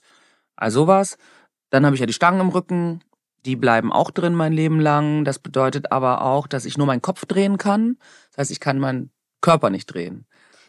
all 0.56 0.72
sowas. 0.72 1.18
Dann 1.70 1.86
habe 1.86 1.96
ich 1.96 2.00
ja 2.00 2.06
die 2.06 2.14
Stangen 2.14 2.40
im 2.40 2.50
Rücken, 2.50 3.02
die 3.46 3.56
bleiben 3.56 3.92
auch 3.92 4.12
drin 4.12 4.34
mein 4.34 4.54
Leben 4.54 4.80
lang. 4.80 5.26
Das 5.26 5.40
bedeutet 5.40 5.92
aber 5.92 6.24
auch, 6.24 6.48
dass 6.48 6.66
ich 6.66 6.78
nur 6.78 6.88
meinen 6.88 7.02
Kopf 7.02 7.26
drehen 7.26 7.58
kann. 7.58 7.98
Das 8.30 8.40
heißt, 8.40 8.52
ich 8.52 8.60
kann 8.60 8.80
meinen 8.80 9.12
Körper 9.42 9.70
nicht 9.70 9.88
drehen. 9.88 10.26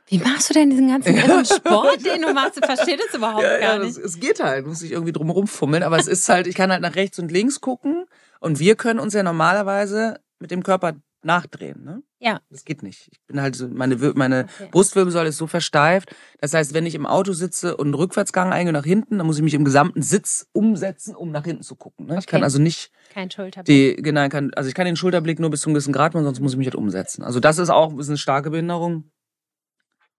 Wie 0.07 0.19
machst 0.19 0.51
du 0.51 0.55
denn 0.55 0.71
diesen 0.71 0.89
ganzen 0.89 1.15
ja. 1.17 1.45
Sport, 1.45 2.05
den 2.05 2.23
du 2.23 2.33
machst? 2.33 2.59
Ich 2.59 2.67
verstehe 2.67 2.97
das 2.97 3.15
überhaupt 3.15 3.45
ja, 3.45 3.59
gar 3.59 3.79
nicht. 3.79 3.97
Das, 3.97 4.05
es 4.05 4.19
geht 4.19 4.41
halt, 4.41 4.67
muss 4.67 4.83
ich 4.83 4.91
irgendwie 4.91 5.13
drumherum 5.13 5.47
fummeln. 5.47 5.85
Aber 5.85 5.99
es 5.99 6.09
ist 6.09 6.29
halt, 6.29 6.47
ich 6.47 6.57
kann 6.57 6.73
halt 6.73 6.83
nach 6.83 6.97
rechts 6.97 7.19
und 7.19 7.31
links 7.31 7.61
gucken. 7.61 8.07
Und 8.41 8.59
wir 8.59 8.75
können 8.75 8.99
uns 8.99 9.15
ja 9.15 9.23
normalerweise 9.23 10.21
mit 10.41 10.51
dem 10.51 10.63
Körper 10.63 10.95
nachdrehen. 11.23 11.85
Ne? 11.85 12.03
Ja. 12.21 12.41
Das 12.51 12.67
geht 12.67 12.83
nicht. 12.83 13.09
Ich 13.11 13.21
bin 13.27 13.41
halt 13.41 13.57
so, 13.57 13.67
meine, 13.67 13.97
meine 14.15 14.45
okay. 14.45 14.69
Brustwirbelsäule 14.71 15.31
ist 15.31 15.39
so 15.39 15.47
versteift. 15.47 16.15
Das 16.39 16.53
heißt, 16.53 16.75
wenn 16.75 16.85
ich 16.85 16.95
im 16.95 17.07
Auto 17.07 17.33
sitze 17.33 17.77
und 17.77 17.87
einen 17.87 17.95
Rückwärtsgang 17.95 18.53
eingehe 18.53 18.75
nach 18.75 18.85
hinten, 18.85 19.17
dann 19.17 19.27
muss 19.27 19.39
ich 19.39 19.43
mich 19.43 19.55
im 19.55 19.65
gesamten 19.65 20.03
Sitz 20.03 20.47
umsetzen, 20.53 21.17
um 21.17 21.31
nach 21.31 21.45
hinten 21.45 21.63
zu 21.63 21.77
gucken. 21.77 22.07
Ne? 22.07 22.13
Okay. 22.13 22.21
Ich 22.21 22.27
kann 22.27 22.45
also 22.45 22.61
nicht. 22.61 22.93
Kein 23.15 23.31
Schulterblick. 23.31 23.97
Die, 23.97 24.03
genau, 24.03 24.29
kann, 24.29 24.53
also 24.55 24.69
ich 24.69 24.75
kann 24.75 24.85
den 24.85 24.97
Schulterblick 24.97 25.41
nur 25.41 25.51
bis 25.51 25.63
zu 25.63 25.69
einem 25.69 25.75
gewissen 25.75 25.95
Grad 25.95 26.13
machen, 26.13 26.25
sonst 26.25 26.41
muss 26.41 26.53
ich 26.53 26.59
mich 26.59 26.67
halt 26.67 26.75
umsetzen. 26.75 27.25
Also 27.25 27.41
das 27.41 27.59
ist 27.59 27.71
auch 27.71 27.99
ist 27.99 28.09
eine 28.09 28.19
starke 28.19 28.51
Behinderung. 28.51 29.11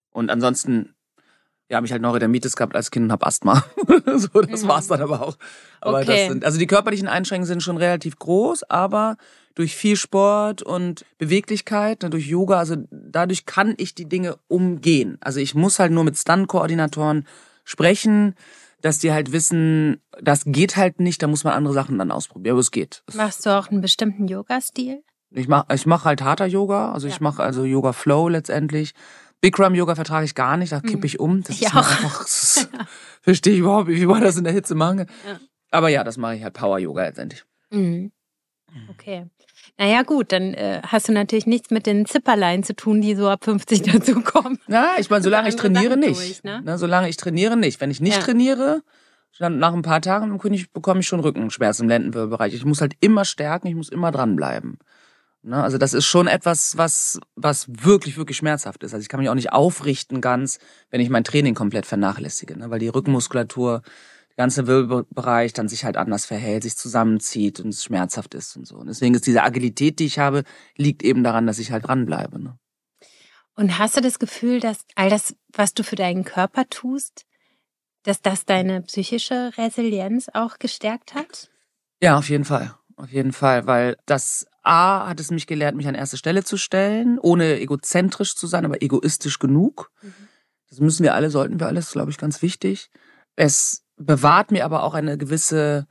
Und 0.10 0.32
ansonsten 0.32 0.96
ja, 1.70 1.78
habe 1.78 1.86
ich 1.86 1.92
halt 1.94 2.02
Neurodermitis 2.02 2.58
gehabt 2.58 2.76
als 2.76 2.92
Kind 2.92 3.06
und 3.06 3.12
habe 3.14 3.26
Asthma. 3.26 3.64
so, 4.18 4.42
das 4.42 4.64
mhm. 4.64 4.68
war's 4.68 4.88
dann 4.88 5.02
aber 5.02 5.22
auch. 5.22 5.38
Aber 5.80 6.00
okay. 6.00 6.06
das 6.06 6.28
sind, 6.28 6.46
also 6.46 6.60
die 6.60 6.68
körperlichen 6.68 7.08
Einschränkungen 7.08 7.48
sind 7.48 7.64
schon 7.64 7.78
relativ 7.78 8.18
groß, 8.18 8.64
aber 8.64 9.16
durch 9.56 9.76
viel 9.76 9.96
Sport 9.96 10.62
und 10.62 11.06
Beweglichkeit, 11.18 12.04
ne, 12.04 12.10
durch 12.10 12.28
Yoga, 12.28 12.58
also 12.60 12.78
dadurch 12.90 13.46
kann 13.46 13.74
ich 13.78 13.96
die 13.96 14.08
Dinge 14.08 14.38
umgehen. 14.48 15.18
Also 15.22 15.40
ich 15.40 15.56
muss 15.56 15.80
halt 15.80 15.92
nur 15.92 16.04
mit 16.04 16.18
Stunt-Koordinatoren 16.18 17.28
sprechen, 17.64 18.36
dass 18.82 19.00
die 19.00 19.12
halt 19.12 19.32
wissen, 19.32 20.02
das 20.22 20.44
geht 20.46 20.76
halt 20.78 21.00
nicht, 21.00 21.22
da 21.22 21.28
muss 21.28 21.44
man 21.44 21.54
andere 21.54 21.74
Sachen 21.74 21.98
dann 21.98 22.12
ausprobieren, 22.12 22.54
aber 22.54 22.62
es 22.62 22.72
geht. 22.72 23.04
Machst 23.14 23.46
du 23.46 23.58
auch 23.58 23.70
einen 23.70 23.82
bestimmten 23.82 24.28
Yoga-Stil? 24.28 25.04
Ich 25.32 25.48
mach, 25.48 25.66
ich 25.74 25.86
mach 25.86 26.04
halt 26.04 26.22
harter 26.22 26.46
Yoga, 26.46 26.92
also 26.92 27.08
ja. 27.08 27.14
ich 27.14 27.22
mache 27.22 27.42
also 27.42 27.64
Yoga 27.64 27.94
Flow 27.94 28.28
letztendlich. 28.28 28.94
Bikram 29.40 29.74
Yoga 29.76 29.96
vertrage 29.96 30.26
ich 30.26 30.36
gar 30.36 30.58
nicht, 30.58 30.72
da 30.72 30.82
kippe 30.82 31.00
hm. 31.00 31.06
ich 31.06 31.20
um. 31.20 31.42
Das 31.44 31.56
ich 31.56 31.64
ist 31.64 31.76
auch. 31.76 31.78
einfach, 31.78 32.20
das 32.20 32.70
verstehe 33.22 33.54
ich 33.54 33.60
überhaupt 33.60 33.88
nicht, 33.88 34.02
wie 34.02 34.06
man 34.06 34.22
das 34.22 34.38
in 34.38 34.44
der 34.44 34.54
Hitze 34.54 34.76
machen 34.76 35.00
ja. 35.00 35.40
Aber 35.72 35.88
ja, 35.88 36.04
das 36.04 36.18
mache 36.18 36.36
ich 36.36 36.44
halt 36.44 36.54
Power 36.54 36.80
Yoga 36.80 37.04
letztendlich. 37.06 37.46
Mhm. 37.72 38.12
Okay. 38.90 39.26
Naja, 39.78 40.04
gut, 40.04 40.32
dann 40.32 40.54
äh, 40.54 40.82
hast 40.86 41.08
du 41.08 41.12
natürlich 41.12 41.46
nichts 41.46 41.72
mit 41.72 41.86
den 41.86 42.06
Zipperlein 42.06 42.64
zu 42.64 42.76
tun, 42.76 43.02
die 43.02 43.16
so 43.16 43.30
ab 43.30 43.44
50 43.44 43.82
dazukommen. 43.82 44.60
Ja, 44.68 44.94
ich 44.98 45.10
meine, 45.10 45.24
solange 45.24 45.50
ich 45.50 45.56
trainiere 45.56 45.98
nicht. 45.98 46.20
Durch, 46.20 46.44
ne? 46.44 46.62
Na, 46.64 46.78
solange 46.78 47.10
ich 47.10 47.18
trainiere 47.18 47.58
nicht. 47.58 47.82
Wenn 47.82 47.92
ich 47.92 48.00
nicht 48.00 48.18
ja. 48.18 48.22
trainiere, 48.22 48.82
dann 49.40 49.60
nach 49.60 49.74
ein 49.74 49.82
paar 49.82 50.02
Tagen 50.02 50.38
bekomme 50.74 51.00
ich 51.00 51.08
schon 51.08 51.20
Rückenschmerzen 51.20 51.84
im 51.84 51.90
Lendenwirbelbereich. 51.90 52.54
Ich 52.54 52.66
muss 52.66 52.82
halt 52.82 52.94
immer 53.00 53.26
stärken, 53.26 53.68
ich 53.68 53.76
muss 53.76 53.90
immer 53.90 54.12
dranbleiben. 54.12 54.78
Ne? 55.44 55.62
Also 55.62 55.78
das 55.78 55.94
ist 55.94 56.06
schon 56.06 56.28
etwas, 56.28 56.78
was, 56.78 57.20
was 57.36 57.66
wirklich, 57.68 58.18
wirklich 58.18 58.38
schmerzhaft 58.38 58.84
ist. 58.84 58.94
Also 58.94 59.02
ich 59.02 59.10
kann 59.10 59.20
mich 59.20 59.30
auch 59.30 59.36
nicht 59.36 59.52
aufrichten 59.52 60.22
ganz, 60.22 60.60
wenn 60.92 61.02
ich 61.02 61.10
mein 61.10 61.24
Training 61.24 61.56
komplett 61.56 61.86
vernachlässige, 61.86 62.58
ne? 62.58 62.70
weil 62.70 62.80
die 62.80 62.90
Rückenmuskulatur, 62.90 63.82
der 64.38 64.44
ganze 64.44 64.68
Wirbelbereich 64.68 65.54
dann 65.54 65.68
sich 65.68 65.86
halt 65.86 65.98
anders 65.98 66.26
verhält, 66.26 66.64
sich 66.64 66.78
zusammenzieht 66.78 67.60
und 67.60 67.70
es 67.70 67.84
schmerzhaft 67.84 68.34
ist 68.34 68.56
und 68.56 68.66
so. 68.66 68.78
Und 68.78 68.88
deswegen 68.88 69.16
ist 69.16 69.28
diese 69.28 69.44
Agilität, 69.44 70.00
die 70.00 70.06
ich 70.06 70.20
habe, 70.20 70.44
liegt 70.78 71.04
eben 71.04 71.24
daran, 71.24 71.48
dass 71.48 71.60
ich 71.60 71.72
halt 71.72 71.88
dranbleibe. 71.88 72.42
Ne? 72.42 72.58
Und 73.56 73.78
hast 73.78 73.98
du 73.98 74.02
das 74.02 74.20
Gefühl, 74.20 74.60
dass 74.60 74.86
all 74.96 75.10
das, 75.10 75.36
was 75.54 75.74
du 75.74 75.84
für 75.84 75.96
deinen 75.96 76.24
Körper 76.24 76.68
tust, 76.70 77.26
dass 78.04 78.22
das 78.22 78.46
deine 78.46 78.82
psychische 78.82 79.52
Resilienz 79.58 80.30
auch 80.34 80.58
gestärkt 80.58 81.14
hat? 81.14 81.50
Ja, 82.02 82.18
auf 82.18 82.30
jeden 82.30 82.46
Fall. 82.46 82.74
Auf 82.96 83.12
jeden 83.12 83.34
Fall, 83.34 83.68
weil 83.68 83.98
das 84.06 84.48
A 84.64 85.08
hat 85.08 85.20
es 85.20 85.32
mich 85.32 85.48
gelehrt, 85.48 85.76
mich 85.76 85.88
an 85.88 85.96
erste 85.96 86.18
Stelle 86.18 86.44
zu 86.44 86.58
stellen, 86.58 87.20
ohne 87.20 87.60
egozentrisch 87.60 88.36
zu 88.36 88.48
sein, 88.48 88.66
aber 88.66 88.82
egoistisch 88.82 89.40
genug. 89.40 89.92
Mhm. 90.02 90.14
Das 90.70 90.80
müssen 90.80 91.04
wir 91.04 91.16
alle, 91.16 91.30
sollten 91.30 91.60
wir 91.60 91.68
alles, 91.68 91.92
glaube 91.92 92.12
ich, 92.12 92.18
ganz 92.18 92.42
wichtig. 92.42 92.92
Es 93.36 93.81
bewahrt 94.06 94.52
mir 94.52 94.66
aber 94.66 94.84
auch 94.84 94.94
eine 94.94 95.18
gewisse 95.18 95.88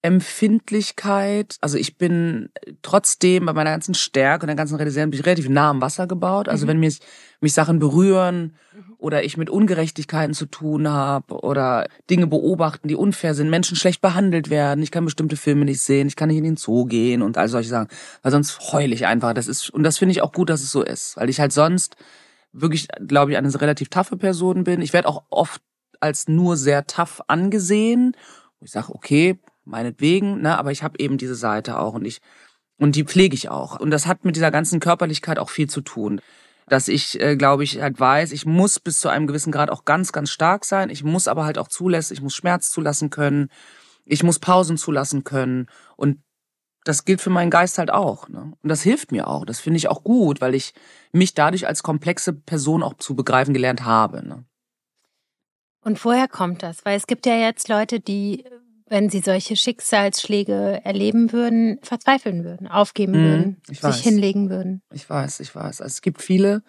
Empfindlichkeit. 0.00 1.56
Also 1.60 1.76
ich 1.76 1.98
bin 1.98 2.50
trotzdem 2.82 3.46
bei 3.46 3.52
meiner 3.52 3.70
ganzen 3.70 3.94
Stärke 3.94 4.44
und 4.44 4.46
der 4.46 4.56
ganzen 4.56 4.76
Resilienz 4.76 5.26
relativ 5.26 5.48
nah 5.48 5.70
am 5.70 5.80
Wasser 5.80 6.06
gebaut. 6.06 6.48
Also 6.48 6.66
mhm. 6.66 6.70
wenn 6.70 6.80
mich, 6.80 7.00
mich 7.40 7.52
Sachen 7.52 7.80
berühren 7.80 8.54
mhm. 8.72 8.94
oder 8.98 9.24
ich 9.24 9.36
mit 9.36 9.50
Ungerechtigkeiten 9.50 10.34
zu 10.34 10.46
tun 10.46 10.88
habe 10.88 11.40
oder 11.40 11.88
Dinge 12.10 12.28
beobachten, 12.28 12.86
die 12.86 12.94
unfair 12.94 13.34
sind, 13.34 13.50
Menschen 13.50 13.76
schlecht 13.76 14.00
behandelt 14.00 14.50
werden, 14.50 14.82
ich 14.82 14.92
kann 14.92 15.04
bestimmte 15.04 15.36
Filme 15.36 15.64
nicht 15.64 15.80
sehen, 15.80 16.06
ich 16.06 16.14
kann 16.14 16.28
nicht 16.28 16.38
in 16.38 16.44
den 16.44 16.56
Zoo 16.56 16.84
gehen 16.84 17.20
und 17.20 17.36
all 17.36 17.48
solche 17.48 17.70
Sachen. 17.70 17.88
Weil 18.22 18.32
sonst 18.32 18.72
heul 18.72 18.92
ich 18.92 19.04
einfach. 19.04 19.34
Das 19.34 19.48
ist, 19.48 19.68
und 19.70 19.82
das 19.82 19.98
finde 19.98 20.12
ich 20.12 20.22
auch 20.22 20.32
gut, 20.32 20.48
dass 20.48 20.62
es 20.62 20.70
so 20.70 20.82
ist. 20.82 21.16
Weil 21.16 21.28
ich 21.28 21.40
halt 21.40 21.52
sonst 21.52 21.96
wirklich, 22.52 22.86
glaube 23.06 23.32
ich, 23.32 23.36
eine 23.36 23.60
relativ 23.60 23.88
taffe 23.88 24.16
Person 24.16 24.62
bin. 24.62 24.80
Ich 24.80 24.92
werde 24.92 25.08
auch 25.08 25.24
oft 25.30 25.60
als 26.00 26.28
nur 26.28 26.56
sehr 26.56 26.86
tough 26.86 27.22
angesehen. 27.26 28.16
Ich 28.60 28.72
sage, 28.72 28.94
okay, 28.94 29.38
meinetwegen, 29.64 30.40
ne, 30.40 30.58
aber 30.58 30.72
ich 30.72 30.82
habe 30.82 30.98
eben 30.98 31.18
diese 31.18 31.34
Seite 31.34 31.78
auch 31.78 31.94
und 31.94 32.04
ich 32.04 32.20
und 32.78 32.94
die 32.94 33.04
pflege 33.04 33.34
ich 33.34 33.48
auch 33.48 33.78
und 33.80 33.90
das 33.90 34.06
hat 34.06 34.24
mit 34.24 34.36
dieser 34.36 34.50
ganzen 34.50 34.80
Körperlichkeit 34.80 35.38
auch 35.38 35.50
viel 35.50 35.68
zu 35.68 35.80
tun, 35.80 36.20
dass 36.68 36.88
ich 36.88 37.20
äh, 37.20 37.36
glaube 37.36 37.64
ich 37.64 37.80
halt 37.80 37.98
weiß, 38.00 38.32
ich 38.32 38.46
muss 38.46 38.80
bis 38.80 39.00
zu 39.00 39.08
einem 39.08 39.26
gewissen 39.26 39.52
Grad 39.52 39.70
auch 39.70 39.84
ganz 39.84 40.12
ganz 40.12 40.30
stark 40.30 40.64
sein, 40.64 40.90
ich 40.90 41.04
muss 41.04 41.28
aber 41.28 41.44
halt 41.44 41.58
auch 41.58 41.68
zulassen, 41.68 42.14
ich 42.14 42.22
muss 42.22 42.34
Schmerz 42.34 42.70
zulassen 42.70 43.10
können, 43.10 43.50
ich 44.04 44.22
muss 44.22 44.38
Pausen 44.38 44.76
zulassen 44.76 45.24
können 45.24 45.66
und 45.96 46.18
das 46.84 47.04
gilt 47.04 47.20
für 47.20 47.30
meinen 47.30 47.50
Geist 47.50 47.76
halt 47.76 47.90
auch. 47.90 48.28
Ne? 48.30 48.52
Und 48.62 48.68
das 48.68 48.80
hilft 48.80 49.12
mir 49.12 49.28
auch. 49.28 49.44
Das 49.44 49.60
finde 49.60 49.76
ich 49.76 49.88
auch 49.88 50.04
gut, 50.04 50.40
weil 50.40 50.54
ich 50.54 50.72
mich 51.12 51.34
dadurch 51.34 51.66
als 51.66 51.82
komplexe 51.82 52.32
Person 52.32 52.82
auch 52.82 52.94
zu 52.94 53.14
begreifen 53.14 53.52
gelernt 53.52 53.84
habe. 53.84 54.26
Ne? 54.26 54.46
Und 55.82 56.04
woher 56.04 56.28
kommt 56.28 56.62
das? 56.62 56.84
Weil 56.84 56.96
es 56.96 57.06
gibt 57.06 57.26
ja 57.26 57.36
jetzt 57.36 57.68
Leute, 57.68 58.00
die 58.00 58.44
wenn 58.90 59.10
sie 59.10 59.20
solche 59.20 59.56
Schicksalsschläge 59.56 60.80
erleben 60.84 61.32
würden, 61.32 61.78
verzweifeln 61.82 62.44
würden, 62.44 62.66
aufgeben 62.66 63.12
mhm, 63.12 63.24
würden, 63.24 63.62
sich 63.66 63.82
weiß. 63.82 64.00
hinlegen 64.00 64.50
würden. 64.50 64.82
Ich 64.92 65.08
weiß, 65.08 65.40
ich 65.40 65.54
weiß. 65.54 65.80
Also 65.80 65.92
es 65.92 66.02
gibt 66.02 66.22
viele. 66.22 66.62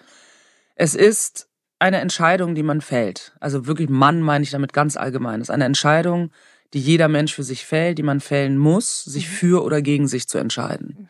Es 0.76 0.96
ist 0.96 1.48
eine 1.80 2.00
Entscheidung, 2.00 2.56
die 2.56 2.64
man 2.64 2.82
fällt. 2.82 3.34
Also 3.40 3.68
wirklich 3.68 3.90
Mann 3.90 4.22
meine 4.22 4.44
ich 4.44 4.52
damit 4.52 4.74
ganz 4.74 4.98
allgemein. 4.98 5.42
Es 5.42 5.48
ist 5.50 5.54
eine 5.54 5.66
Entscheidung, 5.66 6.32
die 6.74 6.80
jeder 6.80 7.08
Mensch 7.08 7.34
für 7.34 7.44
sich 7.44 7.66
fällt, 7.66 7.98
die 7.98 8.04
man 8.04 8.20
fällen 8.20 8.58
muss, 8.58 9.04
sich 9.04 9.28
mhm. 9.28 9.34
für 9.34 9.64
oder 9.64 9.82
gegen 9.82 10.08
sich 10.08 10.28
zu 10.28 10.38
entscheiden. 10.38 10.96
Mhm. 11.00 11.08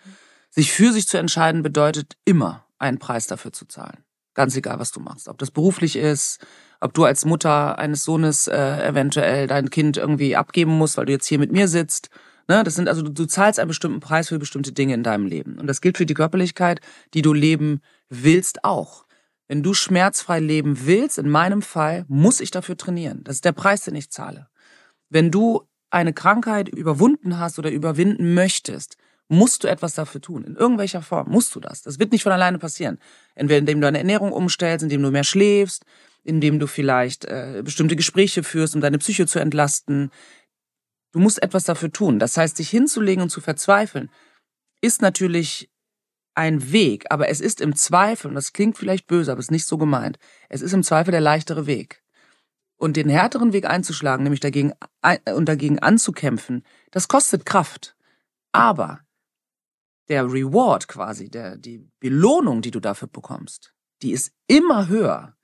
Sich 0.52 0.72
für 0.72 0.92
sich 0.94 1.08
zu 1.08 1.18
entscheiden 1.18 1.64
bedeutet 1.64 2.18
immer 2.26 2.66
einen 2.78 3.00
Preis 3.00 3.28
dafür 3.28 3.52
zu 3.52 3.66
zahlen. 3.66 4.04
Ganz 4.36 4.56
egal, 4.56 4.80
was 4.80 4.92
du 4.92 5.00
machst. 5.00 5.28
Ob 5.28 5.38
das 5.38 5.52
beruflich 5.52 5.96
ist, 5.96 6.40
ob 6.82 6.94
du 6.94 7.04
als 7.04 7.26
Mutter 7.26 7.78
eines 7.78 8.04
Sohnes 8.04 8.48
äh, 8.48 8.88
eventuell 8.88 9.48
dein 9.48 9.70
Kind 9.70 9.98
irgendwie 9.98 10.36
abgeben 10.36 10.72
musst, 10.72 10.98
weil 10.98 11.06
du 11.06 11.12
jetzt 11.12 11.28
hier 11.28 11.40
mit 11.40 11.52
mir 11.52 11.68
sitzt. 11.68 12.10
Ne? 12.48 12.64
Das 12.64 12.76
sind 12.76 12.88
also 12.88 13.02
du, 13.02 13.12
du 13.12 13.26
zahlst 13.26 13.60
einen 13.60 13.68
bestimmten 13.68 14.00
Preis 14.00 14.30
für 14.30 14.40
bestimmte 14.40 14.72
Dinge 14.72 14.94
in 14.94 15.04
deinem 15.04 15.26
Leben. 15.26 15.60
Und 15.60 15.68
das 15.68 15.82
gilt 15.82 15.98
für 15.98 16.06
die 16.06 16.14
Körperlichkeit, 16.14 16.82
die 17.14 17.22
du 17.22 17.34
leben 17.34 17.82
willst 18.10 18.64
auch. 18.64 19.06
Wenn 19.48 19.64
du 19.64 19.74
schmerzfrei 19.74 20.40
leben 20.40 20.86
willst, 20.86 21.18
in 21.18 21.30
meinem 21.30 21.62
Fall, 21.62 22.06
muss 22.08 22.40
ich 22.40 22.52
dafür 22.52 22.78
trainieren. 22.78 23.24
Das 23.24 23.36
ist 23.36 23.46
der 23.46 23.52
Preis, 23.52 23.84
den 23.84 23.96
ich 23.96 24.12
zahle. 24.12 24.48
Wenn 25.10 25.32
du 25.32 25.64
eine 25.90 26.14
Krankheit 26.14 26.70
überwunden 26.70 27.40
hast 27.40 27.58
oder 27.58 27.72
überwinden 27.72 28.36
möchtest, 28.36 28.98
musst 29.28 29.64
du 29.64 29.68
etwas 29.68 29.94
dafür 29.96 30.22
tun. 30.22 30.44
In 30.44 30.56
irgendwelcher 30.56 31.02
Form 31.02 31.30
musst 31.30 31.54
du 31.56 31.60
das. 31.60 31.82
Das 31.82 32.00
wird 32.00 32.12
nicht 32.12 32.24
von 32.24 32.32
alleine 32.32 32.58
passieren. 32.58 33.00
Entweder 33.36 33.60
indem 33.60 33.80
du 33.80 33.86
deine 33.86 34.00
Ernährung 34.00 34.32
umstellst, 34.32 34.84
indem 34.84 35.02
du 35.02 35.12
mehr 35.12 35.24
schläfst, 35.24 35.86
indem 36.24 36.60
du 36.60 36.68
vielleicht 36.68 37.26
äh, 37.26 37.62
bestimmte 37.64 37.96
Gespräche 37.96 38.44
führst, 38.44 38.76
um 38.76 38.82
deine 38.82 38.98
Psyche 38.98 39.26
zu 39.26 39.40
entlasten. 39.40 40.12
Du 41.12 41.20
musst 41.20 41.42
etwas 41.42 41.64
dafür 41.64 41.92
tun. 41.92 42.20
Das 42.20 42.38
heißt, 42.38 42.60
dich 42.60 42.70
hinzulegen 42.70 43.24
und 43.24 43.30
zu 43.30 43.42
verzweifeln, 43.42 44.10
ist 44.82 45.02
natürlich 45.02 45.70
ein 46.36 46.72
Weg, 46.72 47.06
aber 47.10 47.28
es 47.28 47.42
ist 47.42 47.60
im 47.60 47.76
Zweifel, 47.76 48.28
und 48.30 48.36
das 48.36 48.54
klingt 48.54 48.78
vielleicht 48.78 49.08
böse, 49.08 49.32
aber 49.32 49.40
es 49.40 49.48
ist 49.48 49.52
nicht 49.52 49.66
so 49.66 49.78
gemeint, 49.78 50.18
es 50.48 50.62
ist 50.62 50.74
im 50.74 50.84
Zweifel 50.84 51.12
der 51.12 51.20
leichtere 51.22 51.66
Weg. 51.66 52.02
Und 52.78 52.96
den 52.96 53.10
härteren 53.10 53.52
Weg 53.52 53.66
einzuschlagen, 53.66 54.24
nämlich 54.24 54.40
dagegen 54.40 54.72
und 55.36 55.50
dagegen 55.50 55.80
anzukämpfen, 55.80 56.64
das 56.92 57.10
kostet 57.10 57.46
Kraft. 57.46 57.98
Aber 58.54 59.02
der 60.08 60.24
Reward 60.24 60.88
quasi, 60.88 61.30
der, 61.30 61.58
die 61.58 61.86
Belohnung, 62.00 62.62
die 62.62 62.72
du 62.72 62.80
dafür 62.80 63.10
bekommst, 63.10 63.74
die 64.02 64.12
ist 64.12 64.32
immer 64.48 64.88
höher, 64.88 65.36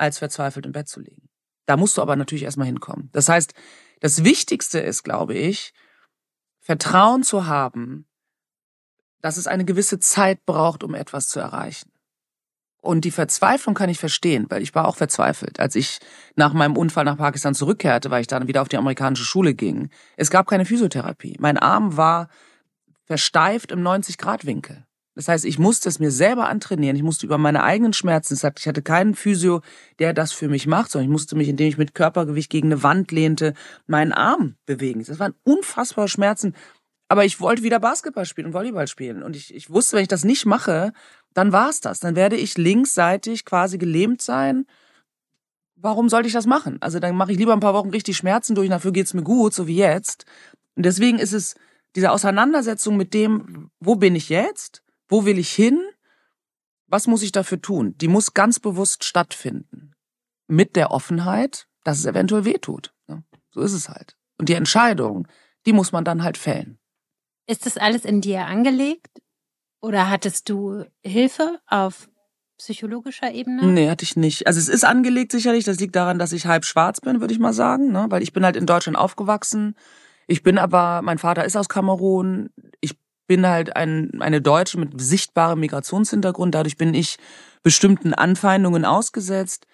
als 0.00 0.18
verzweifelt 0.18 0.66
im 0.66 0.72
Bett 0.72 0.88
zu 0.88 1.00
liegen. 1.00 1.28
Da 1.66 1.76
musst 1.76 1.96
du 1.96 2.02
aber 2.02 2.16
natürlich 2.16 2.44
erstmal 2.44 2.66
hinkommen. 2.66 3.10
Das 3.12 3.28
heißt, 3.28 3.54
das 4.00 4.24
Wichtigste 4.24 4.80
ist, 4.80 5.02
glaube 5.02 5.34
ich, 5.34 5.72
Vertrauen 6.60 7.22
zu 7.22 7.46
haben, 7.46 8.06
dass 9.20 9.36
es 9.36 9.46
eine 9.46 9.64
gewisse 9.64 9.98
Zeit 9.98 10.44
braucht, 10.46 10.82
um 10.82 10.94
etwas 10.94 11.28
zu 11.28 11.38
erreichen. 11.38 11.92
Und 12.80 13.04
die 13.04 13.10
Verzweiflung 13.10 13.74
kann 13.74 13.90
ich 13.90 13.98
verstehen, 13.98 14.46
weil 14.48 14.62
ich 14.62 14.74
war 14.74 14.88
auch 14.88 14.96
verzweifelt. 14.96 15.60
Als 15.60 15.74
ich 15.74 15.98
nach 16.34 16.54
meinem 16.54 16.78
Unfall 16.78 17.04
nach 17.04 17.18
Pakistan 17.18 17.54
zurückkehrte, 17.54 18.10
weil 18.10 18.22
ich 18.22 18.26
dann 18.26 18.48
wieder 18.48 18.62
auf 18.62 18.68
die 18.68 18.78
amerikanische 18.78 19.24
Schule 19.24 19.52
ging. 19.52 19.90
Es 20.16 20.30
gab 20.30 20.46
keine 20.46 20.64
Physiotherapie. 20.64 21.36
Mein 21.38 21.58
Arm 21.58 21.98
war 21.98 22.28
versteift 23.04 23.70
im 23.70 23.82
90-Grad-Winkel. 23.82 24.86
Das 25.20 25.28
heißt, 25.28 25.44
ich 25.44 25.58
musste 25.58 25.90
es 25.90 25.98
mir 25.98 26.10
selber 26.10 26.48
antrainieren. 26.48 26.96
Ich 26.96 27.02
musste 27.02 27.26
über 27.26 27.36
meine 27.36 27.62
eigenen 27.62 27.92
Schmerzen. 27.92 28.38
Das 28.40 28.52
ich 28.58 28.66
hatte 28.66 28.80
keinen 28.80 29.14
Physio, 29.14 29.60
der 29.98 30.14
das 30.14 30.32
für 30.32 30.48
mich 30.48 30.66
macht, 30.66 30.90
sondern 30.90 31.10
ich 31.10 31.12
musste 31.12 31.36
mich, 31.36 31.46
indem 31.46 31.68
ich 31.68 31.76
mit 31.76 31.94
Körpergewicht 31.94 32.48
gegen 32.48 32.68
eine 32.68 32.82
Wand 32.82 33.12
lehnte, 33.12 33.52
meinen 33.86 34.14
Arm 34.14 34.54
bewegen. 34.64 35.04
Das 35.04 35.18
waren 35.18 35.34
unfassbare 35.44 36.08
Schmerzen. 36.08 36.54
Aber 37.08 37.26
ich 37.26 37.38
wollte 37.38 37.62
wieder 37.62 37.80
Basketball 37.80 38.24
spielen 38.24 38.46
und 38.46 38.54
Volleyball 38.54 38.88
spielen. 38.88 39.22
Und 39.22 39.36
ich, 39.36 39.54
ich 39.54 39.68
wusste, 39.68 39.96
wenn 39.96 40.02
ich 40.04 40.08
das 40.08 40.24
nicht 40.24 40.46
mache, 40.46 40.94
dann 41.34 41.52
war's 41.52 41.82
das. 41.82 42.00
Dann 42.00 42.16
werde 42.16 42.36
ich 42.36 42.56
linksseitig 42.56 43.44
quasi 43.44 43.76
gelähmt 43.76 44.22
sein. 44.22 44.64
Warum 45.76 46.08
sollte 46.08 46.28
ich 46.28 46.34
das 46.34 46.46
machen? 46.46 46.78
Also 46.80 46.98
dann 46.98 47.14
mache 47.14 47.32
ich 47.32 47.38
lieber 47.38 47.52
ein 47.52 47.60
paar 47.60 47.74
Wochen 47.74 47.90
richtig 47.90 48.16
Schmerzen 48.16 48.54
durch, 48.54 48.70
dafür 48.70 48.92
geht's 48.92 49.12
mir 49.12 49.22
gut, 49.22 49.52
so 49.52 49.66
wie 49.66 49.76
jetzt. 49.76 50.24
Und 50.76 50.86
deswegen 50.86 51.18
ist 51.18 51.34
es 51.34 51.56
diese 51.94 52.10
Auseinandersetzung 52.10 52.96
mit 52.96 53.12
dem, 53.12 53.70
wo 53.80 53.96
bin 53.96 54.16
ich 54.16 54.30
jetzt? 54.30 54.82
Wo 55.10 55.26
will 55.26 55.38
ich 55.38 55.50
hin? 55.50 55.78
Was 56.86 57.06
muss 57.06 57.22
ich 57.22 57.32
dafür 57.32 57.60
tun? 57.60 57.94
Die 57.98 58.08
muss 58.08 58.32
ganz 58.32 58.58
bewusst 58.58 59.04
stattfinden. 59.04 59.92
Mit 60.46 60.76
der 60.76 60.90
Offenheit, 60.90 61.68
dass 61.84 61.98
es 61.98 62.06
eventuell 62.06 62.44
wehtut. 62.44 62.94
So 63.50 63.60
ist 63.60 63.72
es 63.72 63.88
halt. 63.88 64.16
Und 64.38 64.48
die 64.48 64.54
Entscheidung, 64.54 65.28
die 65.66 65.72
muss 65.72 65.92
man 65.92 66.04
dann 66.04 66.22
halt 66.22 66.38
fällen. 66.38 66.78
Ist 67.46 67.66
das 67.66 67.76
alles 67.76 68.04
in 68.04 68.20
dir 68.20 68.46
angelegt? 68.46 69.20
Oder 69.82 70.08
hattest 70.08 70.48
du 70.48 70.84
Hilfe 71.02 71.60
auf 71.66 72.08
psychologischer 72.58 73.32
Ebene? 73.32 73.66
Nee, 73.66 73.90
hatte 73.90 74.04
ich 74.04 74.16
nicht. 74.16 74.46
Also 74.46 74.60
es 74.60 74.68
ist 74.68 74.84
angelegt 74.84 75.32
sicherlich. 75.32 75.64
Das 75.64 75.80
liegt 75.80 75.96
daran, 75.96 76.18
dass 76.18 76.32
ich 76.32 76.46
halb 76.46 76.64
schwarz 76.64 77.00
bin, 77.00 77.20
würde 77.20 77.34
ich 77.34 77.40
mal 77.40 77.52
sagen. 77.52 77.90
Ne? 77.90 78.06
Weil 78.08 78.22
ich 78.22 78.32
bin 78.32 78.44
halt 78.44 78.56
in 78.56 78.66
Deutschland 78.66 78.96
aufgewachsen. 78.96 79.74
Ich 80.26 80.42
bin 80.42 80.58
aber, 80.58 81.02
mein 81.02 81.18
Vater 81.18 81.44
ist 81.44 81.56
aus 81.56 81.68
Kamerun. 81.68 82.50
Bin 83.30 83.46
halt 83.46 83.76
ein, 83.76 84.20
eine 84.20 84.40
Deutsche 84.42 84.76
mit 84.76 85.00
sichtbarem 85.00 85.60
Migrationshintergrund. 85.60 86.52
Dadurch 86.52 86.76
bin 86.76 86.94
ich 86.94 87.16
bestimmten 87.62 88.12
Anfeindungen 88.12 88.84
ausgesetzt. 88.84 89.68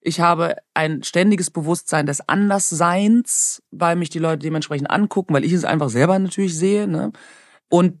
Ich 0.00 0.20
habe 0.20 0.54
ein 0.74 1.02
ständiges 1.02 1.50
Bewusstsein 1.50 2.06
des 2.06 2.28
Andersseins, 2.28 3.64
weil 3.72 3.96
mich 3.96 4.10
die 4.10 4.20
Leute 4.20 4.38
dementsprechend 4.38 4.92
angucken, 4.92 5.34
weil 5.34 5.44
ich 5.44 5.52
es 5.52 5.64
einfach 5.64 5.88
selber 5.88 6.16
natürlich 6.20 6.56
sehe. 6.56 6.86
Ne? 6.86 7.10
Und 7.68 8.00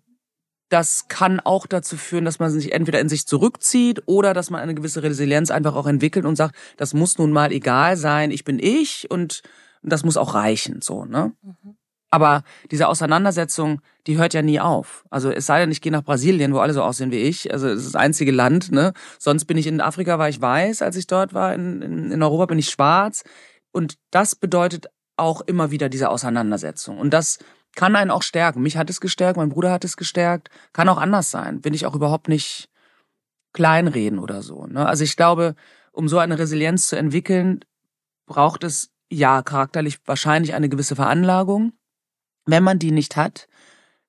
das 0.68 1.08
kann 1.08 1.40
auch 1.40 1.66
dazu 1.66 1.96
führen, 1.96 2.24
dass 2.24 2.38
man 2.38 2.52
sich 2.52 2.70
entweder 2.70 3.00
in 3.00 3.08
sich 3.08 3.26
zurückzieht 3.26 4.04
oder 4.06 4.32
dass 4.32 4.50
man 4.50 4.60
eine 4.60 4.76
gewisse 4.76 5.02
Resilienz 5.02 5.50
einfach 5.50 5.74
auch 5.74 5.88
entwickelt 5.88 6.24
und 6.24 6.36
sagt, 6.36 6.54
das 6.76 6.94
muss 6.94 7.18
nun 7.18 7.32
mal 7.32 7.50
egal 7.50 7.96
sein, 7.96 8.30
ich 8.30 8.44
bin 8.44 8.60
ich 8.60 9.10
und 9.10 9.42
das 9.82 10.04
muss 10.04 10.16
auch 10.16 10.34
reichen, 10.34 10.82
so, 10.82 11.04
ne? 11.04 11.32
Mhm. 11.42 11.79
Aber 12.10 12.42
diese 12.70 12.88
Auseinandersetzung, 12.88 13.80
die 14.06 14.18
hört 14.18 14.34
ja 14.34 14.42
nie 14.42 14.58
auf. 14.58 15.04
Also 15.10 15.30
es 15.30 15.46
sei 15.46 15.60
denn, 15.60 15.70
ich 15.70 15.80
gehe 15.80 15.92
nach 15.92 16.02
Brasilien, 16.02 16.52
wo 16.52 16.58
alle 16.58 16.72
so 16.72 16.82
aussehen 16.82 17.12
wie 17.12 17.20
ich. 17.20 17.52
Also 17.52 17.68
es 17.68 17.80
ist 17.80 17.94
das 17.94 18.00
einzige 18.00 18.32
Land, 18.32 18.72
ne? 18.72 18.92
Sonst 19.18 19.44
bin 19.44 19.56
ich 19.56 19.66
in 19.66 19.80
Afrika, 19.80 20.18
war 20.18 20.28
ich 20.28 20.40
weiß, 20.40 20.82
als 20.82 20.96
ich 20.96 21.06
dort 21.06 21.34
war. 21.34 21.54
In, 21.54 21.82
in, 21.82 22.10
in 22.10 22.22
Europa 22.22 22.46
bin 22.46 22.58
ich 22.58 22.68
schwarz. 22.70 23.22
Und 23.70 23.94
das 24.10 24.34
bedeutet 24.34 24.88
auch 25.16 25.40
immer 25.42 25.70
wieder 25.70 25.88
diese 25.88 26.08
Auseinandersetzung. 26.08 26.98
Und 26.98 27.10
das 27.10 27.38
kann 27.76 27.94
einen 27.94 28.10
auch 28.10 28.22
stärken. 28.22 28.62
Mich 28.62 28.76
hat 28.76 28.90
es 28.90 29.00
gestärkt, 29.00 29.36
mein 29.36 29.50
Bruder 29.50 29.70
hat 29.70 29.84
es 29.84 29.96
gestärkt. 29.96 30.50
Kann 30.72 30.88
auch 30.88 30.98
anders 30.98 31.30
sein. 31.30 31.60
Bin 31.60 31.74
ich 31.74 31.86
auch 31.86 31.94
überhaupt 31.94 32.28
nicht 32.28 32.68
kleinreden 33.52 34.18
oder 34.18 34.42
so. 34.42 34.66
Ne? 34.66 34.86
Also 34.86 35.04
ich 35.04 35.16
glaube, 35.16 35.54
um 35.92 36.08
so 36.08 36.18
eine 36.18 36.38
Resilienz 36.38 36.88
zu 36.88 36.96
entwickeln, 36.96 37.60
braucht 38.26 38.64
es 38.64 38.90
ja 39.10 39.42
charakterlich 39.42 39.98
wahrscheinlich 40.06 40.54
eine 40.54 40.68
gewisse 40.68 40.96
Veranlagung. 40.96 41.72
Wenn 42.46 42.62
man 42.62 42.78
die 42.78 42.90
nicht 42.90 43.16
hat, 43.16 43.48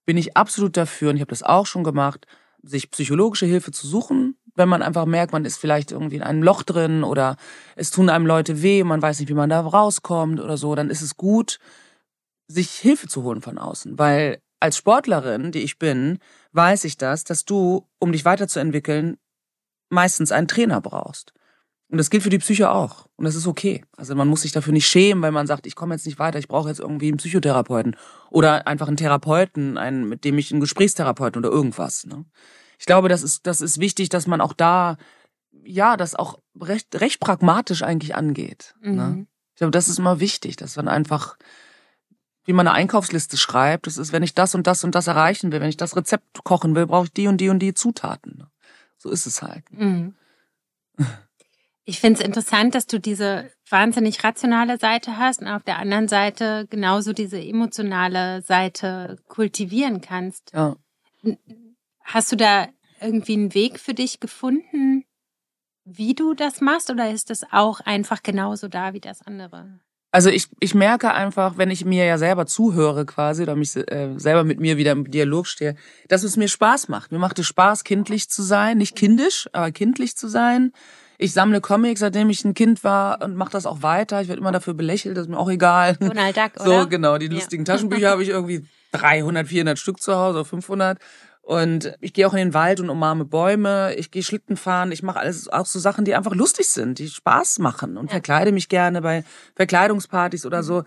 bin 0.05 0.17
ich 0.17 0.35
absolut 0.35 0.77
dafür, 0.77 1.09
und 1.09 1.15
ich 1.15 1.21
habe 1.21 1.29
das 1.29 1.43
auch 1.43 1.65
schon 1.65 1.83
gemacht, 1.83 2.27
sich 2.63 2.91
psychologische 2.91 3.45
Hilfe 3.45 3.71
zu 3.71 3.87
suchen, 3.87 4.37
wenn 4.55 4.69
man 4.69 4.81
einfach 4.81 5.05
merkt, 5.05 5.33
man 5.33 5.45
ist 5.45 5.57
vielleicht 5.57 5.91
irgendwie 5.91 6.17
in 6.17 6.23
einem 6.23 6.43
Loch 6.43 6.63
drin 6.63 7.03
oder 7.03 7.37
es 7.75 7.91
tun 7.91 8.09
einem 8.09 8.25
Leute 8.25 8.61
weh, 8.61 8.83
man 8.83 9.01
weiß 9.01 9.19
nicht, 9.19 9.29
wie 9.29 9.33
man 9.33 9.49
da 9.49 9.61
rauskommt 9.61 10.39
oder 10.39 10.57
so, 10.57 10.75
dann 10.75 10.89
ist 10.89 11.01
es 11.01 11.15
gut, 11.15 11.59
sich 12.47 12.71
Hilfe 12.71 13.07
zu 13.07 13.23
holen 13.23 13.41
von 13.41 13.57
außen. 13.57 13.97
Weil 13.97 14.41
als 14.59 14.77
Sportlerin, 14.77 15.51
die 15.51 15.63
ich 15.63 15.79
bin, 15.79 16.19
weiß 16.51 16.83
ich 16.83 16.97
das, 16.97 17.23
dass 17.23 17.45
du, 17.45 17.87
um 17.99 18.11
dich 18.11 18.25
weiterzuentwickeln, 18.25 19.17
meistens 19.89 20.31
einen 20.31 20.47
Trainer 20.47 20.81
brauchst. 20.81 21.33
Und 21.91 21.97
das 21.97 22.09
gilt 22.09 22.23
für 22.23 22.29
die 22.29 22.39
Psyche 22.39 22.71
auch. 22.71 23.07
Und 23.17 23.25
das 23.25 23.35
ist 23.35 23.47
okay. 23.47 23.83
Also 23.97 24.15
man 24.15 24.29
muss 24.29 24.43
sich 24.43 24.53
dafür 24.53 24.71
nicht 24.71 24.87
schämen, 24.87 25.21
weil 25.21 25.33
man 25.33 25.45
sagt, 25.45 25.67
ich 25.67 25.75
komme 25.75 25.93
jetzt 25.93 26.05
nicht 26.05 26.19
weiter, 26.19 26.39
ich 26.39 26.47
brauche 26.47 26.69
jetzt 26.69 26.79
irgendwie 26.79 27.09
einen 27.09 27.17
Psychotherapeuten. 27.17 27.97
Oder 28.29 28.65
einfach 28.65 28.87
einen 28.87 28.95
Therapeuten, 28.95 29.77
einen, 29.77 30.07
mit 30.07 30.23
dem 30.23 30.37
ich 30.37 30.51
einen 30.51 30.61
Gesprächstherapeuten 30.61 31.43
oder 31.43 31.53
irgendwas. 31.53 32.05
Ne? 32.05 32.23
Ich 32.79 32.85
glaube, 32.85 33.09
das 33.09 33.23
ist, 33.23 33.45
das 33.45 33.59
ist 33.59 33.81
wichtig, 33.81 34.07
dass 34.07 34.25
man 34.25 34.39
auch 34.39 34.53
da, 34.53 34.95
ja, 35.65 35.97
das 35.97 36.15
auch 36.15 36.39
recht, 36.57 36.95
recht 37.01 37.19
pragmatisch 37.19 37.83
eigentlich 37.83 38.15
angeht. 38.15 38.73
Ne? 38.79 38.89
Mhm. 38.89 38.95
Ne? 38.95 39.27
Ich 39.49 39.57
glaube, 39.57 39.71
das 39.71 39.89
ist 39.89 39.99
immer 39.99 40.21
wichtig, 40.21 40.55
dass 40.55 40.77
man 40.77 40.87
einfach, 40.87 41.35
wie 42.45 42.53
man 42.53 42.69
eine 42.69 42.75
Einkaufsliste 42.77 43.35
schreibt, 43.35 43.85
das 43.85 43.97
ist, 43.97 44.13
wenn 44.13 44.23
ich 44.23 44.33
das 44.33 44.55
und 44.55 44.65
das 44.65 44.85
und 44.85 44.95
das 44.95 45.07
erreichen 45.07 45.51
will, 45.51 45.59
wenn 45.59 45.67
ich 45.67 45.75
das 45.75 45.97
Rezept 45.97 46.45
kochen 46.45 46.73
will, 46.73 46.87
brauche 46.87 47.07
ich 47.07 47.13
die 47.13 47.27
und 47.27 47.41
die 47.41 47.49
und 47.49 47.59
die 47.59 47.73
Zutaten. 47.73 48.37
Ne? 48.37 48.47
So 48.97 49.09
ist 49.09 49.25
es 49.25 49.41
halt. 49.41 49.65
Mhm. 49.73 50.15
Ich 51.91 51.99
finde 51.99 52.21
es 52.21 52.25
interessant, 52.25 52.73
dass 52.73 52.87
du 52.87 53.01
diese 53.01 53.51
wahnsinnig 53.69 54.23
rationale 54.23 54.77
Seite 54.77 55.17
hast 55.17 55.41
und 55.41 55.49
auf 55.49 55.63
der 55.63 55.77
anderen 55.77 56.07
Seite 56.07 56.65
genauso 56.69 57.11
diese 57.11 57.37
emotionale 57.37 58.41
Seite 58.43 59.17
kultivieren 59.27 59.99
kannst. 59.99 60.53
Ja. 60.53 60.77
Hast 62.05 62.31
du 62.31 62.37
da 62.37 62.69
irgendwie 63.01 63.33
einen 63.33 63.53
Weg 63.53 63.77
für 63.77 63.93
dich 63.93 64.21
gefunden, 64.21 65.03
wie 65.83 66.13
du 66.13 66.33
das 66.33 66.61
machst, 66.61 66.89
oder 66.89 67.11
ist 67.11 67.29
das 67.29 67.43
auch 67.51 67.81
einfach 67.81 68.23
genauso 68.23 68.69
da 68.69 68.93
wie 68.93 69.01
das 69.01 69.21
andere? 69.23 69.81
Also 70.11 70.29
ich, 70.29 70.47
ich 70.61 70.73
merke 70.73 71.13
einfach, 71.13 71.57
wenn 71.57 71.71
ich 71.71 71.83
mir 71.83 72.05
ja 72.05 72.17
selber 72.17 72.45
zuhöre 72.45 73.05
quasi 73.05 73.43
oder 73.43 73.57
mich 73.57 73.75
äh, 73.75 74.13
selber 74.15 74.45
mit 74.45 74.61
mir 74.61 74.77
wieder 74.77 74.93
im 74.93 75.11
Dialog 75.11 75.45
stehe, 75.45 75.75
dass 76.07 76.23
es 76.23 76.37
mir 76.37 76.47
Spaß 76.47 76.87
macht. 76.87 77.11
Mir 77.11 77.19
macht 77.19 77.37
es 77.37 77.47
Spaß, 77.47 77.83
kindlich 77.83 78.29
zu 78.29 78.43
sein, 78.43 78.77
nicht 78.77 78.95
kindisch, 78.95 79.49
aber 79.51 79.73
kindlich 79.73 80.15
zu 80.15 80.29
sein 80.29 80.71
ich 81.21 81.33
sammle 81.33 81.61
Comics, 81.61 81.99
seitdem 81.99 82.31
ich 82.31 82.43
ein 82.43 82.55
Kind 82.55 82.83
war 82.83 83.21
und 83.21 83.35
mache 83.35 83.51
das 83.51 83.67
auch 83.67 83.83
weiter. 83.83 84.21
Ich 84.21 84.27
werde 84.27 84.41
immer 84.41 84.51
dafür 84.51 84.73
belächelt, 84.73 85.15
das 85.15 85.25
ist 85.25 85.29
mir 85.29 85.37
auch 85.37 85.51
egal. 85.51 85.95
Donald 85.99 86.35
Duck, 86.35 86.51
oder? 86.59 86.81
So, 86.81 86.87
genau. 86.89 87.19
Die 87.19 87.27
lustigen 87.27 87.63
ja. 87.63 87.73
Taschenbücher 87.73 88.09
habe 88.09 88.23
ich 88.23 88.29
irgendwie 88.29 88.65
300, 88.93 89.47
400 89.47 89.77
Stück 89.77 90.01
zu 90.01 90.15
Hause, 90.15 90.39
oder 90.39 90.45
500. 90.45 90.97
Und 91.43 91.95
ich 92.01 92.13
gehe 92.13 92.27
auch 92.27 92.33
in 92.33 92.39
den 92.39 92.53
Wald 92.55 92.79
und 92.79 92.89
umarme 92.89 93.25
Bäume. 93.25 93.93
Ich 93.95 94.09
gehe 94.09 94.23
Schlitten 94.23 94.57
fahren. 94.57 94.91
Ich 94.91 95.03
mache 95.03 95.19
alles 95.19 95.47
auch 95.47 95.67
so 95.67 95.77
Sachen, 95.77 96.05
die 96.05 96.15
einfach 96.15 96.33
lustig 96.33 96.67
sind, 96.69 96.97
die 96.97 97.07
Spaß 97.07 97.59
machen 97.59 97.97
und 97.97 98.05
ja. 98.05 98.13
verkleide 98.13 98.51
mich 98.51 98.67
gerne 98.67 99.01
bei 99.01 99.23
Verkleidungspartys 99.55 100.47
oder 100.47 100.63
so 100.63 100.83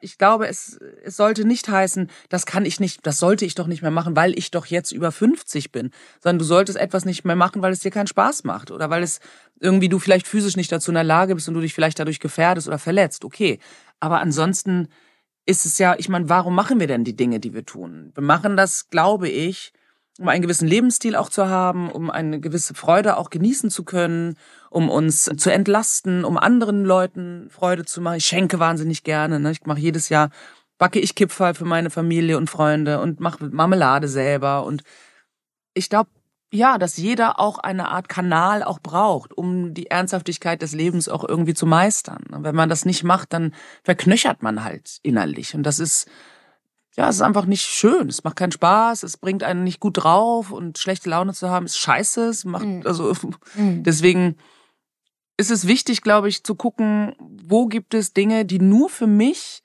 ich 0.00 0.18
glaube, 0.18 0.46
es, 0.46 0.78
es 1.04 1.16
sollte 1.16 1.46
nicht 1.46 1.68
heißen, 1.68 2.10
das 2.28 2.46
kann 2.46 2.64
ich 2.64 2.80
nicht, 2.80 3.06
das 3.06 3.18
sollte 3.18 3.44
ich 3.44 3.54
doch 3.54 3.66
nicht 3.66 3.82
mehr 3.82 3.90
machen, 3.90 4.16
weil 4.16 4.38
ich 4.38 4.50
doch 4.50 4.66
jetzt 4.66 4.92
über 4.92 5.10
50 5.10 5.72
bin, 5.72 5.90
sondern 6.20 6.38
du 6.38 6.44
solltest 6.44 6.78
etwas 6.78 7.04
nicht 7.04 7.24
mehr 7.24 7.36
machen, 7.36 7.62
weil 7.62 7.72
es 7.72 7.80
dir 7.80 7.90
keinen 7.90 8.06
Spaß 8.06 8.44
macht 8.44 8.70
oder 8.70 8.90
weil 8.90 9.02
es 9.02 9.20
irgendwie 9.58 9.88
du 9.88 9.98
vielleicht 9.98 10.26
physisch 10.26 10.56
nicht 10.56 10.70
dazu 10.70 10.90
in 10.90 10.96
der 10.96 11.04
Lage 11.04 11.34
bist 11.34 11.48
und 11.48 11.54
du 11.54 11.60
dich 11.60 11.74
vielleicht 11.74 11.98
dadurch 11.98 12.20
gefährdest 12.20 12.68
oder 12.68 12.78
verletzt. 12.78 13.24
Okay. 13.24 13.58
Aber 14.00 14.20
ansonsten 14.20 14.88
ist 15.46 15.64
es 15.64 15.78
ja, 15.78 15.94
ich 15.96 16.08
meine, 16.08 16.28
warum 16.28 16.54
machen 16.54 16.80
wir 16.80 16.86
denn 16.86 17.04
die 17.04 17.16
Dinge, 17.16 17.40
die 17.40 17.54
wir 17.54 17.64
tun? 17.64 18.12
Wir 18.14 18.22
machen 18.22 18.56
das, 18.56 18.90
glaube 18.90 19.28
ich, 19.28 19.72
um 20.18 20.28
einen 20.28 20.42
gewissen 20.42 20.66
Lebensstil 20.66 21.16
auch 21.16 21.28
zu 21.28 21.48
haben, 21.48 21.90
um 21.90 22.10
eine 22.10 22.40
gewisse 22.40 22.74
Freude 22.74 23.16
auch 23.16 23.30
genießen 23.30 23.70
zu 23.70 23.84
können, 23.84 24.36
um 24.70 24.88
uns 24.88 25.24
zu 25.24 25.50
entlasten, 25.50 26.24
um 26.24 26.38
anderen 26.38 26.84
Leuten 26.84 27.48
Freude 27.50 27.84
zu 27.84 28.00
machen. 28.00 28.16
Ich 28.16 28.26
schenke 28.26 28.58
wahnsinnig 28.58 29.04
gerne. 29.04 29.40
Ne? 29.40 29.50
Ich 29.50 29.64
mache 29.66 29.80
jedes 29.80 30.08
Jahr, 30.08 30.30
backe 30.78 30.98
ich 30.98 31.14
Kipferl 31.14 31.54
für 31.54 31.64
meine 31.64 31.90
Familie 31.90 32.38
und 32.38 32.50
Freunde 32.50 33.00
und 33.00 33.20
mache 33.20 33.44
Marmelade 33.44 34.08
selber. 34.08 34.64
Und 34.64 34.82
ich 35.74 35.90
glaube, 35.90 36.10
ja, 36.52 36.78
dass 36.78 36.96
jeder 36.96 37.40
auch 37.40 37.58
eine 37.58 37.88
Art 37.88 38.08
Kanal 38.08 38.62
auch 38.62 38.78
braucht, 38.78 39.36
um 39.36 39.74
die 39.74 39.90
Ernsthaftigkeit 39.90 40.62
des 40.62 40.72
Lebens 40.72 41.08
auch 41.08 41.24
irgendwie 41.28 41.54
zu 41.54 41.66
meistern. 41.66 42.24
Und 42.32 42.44
wenn 42.44 42.54
man 42.54 42.68
das 42.68 42.84
nicht 42.84 43.04
macht, 43.04 43.32
dann 43.32 43.52
verknöchert 43.82 44.42
man 44.42 44.64
halt 44.64 44.98
innerlich. 45.02 45.54
Und 45.54 45.64
das 45.64 45.78
ist 45.78 46.08
ja, 46.96 47.08
es 47.08 47.16
ist 47.16 47.22
einfach 47.22 47.44
nicht 47.44 47.64
schön. 47.64 48.08
Es 48.08 48.24
macht 48.24 48.36
keinen 48.36 48.52
Spaß. 48.52 49.02
Es 49.02 49.18
bringt 49.18 49.42
einen 49.42 49.64
nicht 49.64 49.80
gut 49.80 49.98
drauf 49.98 50.50
und 50.50 50.78
schlechte 50.78 51.10
Laune 51.10 51.34
zu 51.34 51.50
haben 51.50 51.66
ist 51.66 51.78
scheiße. 51.78 52.28
Es 52.28 52.44
macht, 52.44 52.64
mhm. 52.64 52.82
also, 52.84 53.12
mhm. 53.54 53.82
deswegen 53.82 54.36
ist 55.36 55.50
es 55.50 55.66
wichtig, 55.66 56.00
glaube 56.00 56.28
ich, 56.28 56.42
zu 56.42 56.54
gucken, 56.54 57.14
wo 57.18 57.66
gibt 57.66 57.92
es 57.92 58.14
Dinge, 58.14 58.46
die 58.46 58.58
nur 58.58 58.88
für 58.88 59.06
mich 59.06 59.62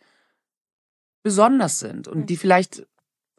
besonders 1.24 1.80
sind 1.80 2.08
und 2.10 2.30
die 2.30 2.34
mhm. 2.34 2.40
vielleicht 2.40 2.86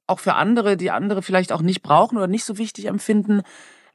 auch 0.07 0.21
für 0.21 0.35
andere, 0.35 0.77
die 0.77 0.91
andere 0.91 1.23
vielleicht 1.23 1.53
auch 1.53 1.63
nicht 1.63 1.83
brauchen 1.83 2.17
oder 2.17 2.27
nicht 2.27 2.45
so 2.45 2.57
wichtig 2.57 2.87
empfinden, 2.87 3.43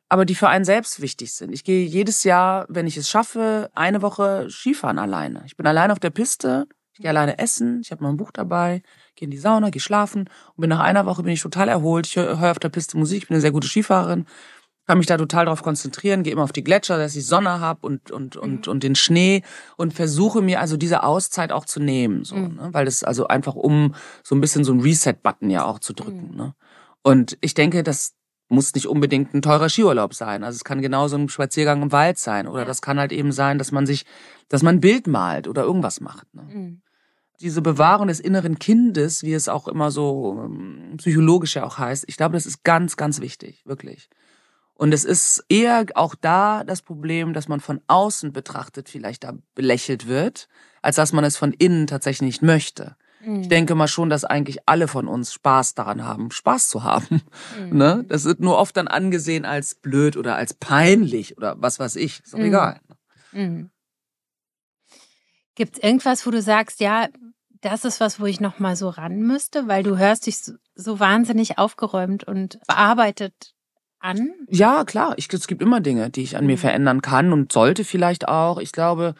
aber 0.09 0.25
die 0.25 0.35
für 0.35 0.49
einen 0.49 0.65
selbst 0.65 1.01
wichtig 1.01 1.33
sind. 1.33 1.51
Ich 1.51 1.63
gehe 1.63 1.85
jedes 1.85 2.23
Jahr, 2.23 2.65
wenn 2.69 2.87
ich 2.87 2.97
es 2.97 3.09
schaffe, 3.09 3.69
eine 3.73 4.01
Woche 4.01 4.47
Skifahren 4.49 4.99
alleine. 4.99 5.43
Ich 5.45 5.57
bin 5.57 5.65
alleine 5.67 5.91
auf 5.91 5.99
der 5.99 6.11
Piste, 6.11 6.67
ich 6.93 6.99
gehe 6.99 7.09
alleine 7.09 7.39
essen, 7.39 7.81
ich 7.81 7.91
habe 7.91 8.03
mein 8.03 8.17
Buch 8.17 8.31
dabei, 8.31 8.83
gehe 9.17 9.25
in 9.25 9.31
die 9.31 9.37
Sauna, 9.37 9.69
gehe 9.69 9.81
schlafen 9.81 10.29
und 10.55 10.61
bin 10.61 10.69
nach 10.69 10.79
einer 10.79 11.05
Woche 11.05 11.23
bin 11.23 11.33
ich 11.33 11.41
total 11.41 11.67
erholt. 11.67 12.07
Ich 12.07 12.15
höre 12.15 12.39
hör 12.39 12.51
auf 12.51 12.59
der 12.59 12.69
Piste 12.69 12.97
Musik, 12.97 13.23
ich 13.23 13.27
bin 13.27 13.35
eine 13.35 13.41
sehr 13.41 13.51
gute 13.51 13.67
Skifahrerin, 13.67 14.25
kann 14.85 14.97
mich 14.97 15.07
da 15.07 15.17
total 15.17 15.45
drauf 15.45 15.63
konzentrieren, 15.63 16.23
gehe 16.23 16.31
immer 16.31 16.43
auf 16.43 16.53
die 16.53 16.63
Gletscher, 16.63 16.97
dass 16.97 17.15
ich 17.15 17.25
Sonne 17.25 17.59
hab 17.59 17.83
und 17.83 18.09
und 18.09 18.37
und 18.37 18.67
mhm. 18.67 18.71
und 18.71 18.83
den 18.83 18.95
Schnee 18.95 19.43
und 19.75 19.93
versuche 19.93 20.41
mir 20.41 20.61
also 20.61 20.77
diese 20.77 21.03
Auszeit 21.03 21.51
auch 21.51 21.65
zu 21.65 21.81
nehmen, 21.81 22.23
so, 22.23 22.35
mhm. 22.35 22.55
ne? 22.55 22.69
weil 22.71 22.85
das 22.85 23.03
also 23.03 23.27
einfach 23.27 23.55
um 23.55 23.95
so 24.23 24.35
ein 24.35 24.41
bisschen 24.41 24.63
so 24.63 24.71
ein 24.71 24.79
Reset-Button 24.79 25.49
ja 25.49 25.65
auch 25.65 25.79
zu 25.79 25.93
drücken. 25.93 26.29
Mhm. 26.31 26.37
Ne? 26.37 26.53
Und 27.03 27.37
ich 27.41 27.53
denke, 27.53 27.83
dass 27.83 28.13
muss 28.49 28.73
nicht 28.73 28.87
unbedingt 28.87 29.33
ein 29.33 29.41
teurer 29.41 29.67
Skiurlaub 29.67 30.13
sein. 30.13 30.43
Also 30.43 30.55
es 30.55 30.63
kann 30.63 30.81
genauso 30.81 31.17
ein 31.17 31.29
Spaziergang 31.29 31.81
im 31.81 31.91
Wald 31.91 32.17
sein. 32.17 32.47
Oder 32.47 32.63
das 32.63 32.81
kann 32.81 32.99
halt 32.99 33.11
eben 33.11 33.31
sein, 33.31 33.57
dass 33.57 33.71
man 33.71 33.85
sich, 33.85 34.05
dass 34.47 34.63
man 34.63 34.75
ein 34.75 34.81
Bild 34.81 35.07
malt 35.07 35.47
oder 35.47 35.63
irgendwas 35.63 35.99
macht. 35.99 36.33
Ne? 36.33 36.43
Mhm. 36.43 36.81
Diese 37.39 37.61
Bewahrung 37.61 38.07
des 38.07 38.19
inneren 38.19 38.57
Kindes, 38.59 39.23
wie 39.23 39.33
es 39.33 39.47
auch 39.47 39.67
immer 39.67 39.91
so 39.91 40.41
ähm, 40.43 40.95
psychologisch 40.97 41.55
ja 41.55 41.65
auch 41.65 41.77
heißt, 41.77 42.05
ich 42.07 42.17
glaube, 42.17 42.33
das 42.33 42.45
ist 42.45 42.63
ganz, 42.63 42.97
ganz 42.97 43.21
wichtig, 43.21 43.61
wirklich. 43.65 44.09
Und 44.73 44.93
es 44.93 45.05
ist 45.05 45.43
eher 45.49 45.85
auch 45.95 46.13
da 46.15 46.63
das 46.63 46.81
Problem, 46.83 47.33
dass 47.33 47.47
man 47.47 47.59
von 47.59 47.81
außen 47.87 48.31
betrachtet 48.31 48.89
vielleicht 48.89 49.23
da 49.23 49.33
belächelt 49.55 50.07
wird, 50.07 50.47
als 50.81 50.97
dass 50.97 51.13
man 51.13 51.23
es 51.23 51.35
von 51.35 51.51
innen 51.51 51.87
tatsächlich 51.87 52.27
nicht 52.27 52.41
möchte. 52.43 52.95
Mhm. 53.23 53.41
Ich 53.41 53.49
denke 53.49 53.73
mal 53.73 53.87
schon, 53.87 54.09
dass 54.09 54.23
eigentlich 54.23 54.59
alle 54.67 54.87
von 54.87 55.07
uns 55.07 55.33
Spaß 55.33 55.73
daran 55.73 56.03
haben, 56.03 56.31
Spaß 56.31 56.69
zu 56.69 56.83
haben. 56.83 57.21
Mhm. 57.59 57.77
Ne? 57.77 58.05
Das 58.07 58.25
wird 58.25 58.39
nur 58.39 58.57
oft 58.57 58.77
dann 58.77 58.87
angesehen 58.87 59.45
als 59.45 59.75
blöd 59.75 60.15
oder 60.15 60.35
als 60.35 60.53
peinlich 60.53 61.37
oder 61.37 61.55
was 61.59 61.79
weiß 61.79 61.95
ich. 61.95 62.21
Ist 62.23 62.33
doch 62.33 62.39
mhm. 62.39 62.45
egal. 62.45 62.79
Mhm. 63.31 63.71
Gibt 65.57 65.77
es 65.77 65.83
irgendwas, 65.83 66.23
wo 66.27 66.29
du 66.29 66.39
sagst, 66.39 66.81
ja, 66.81 67.07
das 67.61 67.83
ist 67.83 67.99
was, 67.99 68.19
wo 68.19 68.27
ich 68.27 68.39
noch 68.39 68.59
mal 68.59 68.75
so 68.75 68.89
ran 68.89 69.21
müsste, 69.21 69.67
weil 69.67 69.81
du 69.81 69.97
hörst 69.97 70.27
dich 70.27 70.37
so, 70.75 70.99
wahnsinnig 70.99 71.57
aufgeräumt 71.57 72.23
und 72.25 72.59
bearbeitet 72.67 73.55
an? 73.97 74.29
Ja, 74.49 74.83
klar. 74.83 75.15
Ich, 75.17 75.33
es 75.33 75.47
gibt 75.47 75.63
immer 75.63 75.81
Dinge, 75.81 76.11
die 76.11 76.21
ich 76.21 76.37
an 76.37 76.45
mir 76.45 76.57
mhm. 76.57 76.61
verändern 76.61 77.01
kann 77.01 77.33
und 77.33 77.51
sollte 77.51 77.85
vielleicht 77.85 78.27
auch. 78.27 78.59
Ich 78.59 78.71
glaube, 78.71 79.15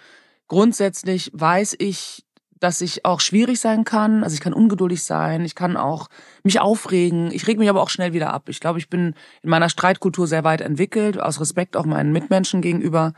grundsätzlich 0.48 1.32
weiß 1.34 1.76
ich, 1.80 2.24
dass 2.60 2.82
ich 2.82 3.04
auch 3.04 3.20
schwierig 3.20 3.60
sein 3.60 3.84
kann. 3.84 4.24
Also 4.24 4.36
ich 4.36 4.40
kann 4.40 4.54
ungeduldig 4.54 5.04
sein, 5.04 5.44
ich 5.44 5.56
kann 5.56 5.76
auch 5.76 6.08
mich 6.44 6.60
aufregen. 6.60 7.32
Ich 7.32 7.48
reg 7.48 7.58
mich 7.58 7.70
aber 7.70 7.82
auch 7.82 7.90
schnell 7.90 8.14
wieder 8.14 8.32
ab. 8.32 8.48
Ich 8.50 8.60
glaube, 8.60 8.78
ich 8.78 8.92
bin 8.92 9.16
in 9.42 9.50
meiner 9.50 9.70
Streitkultur 9.70 10.28
sehr 10.28 10.44
weit 10.44 10.62
entwickelt, 10.62 11.20
aus 11.20 11.42
Respekt 11.42 11.76
auch 11.76 11.88
meinen 11.88 12.12
Mitmenschen 12.12 12.62
gegenüber. 12.62 13.14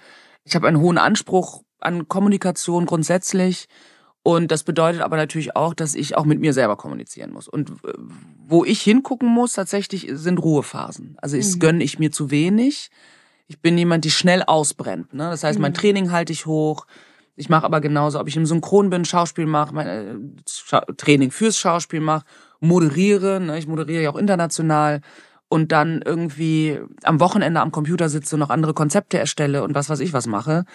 Ich 0.45 0.55
habe 0.55 0.69
einen 0.69 0.79
hohen 0.79 0.97
Anspruch 0.97 1.63
an 1.79 2.07
Kommunikation 2.07 2.85
grundsätzlich. 2.85 3.67
Und 4.23 4.51
das 4.51 4.63
bedeutet 4.63 5.01
aber 5.01 5.17
natürlich 5.17 5.55
auch, 5.55 5.73
dass 5.73 5.95
ich 5.95 6.17
auch 6.17 6.25
mit 6.25 6.39
mir 6.39 6.53
selber 6.53 6.75
kommunizieren 6.75 7.31
muss. 7.31 7.47
Und 7.47 7.71
äh, 7.71 7.93
wo 8.47 8.65
ich 8.65 8.81
hingucken 8.81 9.29
muss, 9.29 9.53
tatsächlich 9.53 10.07
sind 10.11 10.37
Ruhephasen. 10.39 11.17
Also 11.21 11.37
mhm. 11.37 11.59
gönne 11.59 11.83
ich 11.83 11.99
mir 11.99 12.11
zu 12.11 12.29
wenig. 12.29 12.91
Ich 13.47 13.59
bin 13.59 13.77
jemand, 13.77 14.05
die 14.05 14.11
schnell 14.11 14.43
ausbrennt. 14.43 15.13
Ne? 15.13 15.29
Das 15.29 15.43
heißt, 15.43 15.57
mein 15.57 15.71
mhm. 15.71 15.77
Training 15.77 16.11
halte 16.11 16.33
ich 16.33 16.45
hoch. 16.45 16.85
Ich 17.35 17.47
mache 17.47 17.63
aber 17.63 17.79
genauso, 17.79 18.19
ob 18.19 18.27
ich 18.27 18.35
im 18.35 18.45
Synchron 18.45 18.89
bin, 18.89 19.05
Schauspiel 19.05 19.45
mache, 19.45 19.73
mein 19.73 19.87
äh, 19.87 20.15
Scha 20.47 20.81
Training 20.97 21.31
fürs 21.31 21.57
Schauspiel 21.57 22.01
mache, 22.01 22.25
moderiere, 22.59 23.39
ne? 23.39 23.57
ich 23.57 23.65
moderiere 23.65 24.03
ja 24.03 24.09
auch 24.11 24.17
international 24.17 24.99
und 25.47 25.71
dann 25.71 26.01
irgendwie 26.01 26.79
am 27.03 27.21
Wochenende 27.21 27.61
am 27.61 27.71
Computer 27.71 28.09
sitze 28.09 28.35
und 28.35 28.41
noch 28.41 28.49
andere 28.49 28.73
Konzepte 28.73 29.17
erstelle 29.17 29.63
und 29.63 29.73
was 29.73 29.89
weiß 29.89 30.01
ich 30.01 30.11
was 30.11 30.27
mache, 30.27 30.65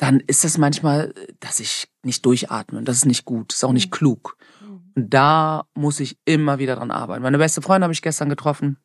dann 0.00 0.20
ist 0.20 0.46
es 0.46 0.56
manchmal, 0.56 1.12
dass 1.40 1.60
ich 1.60 1.88
nicht 2.02 2.24
durchatme. 2.24 2.78
Und 2.78 2.88
das 2.88 2.96
ist 2.96 3.06
nicht 3.06 3.26
gut, 3.26 3.52
das 3.52 3.58
ist 3.58 3.64
auch 3.64 3.72
nicht 3.72 3.90
mhm. 3.90 3.96
klug. 3.96 4.36
Mhm. 4.62 4.80
Und 4.96 5.14
da 5.14 5.66
muss 5.74 6.00
ich 6.00 6.18
immer 6.24 6.58
wieder 6.58 6.76
dran 6.76 6.90
arbeiten. 6.90 7.22
Meine 7.22 7.36
beste 7.36 7.60
Freundin 7.60 7.84
habe 7.84 7.92
ich 7.92 8.00
gestern 8.00 8.30
getroffen. 8.30 8.78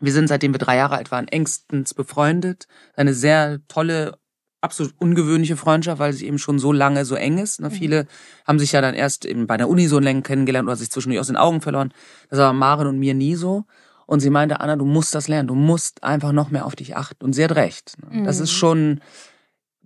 Wir 0.00 0.12
sind, 0.12 0.26
seitdem 0.26 0.52
wir 0.52 0.58
drei 0.58 0.76
Jahre 0.76 0.96
alt 0.96 1.12
waren, 1.12 1.28
engstens 1.28 1.94
befreundet. 1.94 2.66
Eine 2.96 3.14
sehr 3.14 3.60
tolle, 3.68 4.18
absolut 4.60 4.92
ungewöhnliche 4.98 5.56
Freundschaft, 5.56 6.00
weil 6.00 6.14
sie 6.14 6.26
eben 6.26 6.38
schon 6.38 6.58
so 6.58 6.72
lange 6.72 7.04
so 7.04 7.14
eng 7.14 7.38
ist. 7.38 7.60
Ne? 7.60 7.68
Mhm. 7.68 7.72
Viele 7.72 8.06
haben 8.44 8.58
sich 8.58 8.72
ja 8.72 8.80
dann 8.80 8.96
erst 8.96 9.24
eben 9.26 9.46
bei 9.46 9.56
der 9.56 9.68
Uni 9.68 9.86
so 9.86 10.00
länger 10.00 10.22
kennengelernt 10.22 10.66
oder 10.66 10.76
sich 10.76 10.90
zwischendurch 10.90 11.20
aus 11.20 11.28
den 11.28 11.36
Augen 11.36 11.60
verloren. 11.60 11.94
Das 12.28 12.40
war 12.40 12.52
Maren 12.52 12.88
und 12.88 12.98
mir 12.98 13.14
nie 13.14 13.36
so. 13.36 13.66
Und 14.06 14.18
sie 14.18 14.30
meinte, 14.30 14.58
Anna, 14.58 14.74
du 14.74 14.84
musst 14.84 15.14
das 15.14 15.28
lernen. 15.28 15.46
Du 15.46 15.54
musst 15.54 16.02
einfach 16.02 16.32
noch 16.32 16.50
mehr 16.50 16.66
auf 16.66 16.74
dich 16.74 16.96
achten. 16.96 17.24
Und 17.24 17.34
sie 17.34 17.44
hat 17.44 17.52
recht. 17.52 17.92
Ne? 18.10 18.24
Das 18.24 18.40
ist 18.40 18.50
mhm. 18.50 18.56
schon, 18.56 19.00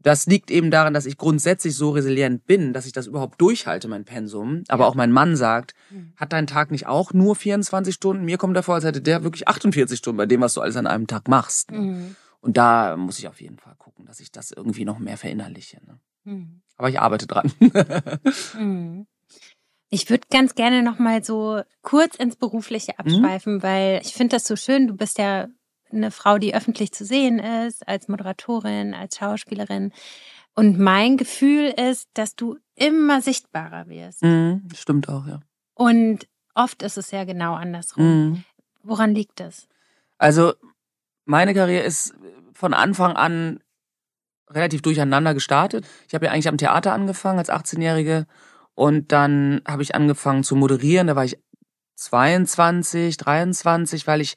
das 0.05 0.27
liegt 0.27 0.51
eben 0.51 0.71
daran, 0.71 0.93
dass 0.93 1.07
ich 1.07 1.17
grundsätzlich 1.17 1.75
so 1.75 1.91
resilient 1.91 2.47
bin, 2.47 2.75
dass 2.75 2.85
ich 2.85 2.93
das 2.93 3.07
überhaupt 3.07 3.41
durchhalte, 3.41 3.89
mein 3.89 4.05
Pensum. 4.05 4.63
Aber 4.69 4.87
auch 4.87 4.95
mein 4.95 5.11
Mann 5.11 5.35
sagt, 5.35 5.75
mhm. 5.91 6.13
hat 6.17 6.35
dein 6.35 6.47
Tag 6.47 6.71
nicht 6.71 6.87
auch 6.87 7.15
nur 7.15 7.35
24 7.35 7.95
Stunden? 7.95 8.25
Mir 8.25 8.37
kommt 8.37 8.55
davor, 8.55 8.75
als 8.75 8.85
hätte 8.85 9.01
der 9.01 9.25
wirklich 9.25 9.49
48 9.49 9.99
Stunden 9.99 10.19
bei 10.19 10.27
dem, 10.27 10.43
was 10.43 10.55
du 10.55 10.61
alles 10.61 10.77
an 10.77 10.87
einem 10.87 11.07
Tag 11.07 11.27
machst. 11.27 11.73
Mhm. 11.73 12.17
Und 12.41 12.59
da 12.59 12.99
muss 12.99 13.19
ich 13.19 13.29
auf 13.29 13.41
jeden 13.41 13.59
Fall 13.59 13.75
gucken, 13.79 14.05
dass 14.05 14.21
ich 14.21 14.31
das 14.31 14.51
irgendwie 14.51 14.85
noch 14.85 14.99
mehr 14.99 15.17
verinnerliche. 15.17 15.81
Ne? 15.87 15.99
Mhm. 16.25 16.61
Aber 16.77 16.91
ich 16.91 17.01
arbeite 17.01 17.27
dran. 17.27 17.51
mhm. 18.59 19.07
Ich 19.91 20.11
würde 20.11 20.27
ganz 20.29 20.57
gerne 20.57 20.83
noch 20.83 20.99
mal 20.99 21.23
so 21.23 21.63
kurz 21.83 22.17
ins 22.17 22.35
Berufliche 22.35 22.95
mhm. 22.95 22.99
abschweifen, 22.99 23.63
weil 23.63 24.01
ich 24.03 24.13
finde 24.13 24.35
das 24.35 24.45
so 24.45 24.57
schön. 24.57 24.89
Du 24.89 24.97
bist 24.97 25.19
ja 25.19 25.47
eine 25.95 26.11
Frau, 26.11 26.39
die 26.39 26.55
öffentlich 26.55 26.93
zu 26.93 27.05
sehen 27.05 27.39
ist, 27.39 27.87
als 27.87 28.09
Moderatorin, 28.09 28.95
als 28.95 29.17
Schauspielerin. 29.17 29.93
Und 30.55 30.79
mein 30.79 31.17
Gefühl 31.17 31.67
ist, 31.69 32.09
dass 32.15 32.37
du 32.37 32.59
immer 32.77 33.21
sichtbarer 33.21 33.89
wirst. 33.89 34.23
Mhm, 34.23 34.69
stimmt 34.75 35.09
auch, 35.09 35.27
ja. 35.27 35.41
Und 35.75 36.29
oft 36.55 36.83
ist 36.83 36.97
es 36.97 37.11
ja 37.11 37.25
genau 37.25 37.55
andersrum. 37.55 38.05
Mhm. 38.05 38.45
Woran 38.83 39.15
liegt 39.15 39.41
das? 39.41 39.69
Also, 40.19 40.55
meine 41.25 41.55
Karriere 41.55 41.85
ist 41.85 42.15
von 42.53 42.75
Anfang 42.75 43.17
an 43.17 43.61
relativ 44.51 44.83
durcheinander 44.83 45.35
gestartet. 45.35 45.87
Ich 46.07 46.15
habe 46.15 46.27
ja 46.27 46.33
eigentlich 46.33 46.49
am 46.49 46.59
Theater 46.59 46.93
angefangen 46.93 47.39
als 47.39 47.51
18-Jährige 47.51 48.27
und 48.75 49.11
dann 49.11 49.63
habe 49.67 49.83
ich 49.83 49.95
angefangen 49.95 50.45
zu 50.45 50.55
moderieren. 50.55 51.07
Da 51.07 51.17
war 51.17 51.25
ich 51.25 51.39
22, 51.97 53.17
23, 53.17 54.07
weil 54.07 54.21
ich 54.21 54.37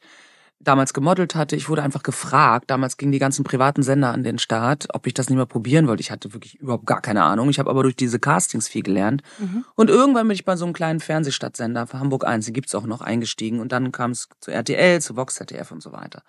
damals 0.60 0.94
gemodelt 0.94 1.36
hatte. 1.36 1.56
Ich 1.56 1.70
wurde 1.70 1.84
einfach 1.84 2.04
gefragt. 2.04 2.70
Damals 2.70 2.98
gingen 2.98 3.12
die 3.12 3.20
ganzen 3.20 3.44
privaten 3.44 3.84
Sender 3.84 4.12
an 4.12 4.24
den 4.24 4.40
Start, 4.40 4.88
ob 4.94 5.08
ich 5.08 5.14
das 5.14 5.30
nicht 5.30 5.38
mehr 5.38 5.46
probieren 5.46 5.88
wollte. 5.88 6.02
Ich 6.02 6.12
hatte 6.12 6.34
wirklich 6.34 6.56
überhaupt 6.56 6.86
gar 6.86 7.02
keine 7.02 7.24
Ahnung. 7.24 7.50
Ich 7.50 7.60
habe 7.60 7.70
aber 7.70 7.84
durch 7.84 7.96
diese 7.96 8.20
Castings 8.20 8.68
viel 8.68 8.84
gelernt. 8.84 9.22
Mhm. 9.40 9.66
Und 9.76 9.90
irgendwann 9.90 10.28
bin 10.28 10.36
ich 10.36 10.46
bei 10.46 10.56
so 10.56 10.66
einem 10.66 10.74
kleinen 10.74 11.00
Fernsehstadtsender 11.00 11.88
für 11.88 12.00
Hamburg 12.00 12.26
1, 12.26 12.46
die 12.46 12.54
gibt's 12.54 12.76
auch 12.76 12.86
noch, 12.86 13.02
eingestiegen. 13.02 13.60
Und 13.60 13.72
dann 13.72 13.92
kam 13.92 14.12
es 14.12 14.30
zu 14.40 14.52
RTL, 14.52 15.02
zu 15.02 15.16
Vox 15.16 15.36
ZDF 15.36 15.72
und 15.72 15.82
so 15.82 15.92
weiter. 15.92 16.24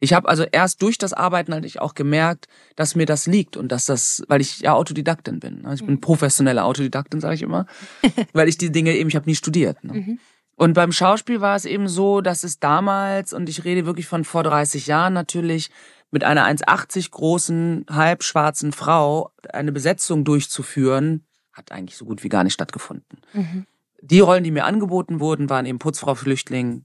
Ich 0.00 0.12
habe 0.12 0.28
also 0.28 0.44
erst 0.44 0.82
durch 0.82 0.98
das 0.98 1.12
Arbeiten 1.12 1.52
halt 1.52 1.80
auch 1.80 1.94
gemerkt, 1.94 2.48
dass 2.76 2.94
mir 2.94 3.06
das 3.06 3.26
liegt 3.26 3.56
und 3.56 3.70
dass 3.72 3.86
das, 3.86 4.22
weil 4.28 4.40
ich 4.40 4.60
ja 4.60 4.74
Autodidaktin 4.74 5.40
bin. 5.40 5.62
Ne? 5.62 5.74
Ich 5.74 5.84
bin 5.84 5.94
mhm. 5.94 6.00
professionelle 6.00 6.64
Autodidaktin, 6.64 7.20
sage 7.20 7.36
ich 7.36 7.42
immer, 7.42 7.66
weil 8.32 8.48
ich 8.48 8.58
die 8.58 8.72
Dinge 8.72 8.94
eben, 8.94 9.08
ich 9.08 9.16
habe 9.16 9.26
nie 9.26 9.36
studiert. 9.36 9.82
Ne? 9.84 9.94
Mhm. 9.94 10.18
Und 10.56 10.74
beim 10.74 10.92
Schauspiel 10.92 11.40
war 11.40 11.56
es 11.56 11.64
eben 11.64 11.88
so, 11.88 12.20
dass 12.20 12.44
es 12.44 12.60
damals, 12.60 13.32
und 13.32 13.48
ich 13.48 13.64
rede 13.64 13.86
wirklich 13.86 14.06
von 14.06 14.24
vor 14.24 14.42
30 14.42 14.86
Jahren 14.86 15.12
natürlich, 15.12 15.70
mit 16.10 16.22
einer 16.22 16.46
1,80 16.46 17.10
großen, 17.10 17.86
halbschwarzen 17.90 18.72
Frau 18.72 19.32
eine 19.52 19.72
Besetzung 19.72 20.24
durchzuführen, 20.24 21.26
hat 21.52 21.72
eigentlich 21.72 21.96
so 21.96 22.04
gut 22.04 22.22
wie 22.22 22.28
gar 22.28 22.44
nicht 22.44 22.52
stattgefunden. 22.52 23.18
Mhm. 23.32 23.66
Die 24.00 24.20
Rollen, 24.20 24.44
die 24.44 24.52
mir 24.52 24.64
angeboten 24.64 25.18
wurden, 25.18 25.50
waren 25.50 25.66
eben 25.66 25.78
Putzfrau, 25.78 26.14
Flüchtling, 26.14 26.84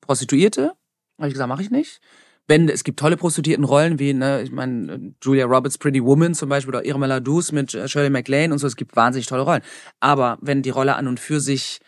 Prostituierte. 0.00 0.72
Habe 1.18 1.28
ich 1.28 1.34
gesagt, 1.34 1.48
mache 1.48 1.62
ich 1.62 1.70
nicht. 1.70 2.00
Wenn, 2.46 2.68
es 2.68 2.84
gibt 2.84 3.00
tolle 3.00 3.16
Prostituiertenrollen 3.16 3.98
wie, 3.98 4.12
ne, 4.12 4.42
ich 4.42 4.52
meine, 4.52 5.14
Julia 5.22 5.46
Roberts 5.46 5.78
Pretty 5.78 6.04
Woman 6.04 6.34
zum 6.34 6.48
Beispiel 6.48 6.74
oder 6.74 6.84
Irma 6.84 7.06
Ladus 7.06 7.52
mit 7.52 7.72
Shirley 7.72 8.10
MacLaine 8.10 8.52
und 8.52 8.58
so, 8.58 8.66
es 8.66 8.76
gibt 8.76 8.94
wahnsinnig 8.94 9.26
tolle 9.26 9.42
Rollen. 9.42 9.62
Aber 10.00 10.38
wenn 10.40 10.62
die 10.62 10.70
Rolle 10.70 10.96
an 10.96 11.06
und 11.06 11.18
für 11.18 11.40
sich 11.40 11.80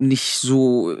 nicht 0.00 0.38
so 0.38 0.96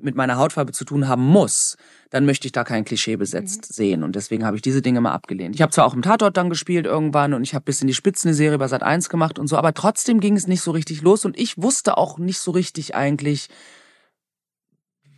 mit 0.00 0.14
meiner 0.14 0.36
Hautfarbe 0.36 0.72
zu 0.72 0.84
tun 0.84 1.08
haben 1.08 1.24
muss, 1.24 1.76
dann 2.10 2.24
möchte 2.24 2.46
ich 2.46 2.52
da 2.52 2.64
kein 2.64 2.84
Klischee 2.84 3.16
besetzt 3.16 3.70
mhm. 3.70 3.74
sehen. 3.74 4.02
Und 4.04 4.16
deswegen 4.16 4.44
habe 4.44 4.56
ich 4.56 4.62
diese 4.62 4.82
Dinge 4.82 5.00
mal 5.00 5.12
abgelehnt. 5.12 5.54
Ich 5.54 5.62
habe 5.62 5.72
zwar 5.72 5.86
auch 5.86 5.94
im 5.94 6.02
Tatort 6.02 6.36
dann 6.36 6.50
gespielt 6.50 6.86
irgendwann 6.86 7.34
und 7.34 7.42
ich 7.42 7.54
habe 7.54 7.64
bis 7.64 7.80
in 7.80 7.88
die 7.88 7.94
Spitze 7.94 8.28
eine 8.28 8.34
Serie 8.34 8.58
bei 8.58 8.68
Sat 8.68 8.82
1 8.82 9.08
gemacht 9.08 9.38
und 9.38 9.48
so, 9.48 9.56
aber 9.56 9.74
trotzdem 9.74 10.20
ging 10.20 10.36
es 10.36 10.46
nicht 10.46 10.62
so 10.62 10.70
richtig 10.70 11.02
los 11.02 11.24
und 11.24 11.38
ich 11.38 11.60
wusste 11.60 11.98
auch 11.98 12.18
nicht 12.18 12.38
so 12.38 12.50
richtig 12.50 12.94
eigentlich, 12.94 13.48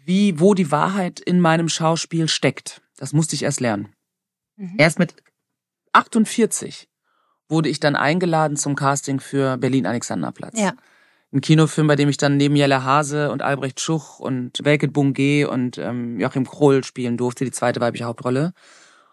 wie, 0.05 0.41
wo 0.41 0.55
die 0.55 0.71
Wahrheit 0.71 1.21
in 1.21 1.41
meinem 1.41 1.69
Schauspiel 1.69 2.29
steckt. 2.29 2.83
Das 2.97 3.13
musste 3.13 3.35
ich 3.35 3.43
erst 3.43 3.61
lernen. 3.61 3.89
Mhm. 4.57 4.75
Erst 4.79 4.99
mit 4.99 5.15
48 5.93 6.89
wurde 7.49 7.69
ich 7.69 7.81
dann 7.81 7.97
eingeladen 7.97 8.57
zum 8.57 8.77
Casting 8.77 9.21
für 9.21 9.57
Berlin 9.59 9.87
Alexanderplatz. 9.87 10.59
Ja 10.59 10.75
ein 11.33 11.41
Kinofilm, 11.41 11.87
bei 11.87 11.97
dem 11.97 12.09
ich 12.09 12.17
dann 12.17 12.37
neben 12.37 12.57
Jelle 12.57 12.85
Hase 12.85 13.31
und 13.31 13.43
Albrecht 13.43 13.81
Schuch 13.81 14.19
und 14.19 14.65
Welket 14.65 14.93
Bungé 14.93 15.47
und 15.47 15.79
ähm, 15.79 16.19
Joachim 16.19 16.47
Krohl 16.47 16.83
spielen 16.83 17.17
durfte, 17.17 17.45
die 17.45 17.53
zweite 17.53 17.81
weibliche 17.81 18.05
Hauptrolle. 18.05 18.53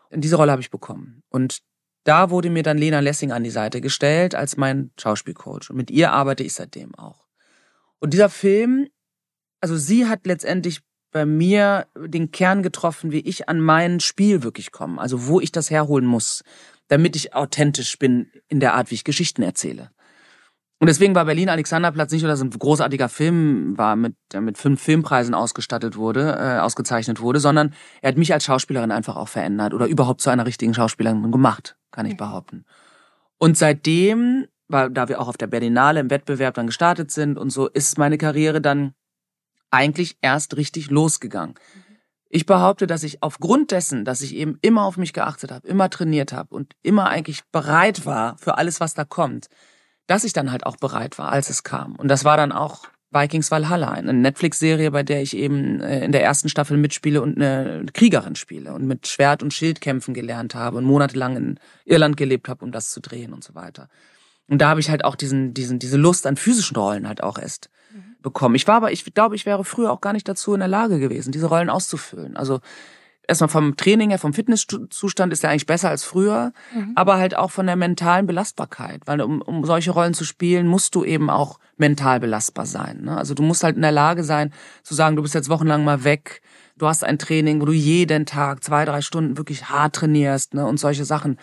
Und 0.09 0.21
diese 0.21 0.37
Rolle 0.37 0.51
habe 0.51 0.61
ich 0.61 0.71
bekommen. 0.71 1.21
Und 1.29 1.59
da 2.03 2.29
wurde 2.29 2.49
mir 2.49 2.63
dann 2.63 2.77
Lena 2.77 3.01
Lessing 3.01 3.31
an 3.31 3.43
die 3.43 3.49
Seite 3.49 3.81
gestellt 3.81 4.33
als 4.33 4.57
mein 4.57 4.91
Schauspielcoach. 4.97 5.69
Und 5.69 5.75
mit 5.75 5.91
ihr 5.91 6.11
arbeite 6.11 6.43
ich 6.43 6.53
seitdem 6.53 6.95
auch. 6.95 7.27
Und 7.99 8.13
dieser 8.13 8.29
Film, 8.29 8.87
also 9.61 9.75
sie 9.75 10.07
hat 10.07 10.25
letztendlich 10.25 10.81
bei 11.11 11.25
mir 11.25 11.87
den 11.95 12.31
Kern 12.31 12.63
getroffen, 12.63 13.11
wie 13.11 13.19
ich 13.19 13.49
an 13.49 13.59
mein 13.59 13.99
Spiel 13.99 14.43
wirklich 14.43 14.71
komme. 14.71 14.99
Also 14.99 15.27
wo 15.27 15.39
ich 15.39 15.51
das 15.51 15.69
herholen 15.69 16.05
muss, 16.05 16.43
damit 16.87 17.15
ich 17.15 17.35
authentisch 17.35 17.99
bin 17.99 18.31
in 18.47 18.59
der 18.59 18.73
Art, 18.73 18.89
wie 18.89 18.95
ich 18.95 19.03
Geschichten 19.03 19.43
erzähle. 19.43 19.91
Und 20.79 20.87
deswegen 20.87 21.15
war 21.15 21.25
Berlin 21.25 21.49
Alexanderplatz 21.49 22.11
nicht 22.11 22.21
nur, 22.21 22.29
dass 22.29 22.41
ein 22.41 22.51
großartiger 22.51 23.09
Film 23.09 23.77
war, 23.77 23.95
mit, 23.95 24.15
der 24.31 24.41
mit 24.41 24.59
fünf 24.59 24.81
Filmpreisen 24.81 25.33
ausgestattet 25.33 25.97
wurde, 25.97 26.37
äh, 26.39 26.59
ausgezeichnet 26.59 27.19
wurde, 27.19 27.39
sondern 27.39 27.73
er 28.01 28.09
hat 28.09 28.17
mich 28.17 28.31
als 28.31 28.45
Schauspielerin 28.45 28.91
einfach 28.91 29.15
auch 29.15 29.27
verändert 29.27 29.73
oder 29.73 29.87
überhaupt 29.87 30.21
zu 30.21 30.29
einer 30.29 30.45
richtigen 30.45 30.75
Schauspielerin 30.75 31.31
gemacht, 31.31 31.77
kann 31.89 32.05
ich 32.05 32.15
behaupten. 32.15 32.65
Und 33.39 33.57
seitdem, 33.57 34.45
weil 34.67 34.91
da 34.91 35.09
wir 35.09 35.19
auch 35.19 35.27
auf 35.27 35.37
der 35.37 35.47
Berlinale 35.47 35.99
im 35.99 36.11
Wettbewerb 36.11 36.53
dann 36.53 36.67
gestartet 36.67 37.09
sind 37.09 37.39
und 37.39 37.49
so, 37.49 37.67
ist 37.67 37.97
meine 37.97 38.19
Karriere 38.19 38.61
dann 38.61 38.93
eigentlich 39.71 40.17
erst 40.21 40.57
richtig 40.57 40.91
losgegangen. 40.91 41.55
Ich 42.29 42.45
behaupte, 42.45 42.87
dass 42.87 43.03
ich 43.03 43.23
aufgrund 43.23 43.71
dessen, 43.71 44.05
dass 44.05 44.21
ich 44.21 44.35
eben 44.35 44.59
immer 44.61 44.83
auf 44.83 44.97
mich 44.97 45.13
geachtet 45.13 45.51
habe, 45.51 45.67
immer 45.67 45.89
trainiert 45.89 46.33
habe 46.33 46.53
und 46.53 46.75
immer 46.83 47.07
eigentlich 47.07 47.43
bereit 47.51 48.05
war 48.05 48.37
für 48.37 48.57
alles, 48.57 48.79
was 48.79 48.93
da 48.93 49.05
kommt, 49.05 49.47
dass 50.07 50.23
ich 50.23 50.33
dann 50.33 50.51
halt 50.51 50.65
auch 50.65 50.77
bereit 50.77 51.17
war, 51.17 51.31
als 51.31 51.49
es 51.49 51.63
kam. 51.63 51.95
Und 51.95 52.07
das 52.07 52.25
war 52.25 52.37
dann 52.37 52.51
auch 52.51 52.85
Vikings 53.11 53.51
Valhalla, 53.51 53.91
eine 53.91 54.13
Netflix-Serie, 54.13 54.91
bei 54.91 55.03
der 55.03 55.21
ich 55.21 55.35
eben 55.35 55.79
äh, 55.81 56.03
in 56.03 56.11
der 56.11 56.23
ersten 56.23 56.49
Staffel 56.49 56.77
mitspiele 56.77 57.21
und 57.21 57.37
eine 57.37 57.85
Kriegerin 57.93 58.35
spiele 58.35 58.73
und 58.73 58.85
mit 58.85 59.07
Schwert 59.07 59.43
und 59.43 59.53
Schild 59.53 59.79
kämpfen 59.79 60.13
gelernt 60.13 60.55
habe 60.55 60.77
und 60.77 60.83
monatelang 60.83 61.37
in 61.37 61.59
Irland 61.85 62.17
gelebt 62.17 62.49
habe, 62.49 62.65
um 62.65 62.71
das 62.71 62.89
zu 62.89 62.99
drehen 62.99 63.33
und 63.33 63.43
so 63.43 63.55
weiter. 63.55 63.89
Und 64.49 64.59
da 64.59 64.69
habe 64.69 64.79
ich 64.79 64.89
halt 64.89 65.05
auch 65.05 65.15
diesen, 65.15 65.53
diesen, 65.53 65.79
diese 65.79 65.97
Lust 65.97 66.25
an 66.27 66.37
physischen 66.37 66.77
Rollen 66.77 67.07
halt 67.07 67.23
auch 67.23 67.37
erst 67.37 67.69
mhm. 67.93 68.15
bekommen. 68.21 68.55
Ich 68.55 68.67
war 68.67 68.75
aber, 68.75 68.91
ich 68.91 69.05
glaube, 69.13 69.35
ich 69.35 69.45
wäre 69.45 69.63
früher 69.63 69.91
auch 69.91 70.01
gar 70.01 70.13
nicht 70.13 70.27
dazu 70.27 70.53
in 70.53 70.59
der 70.59 70.69
Lage 70.69 70.99
gewesen, 70.99 71.31
diese 71.31 71.47
Rollen 71.47 71.69
auszufüllen. 71.69 72.35
Also 72.35 72.59
erstmal 73.27 73.49
vom 73.49 73.75
Training 73.75 74.09
her, 74.09 74.19
vom 74.19 74.33
Fitnesszustand 74.33 75.33
ist 75.33 75.43
er 75.43 75.51
eigentlich 75.51 75.65
besser 75.65 75.89
als 75.89 76.03
früher, 76.03 76.53
mhm. 76.73 76.93
aber 76.95 77.17
halt 77.17 77.35
auch 77.35 77.51
von 77.51 77.67
der 77.67 77.75
mentalen 77.75 78.25
Belastbarkeit, 78.25 79.01
weil 79.05 79.21
um, 79.21 79.41
um 79.41 79.65
solche 79.65 79.91
Rollen 79.91 80.13
zu 80.13 80.23
spielen, 80.23 80.67
musst 80.67 80.95
du 80.95 81.03
eben 81.03 81.29
auch 81.29 81.59
mental 81.75 82.19
belastbar 82.19 82.65
sein. 82.65 83.01
Ne? 83.03 83.17
Also 83.17 83.33
du 83.33 83.43
musst 83.43 83.63
halt 83.63 83.75
in 83.75 83.81
der 83.81 83.91
Lage 83.91 84.23
sein, 84.23 84.53
zu 84.83 84.95
sagen, 84.95 85.15
du 85.15 85.21
bist 85.21 85.35
jetzt 85.35 85.49
wochenlang 85.49 85.83
mal 85.83 86.03
weg, 86.03 86.41
du 86.77 86.87
hast 86.87 87.03
ein 87.03 87.19
Training, 87.19 87.61
wo 87.61 87.65
du 87.65 87.73
jeden 87.73 88.25
Tag 88.25 88.63
zwei, 88.63 88.85
drei 88.85 89.01
Stunden 89.01 89.37
wirklich 89.37 89.69
hart 89.69 89.95
trainierst 89.95 90.53
ne? 90.53 90.65
und 90.65 90.79
solche 90.79 91.05
Sachen. 91.05 91.37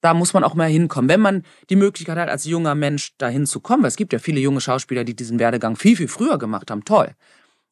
Da 0.00 0.14
muss 0.14 0.34
man 0.34 0.44
auch 0.44 0.54
mal 0.54 0.68
hinkommen. 0.68 1.08
Wenn 1.08 1.20
man 1.20 1.42
die 1.68 1.76
Möglichkeit 1.76 2.18
hat, 2.18 2.28
als 2.28 2.44
junger 2.44 2.74
Mensch 2.74 3.16
dahin 3.18 3.46
zu 3.46 3.60
kommen, 3.60 3.82
weil 3.82 3.88
es 3.88 3.96
gibt 3.96 4.12
ja 4.12 4.18
viele 4.18 4.40
junge 4.40 4.60
Schauspieler, 4.60 5.04
die 5.04 5.16
diesen 5.16 5.38
Werdegang 5.38 5.76
viel, 5.76 5.96
viel 5.96 6.08
früher 6.08 6.38
gemacht 6.38 6.70
haben, 6.70 6.84
toll. 6.84 7.14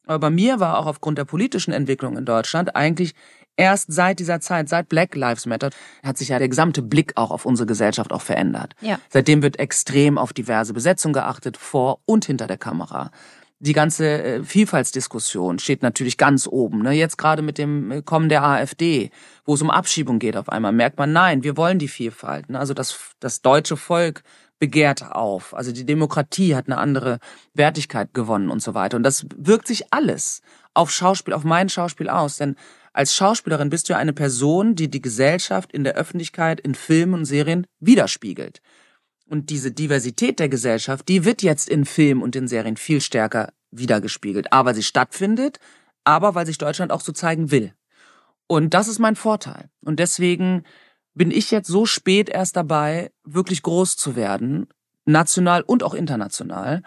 Aber 0.05 0.19
bei 0.19 0.29
mir 0.29 0.59
war 0.59 0.77
auch 0.77 0.85
aufgrund 0.85 1.17
der 1.17 1.25
politischen 1.25 1.71
Entwicklung 1.73 2.17
in 2.17 2.25
Deutschland 2.25 2.75
eigentlich 2.75 3.15
erst 3.57 3.91
seit 3.91 4.19
dieser 4.19 4.39
Zeit, 4.39 4.69
seit 4.69 4.89
Black 4.89 5.15
Lives 5.15 5.45
Matter, 5.45 5.69
hat 6.03 6.17
sich 6.17 6.29
ja 6.29 6.39
der 6.39 6.49
gesamte 6.49 6.81
Blick 6.81 7.13
auch 7.15 7.31
auf 7.31 7.45
unsere 7.45 7.67
Gesellschaft 7.67 8.11
auch 8.11 8.21
verändert. 8.21 8.73
Ja. 8.81 8.99
Seitdem 9.09 9.41
wird 9.41 9.59
extrem 9.59 10.17
auf 10.17 10.33
diverse 10.33 10.73
Besetzung 10.73 11.13
geachtet, 11.13 11.57
vor 11.57 11.99
und 12.05 12.25
hinter 12.25 12.47
der 12.47 12.57
Kamera. 12.57 13.11
Die 13.59 13.73
ganze 13.73 14.21
äh, 14.21 14.43
Vielfaltsdiskussion 14.43 15.59
steht 15.59 15.81
natürlich 15.81 16.17
ganz 16.17 16.45
oben. 16.45 16.81
Ne? 16.81 16.91
Jetzt 16.91 17.17
gerade 17.17 17.41
mit 17.41 17.57
dem 17.57 17.89
äh, 17.89 18.01
Kommen 18.01 18.27
der 18.27 18.43
AfD, 18.43 19.11
wo 19.45 19.53
es 19.53 19.61
um 19.61 19.69
Abschiebung 19.69 20.19
geht 20.19 20.35
auf 20.35 20.49
einmal, 20.49 20.73
merkt 20.73 20.97
man, 20.97 21.13
nein, 21.13 21.43
wir 21.43 21.55
wollen 21.55 21.79
die 21.79 21.87
Vielfalt. 21.87 22.49
Ne? 22.49 22.59
Also 22.59 22.73
das, 22.73 22.99
das 23.21 23.41
deutsche 23.41 23.77
Volk 23.77 24.23
begehrt 24.59 25.11
auf. 25.11 25.53
Also 25.53 25.71
die 25.71 25.85
Demokratie 25.85 26.55
hat 26.55 26.67
eine 26.67 26.77
andere 26.77 27.19
Wertigkeit 27.53 28.13
gewonnen 28.13 28.49
und 28.49 28.61
so 28.61 28.73
weiter. 28.73 28.97
Und 28.97 29.03
das 29.03 29.25
wirkt 29.35 29.67
sich 29.67 29.93
alles 29.93 30.41
auf 30.73 30.91
Schauspiel, 30.91 31.33
auf 31.33 31.43
mein 31.43 31.69
Schauspiel 31.69 32.09
aus. 32.09 32.37
Denn 32.37 32.55
als 32.95 33.13
Schauspielerin 33.13 33.69
bist 33.69 33.89
du 33.89 33.93
ja 33.93 33.99
eine 33.99 34.13
Person, 34.13 34.75
die 34.75 34.89
die 34.89 35.01
Gesellschaft 35.01 35.73
in 35.73 35.83
der 35.83 35.95
Öffentlichkeit, 35.95 36.61
in 36.61 36.75
Filmen 36.75 37.13
und 37.13 37.25
Serien 37.25 37.67
widerspiegelt. 37.79 38.61
Und 39.27 39.49
diese 39.49 39.71
Diversität 39.71 40.39
der 40.39 40.47
Gesellschaft, 40.47 41.07
die 41.09 41.25
wird 41.25 41.41
jetzt 41.41 41.67
in 41.67 41.83
Filmen 41.83 42.21
und 42.21 42.37
in 42.37 42.47
Serien 42.47 42.77
viel 42.77 43.01
stärker 43.01 43.51
wiedergespiegelt. 43.69 44.53
Aber 44.53 44.73
sie 44.73 44.83
stattfindet, 44.83 45.59
aber 46.05 46.35
weil 46.35 46.45
sich 46.45 46.57
Deutschland 46.57 46.93
auch 46.93 47.01
so 47.01 47.11
zeigen 47.11 47.51
will. 47.51 47.73
Und 48.47 48.73
das 48.73 48.87
ist 48.87 48.99
mein 48.99 49.17
Vorteil. 49.17 49.69
Und 49.83 49.99
deswegen 49.99 50.63
bin 51.13 51.31
ich 51.31 51.51
jetzt 51.51 51.67
so 51.67 51.85
spät 51.85 52.29
erst 52.29 52.55
dabei, 52.55 53.11
wirklich 53.25 53.61
groß 53.61 53.97
zu 53.97 54.15
werden, 54.15 54.67
national 55.03 55.63
und 55.63 55.83
auch 55.83 55.95
international. 55.95 56.81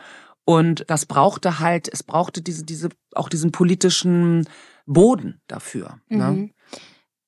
Und 0.46 0.84
das 0.88 1.04
brauchte 1.04 1.58
halt, 1.58 1.92
es 1.92 2.02
brauchte 2.02 2.40
diese, 2.40 2.64
diese, 2.64 2.88
auch 3.14 3.28
diesen 3.28 3.52
politischen 3.52 4.48
Boden 4.88 5.40
dafür. 5.46 6.00
Ne? 6.08 6.30
Mhm. 6.30 6.40
Ne? 6.40 6.50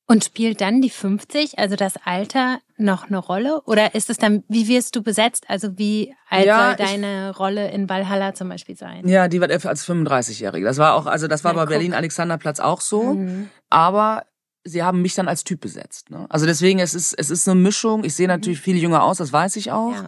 Und 0.07 0.25
spielt 0.25 0.61
dann 0.61 0.83
die 0.83 0.91
50, 0.91 1.61
also 1.61 1.77
das 1.77 1.95
Alter, 2.05 2.59
noch 2.77 3.07
eine 3.07 3.19
Rolle? 3.19 3.61
Oder 3.67 3.95
ist 3.95 4.11
es 4.11 4.17
dann, 4.17 4.43
wie 4.49 4.67
wirst 4.67 4.97
du 4.97 5.05
besetzt? 5.05 5.45
Also 5.47 5.79
wie 5.79 6.13
alt 6.29 6.47
ja, 6.47 6.67
soll 6.67 6.85
deine 6.85 7.31
ich, 7.31 7.39
Rolle 7.39 7.71
in 7.71 7.89
Valhalla 7.89 8.35
zum 8.35 8.49
Beispiel 8.49 8.77
sein? 8.77 9.07
Ja, 9.07 9.29
die 9.29 9.41
wird 9.41 9.53
als 9.53 9.87
35-Jährige. 9.87 10.67
Das 10.67 10.79
war 10.79 10.95
auch, 10.95 11.07
also 11.07 11.29
das 11.29 11.45
war 11.45 11.53
ja, 11.53 11.57
bei 11.57 11.63
guck. 11.63 11.71
Berlin 11.71 11.95
Alexanderplatz 11.95 12.59
auch 12.59 12.81
so. 12.81 13.15
Mhm. 13.15 13.51
Aber 13.69 14.25
sie 14.65 14.83
haben 14.83 15.01
mich 15.01 15.15
dann 15.15 15.29
als 15.29 15.45
Typ 15.45 15.61
besetzt. 15.61 16.11
Ne? 16.11 16.27
Also 16.29 16.45
deswegen, 16.45 16.81
es 16.81 16.93
ist, 16.95 17.15
es 17.17 17.31
ist 17.31 17.49
eine 17.49 17.61
Mischung. 17.61 18.03
Ich 18.03 18.15
sehe 18.15 18.27
natürlich 18.27 18.59
mhm. 18.59 18.65
viel 18.65 18.79
jünger 18.79 19.05
aus, 19.05 19.19
das 19.19 19.33
weiß 19.33 19.55
ich 19.55 19.71
auch. 19.71 19.95
Ja. 19.95 20.07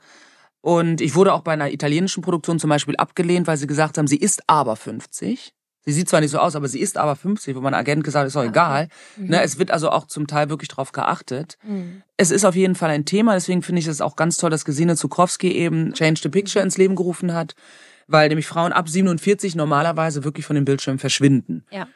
Und 0.62 1.00
ich 1.00 1.14
wurde 1.14 1.32
auch 1.32 1.42
bei 1.42 1.52
einer 1.52 1.70
italienischen 1.70 2.22
Produktion 2.22 2.58
zum 2.58 2.70
Beispiel 2.70 2.96
abgelehnt, 2.96 3.46
weil 3.46 3.56
sie 3.56 3.68
gesagt 3.68 3.98
haben, 3.98 4.08
sie 4.08 4.16
ist 4.16 4.42
aber 4.48 4.74
50. 4.74 5.54
Sie 5.84 5.92
sieht 5.92 6.08
zwar 6.08 6.20
nicht 6.20 6.30
so 6.30 6.38
aus, 6.38 6.54
aber 6.54 6.68
sie 6.68 6.80
ist 6.80 6.96
aber 6.96 7.16
50, 7.16 7.56
wo 7.56 7.60
mein 7.60 7.74
Agent 7.74 8.04
gesagt 8.04 8.22
hat, 8.22 8.26
ist 8.28 8.36
doch 8.36 8.44
egal. 8.44 8.88
Mhm. 9.16 9.28
Ne, 9.28 9.42
es 9.42 9.58
wird 9.58 9.70
also 9.70 9.90
auch 9.90 10.06
zum 10.06 10.26
Teil 10.26 10.48
wirklich 10.48 10.68
drauf 10.68 10.92
geachtet. 10.92 11.58
Mhm. 11.64 12.02
Es 12.16 12.30
ist 12.30 12.44
auf 12.44 12.54
jeden 12.54 12.76
Fall 12.76 12.90
ein 12.90 13.04
Thema, 13.04 13.34
deswegen 13.34 13.62
finde 13.62 13.80
ich 13.80 13.88
es 13.88 14.00
auch 14.00 14.14
ganz 14.14 14.36
toll, 14.36 14.50
dass 14.50 14.64
Gesine 14.64 14.96
Zukrowski 14.96 15.52
eben 15.52 15.92
Change 15.92 16.20
the 16.22 16.28
Picture 16.28 16.64
ins 16.64 16.78
Leben 16.78 16.94
gerufen 16.94 17.34
hat, 17.34 17.54
weil 18.06 18.28
nämlich 18.28 18.46
Frauen 18.46 18.72
ab 18.72 18.88
47 18.88 19.56
normalerweise 19.56 20.22
wirklich 20.22 20.46
von 20.46 20.54
dem 20.54 20.64
Bildschirm 20.64 21.00
verschwinden. 21.00 21.64
Ja. 21.70 21.88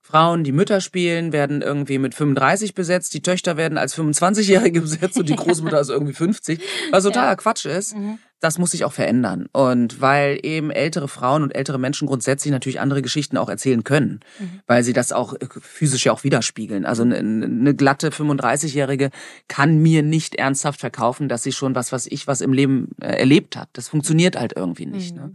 Frauen, 0.00 0.44
die 0.44 0.52
Mütter 0.52 0.80
spielen, 0.80 1.32
werden 1.32 1.62
irgendwie 1.62 1.98
mit 1.98 2.14
35 2.14 2.74
besetzt, 2.74 3.14
die 3.14 3.22
Töchter 3.22 3.56
werden 3.56 3.78
als 3.78 3.96
25-Jährige 3.96 4.80
besetzt 4.82 5.18
und 5.18 5.28
die 5.28 5.36
Großmutter 5.36 5.80
ist 5.80 5.90
irgendwie 5.90 6.12
50, 6.12 6.60
was 6.90 7.04
totaler 7.04 7.30
ja. 7.30 7.36
Quatsch 7.36 7.66
ist. 7.66 7.96
Mhm. 7.96 8.18
Das 8.42 8.58
muss 8.58 8.72
sich 8.72 8.84
auch 8.84 8.92
verändern. 8.92 9.46
Und 9.52 10.00
weil 10.00 10.40
eben 10.42 10.72
ältere 10.72 11.06
Frauen 11.06 11.44
und 11.44 11.54
ältere 11.54 11.78
Menschen 11.78 12.08
grundsätzlich 12.08 12.50
natürlich 12.50 12.80
andere 12.80 13.00
Geschichten 13.00 13.36
auch 13.36 13.48
erzählen 13.48 13.84
können, 13.84 14.18
mhm. 14.40 14.60
weil 14.66 14.82
sie 14.82 14.92
das 14.92 15.12
auch 15.12 15.34
physisch 15.60 16.06
ja 16.06 16.12
auch 16.12 16.24
widerspiegeln. 16.24 16.84
Also 16.84 17.04
eine, 17.04 17.18
eine 17.18 17.74
glatte 17.76 18.10
35-Jährige 18.10 19.10
kann 19.46 19.78
mir 19.78 20.02
nicht 20.02 20.34
ernsthaft 20.34 20.80
verkaufen, 20.80 21.28
dass 21.28 21.44
sie 21.44 21.52
schon 21.52 21.76
was, 21.76 21.92
was 21.92 22.06
ich 22.06 22.26
was 22.26 22.40
im 22.40 22.52
Leben 22.52 22.88
äh, 23.00 23.16
erlebt 23.16 23.56
hat. 23.56 23.68
Das 23.74 23.88
funktioniert 23.88 24.36
halt 24.36 24.54
irgendwie 24.56 24.86
nicht. 24.86 25.14
Ne? 25.14 25.20
Mhm. 25.22 25.26
Ne? 25.28 25.34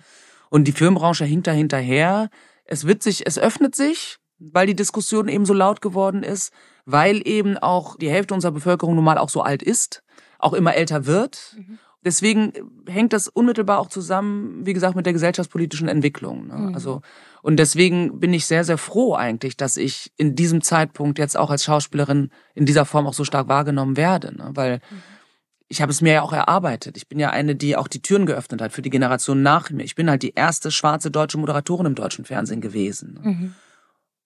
Und 0.49 0.65
die 0.65 0.73
Filmbranche 0.73 1.23
hinkt 1.23 1.47
da 1.47 1.51
hinterher. 1.51 2.29
Es 2.65 2.85
wird 2.85 3.03
sich, 3.03 3.25
es 3.25 3.39
öffnet 3.39 3.73
sich, 3.73 4.17
weil 4.37 4.67
die 4.67 4.75
Diskussion 4.75 5.29
eben 5.29 5.45
so 5.45 5.53
laut 5.53 5.81
geworden 5.81 6.23
ist, 6.23 6.51
weil 6.83 7.25
eben 7.25 7.57
auch 7.57 7.95
die 7.95 8.09
Hälfte 8.09 8.33
unserer 8.33 8.51
Bevölkerung 8.51 8.95
nun 8.95 9.05
mal 9.05 9.17
auch 9.17 9.29
so 9.29 9.43
alt 9.43 9.63
ist, 9.63 10.03
auch 10.39 10.51
immer 10.51 10.75
älter 10.75 11.05
wird. 11.05 11.55
Mhm. 11.57 11.79
Deswegen 12.07 12.53
hängt 12.87 13.11
das 13.11 13.27
unmittelbar 13.27 13.79
auch 13.79 13.89
zusammen, 13.89 14.65
wie 14.65 14.71
gesagt, 14.71 14.95
mit 14.95 15.05
der 15.05 15.11
gesellschaftspolitischen 15.11 15.89
Entwicklung. 15.89 16.47
Ne? 16.47 16.55
Mhm. 16.55 16.73
Also 16.73 17.01
und 17.41 17.57
deswegen 17.57 18.21
bin 18.21 18.33
ich 18.33 18.45
sehr, 18.45 18.63
sehr 18.63 18.77
froh 18.77 19.13
eigentlich, 19.13 19.57
dass 19.57 19.75
ich 19.75 20.13
in 20.15 20.35
diesem 20.35 20.61
Zeitpunkt 20.61 21.19
jetzt 21.19 21.35
auch 21.35 21.49
als 21.49 21.65
Schauspielerin 21.65 22.31
in 22.55 22.65
dieser 22.65 22.85
Form 22.85 23.07
auch 23.07 23.13
so 23.13 23.25
stark 23.25 23.49
wahrgenommen 23.49 23.97
werde, 23.97 24.35
ne? 24.35 24.51
weil 24.53 24.75
mhm. 24.75 25.01
ich 25.67 25.81
habe 25.81 25.91
es 25.91 26.01
mir 26.01 26.13
ja 26.13 26.21
auch 26.21 26.31
erarbeitet. 26.31 26.95
Ich 26.95 27.09
bin 27.09 27.19
ja 27.19 27.29
eine, 27.29 27.55
die 27.55 27.75
auch 27.75 27.89
die 27.89 28.01
Türen 28.01 28.25
geöffnet 28.25 28.61
hat 28.61 28.71
für 28.71 28.81
die 28.81 28.89
Generation 28.89 29.41
nach 29.41 29.69
mir. 29.69 29.83
Ich 29.83 29.95
bin 29.95 30.09
halt 30.09 30.23
die 30.23 30.33
erste 30.33 30.71
schwarze 30.71 31.11
deutsche 31.11 31.37
Moderatorin 31.37 31.87
im 31.87 31.95
deutschen 31.95 32.23
Fernsehen 32.23 32.61
gewesen. 32.61 33.19
Ne? 33.21 33.29
Mhm. 33.29 33.55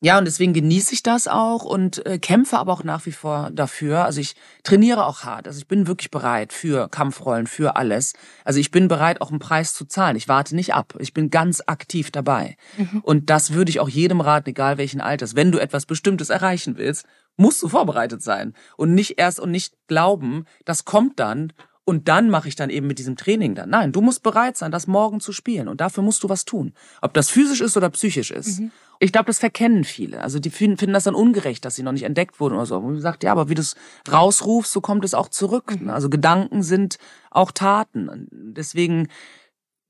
Ja, 0.03 0.17
und 0.17 0.25
deswegen 0.25 0.53
genieße 0.53 0.95
ich 0.95 1.03
das 1.03 1.27
auch 1.27 1.63
und 1.63 2.03
äh, 2.07 2.17
kämpfe 2.17 2.57
aber 2.57 2.73
auch 2.73 2.83
nach 2.83 3.05
wie 3.05 3.11
vor 3.11 3.51
dafür. 3.53 4.03
Also 4.03 4.19
ich 4.19 4.35
trainiere 4.63 5.05
auch 5.05 5.25
hart. 5.25 5.47
Also 5.47 5.59
ich 5.59 5.67
bin 5.67 5.85
wirklich 5.85 6.09
bereit 6.09 6.53
für 6.53 6.89
Kampfrollen, 6.89 7.45
für 7.45 7.75
alles. 7.75 8.13
Also 8.43 8.59
ich 8.59 8.71
bin 8.71 8.87
bereit, 8.87 9.21
auch 9.21 9.29
einen 9.29 9.37
Preis 9.37 9.75
zu 9.75 9.85
zahlen. 9.85 10.15
Ich 10.15 10.27
warte 10.27 10.55
nicht 10.55 10.73
ab. 10.73 10.95
Ich 10.97 11.13
bin 11.13 11.29
ganz 11.29 11.61
aktiv 11.67 12.09
dabei. 12.09 12.57
Mhm. 12.77 13.01
Und 13.03 13.29
das 13.29 13.53
würde 13.53 13.69
ich 13.69 13.79
auch 13.79 13.89
jedem 13.89 14.21
raten, 14.21 14.49
egal 14.49 14.79
welchen 14.79 15.01
Alters. 15.01 15.35
Wenn 15.35 15.51
du 15.51 15.59
etwas 15.59 15.85
Bestimmtes 15.85 16.31
erreichen 16.31 16.77
willst, 16.77 17.05
musst 17.37 17.61
du 17.61 17.67
vorbereitet 17.67 18.23
sein. 18.23 18.55
Und 18.77 18.95
nicht 18.95 19.19
erst 19.19 19.39
und 19.39 19.51
nicht 19.51 19.75
glauben, 19.87 20.45
das 20.65 20.83
kommt 20.83 21.19
dann 21.19 21.53
und 21.83 22.07
dann 22.07 22.29
mache 22.29 22.47
ich 22.47 22.55
dann 22.55 22.69
eben 22.69 22.87
mit 22.87 22.99
diesem 22.99 23.17
Training 23.17 23.53
dann. 23.53 23.69
Nein, 23.69 23.91
du 23.91 24.01
musst 24.01 24.23
bereit 24.23 24.57
sein, 24.57 24.71
das 24.71 24.87
morgen 24.87 25.19
zu 25.19 25.31
spielen. 25.31 25.67
Und 25.67 25.81
dafür 25.81 26.03
musst 26.03 26.23
du 26.23 26.29
was 26.29 26.45
tun. 26.45 26.73
Ob 27.01 27.13
das 27.13 27.29
physisch 27.29 27.61
ist 27.61 27.77
oder 27.77 27.89
psychisch 27.89 28.31
ist. 28.31 28.61
Mhm. 28.61 28.71
Ich 29.03 29.11
glaube, 29.11 29.25
das 29.25 29.39
verkennen 29.39 29.83
viele. 29.83 30.21
Also 30.21 30.37
die 30.37 30.51
finden 30.51 30.93
das 30.93 31.05
dann 31.05 31.15
ungerecht, 31.15 31.65
dass 31.65 31.75
sie 31.75 31.81
noch 31.81 31.91
nicht 31.91 32.03
entdeckt 32.03 32.39
wurden 32.39 32.53
oder 32.53 32.67
so. 32.67 32.77
Und 32.77 32.83
man 32.83 33.01
sagt, 33.01 33.23
ja, 33.23 33.31
aber 33.31 33.49
wie 33.49 33.55
du 33.55 33.61
es 33.61 33.75
rausrufst, 34.11 34.71
so 34.71 34.79
kommt 34.79 35.03
es 35.03 35.15
auch 35.15 35.27
zurück. 35.27 35.81
Mhm. 35.81 35.89
Also 35.89 36.07
Gedanken 36.07 36.61
sind 36.61 36.99
auch 37.31 37.51
Taten. 37.51 38.09
Und 38.09 38.29
deswegen, 38.31 39.07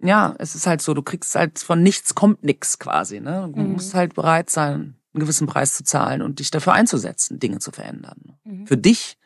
ja, 0.02 0.34
es 0.40 0.56
ist 0.56 0.66
halt 0.66 0.82
so, 0.82 0.94
du 0.94 1.02
kriegst 1.02 1.36
halt 1.36 1.60
von 1.60 1.84
nichts 1.84 2.16
kommt 2.16 2.46
nix 2.46 2.80
quasi. 2.80 3.20
Ne? 3.20 3.52
Du 3.54 3.60
mhm. 3.60 3.74
musst 3.74 3.94
halt 3.94 4.16
bereit 4.16 4.50
sein, 4.50 4.96
einen 5.14 5.20
gewissen 5.20 5.46
Preis 5.46 5.76
zu 5.76 5.84
zahlen 5.84 6.22
und 6.22 6.40
dich 6.40 6.50
dafür 6.50 6.72
einzusetzen, 6.72 7.38
Dinge 7.38 7.60
zu 7.60 7.72
verändern. 7.72 8.38
Mhm. 8.46 8.66
Für 8.66 8.78
dich 8.78 9.18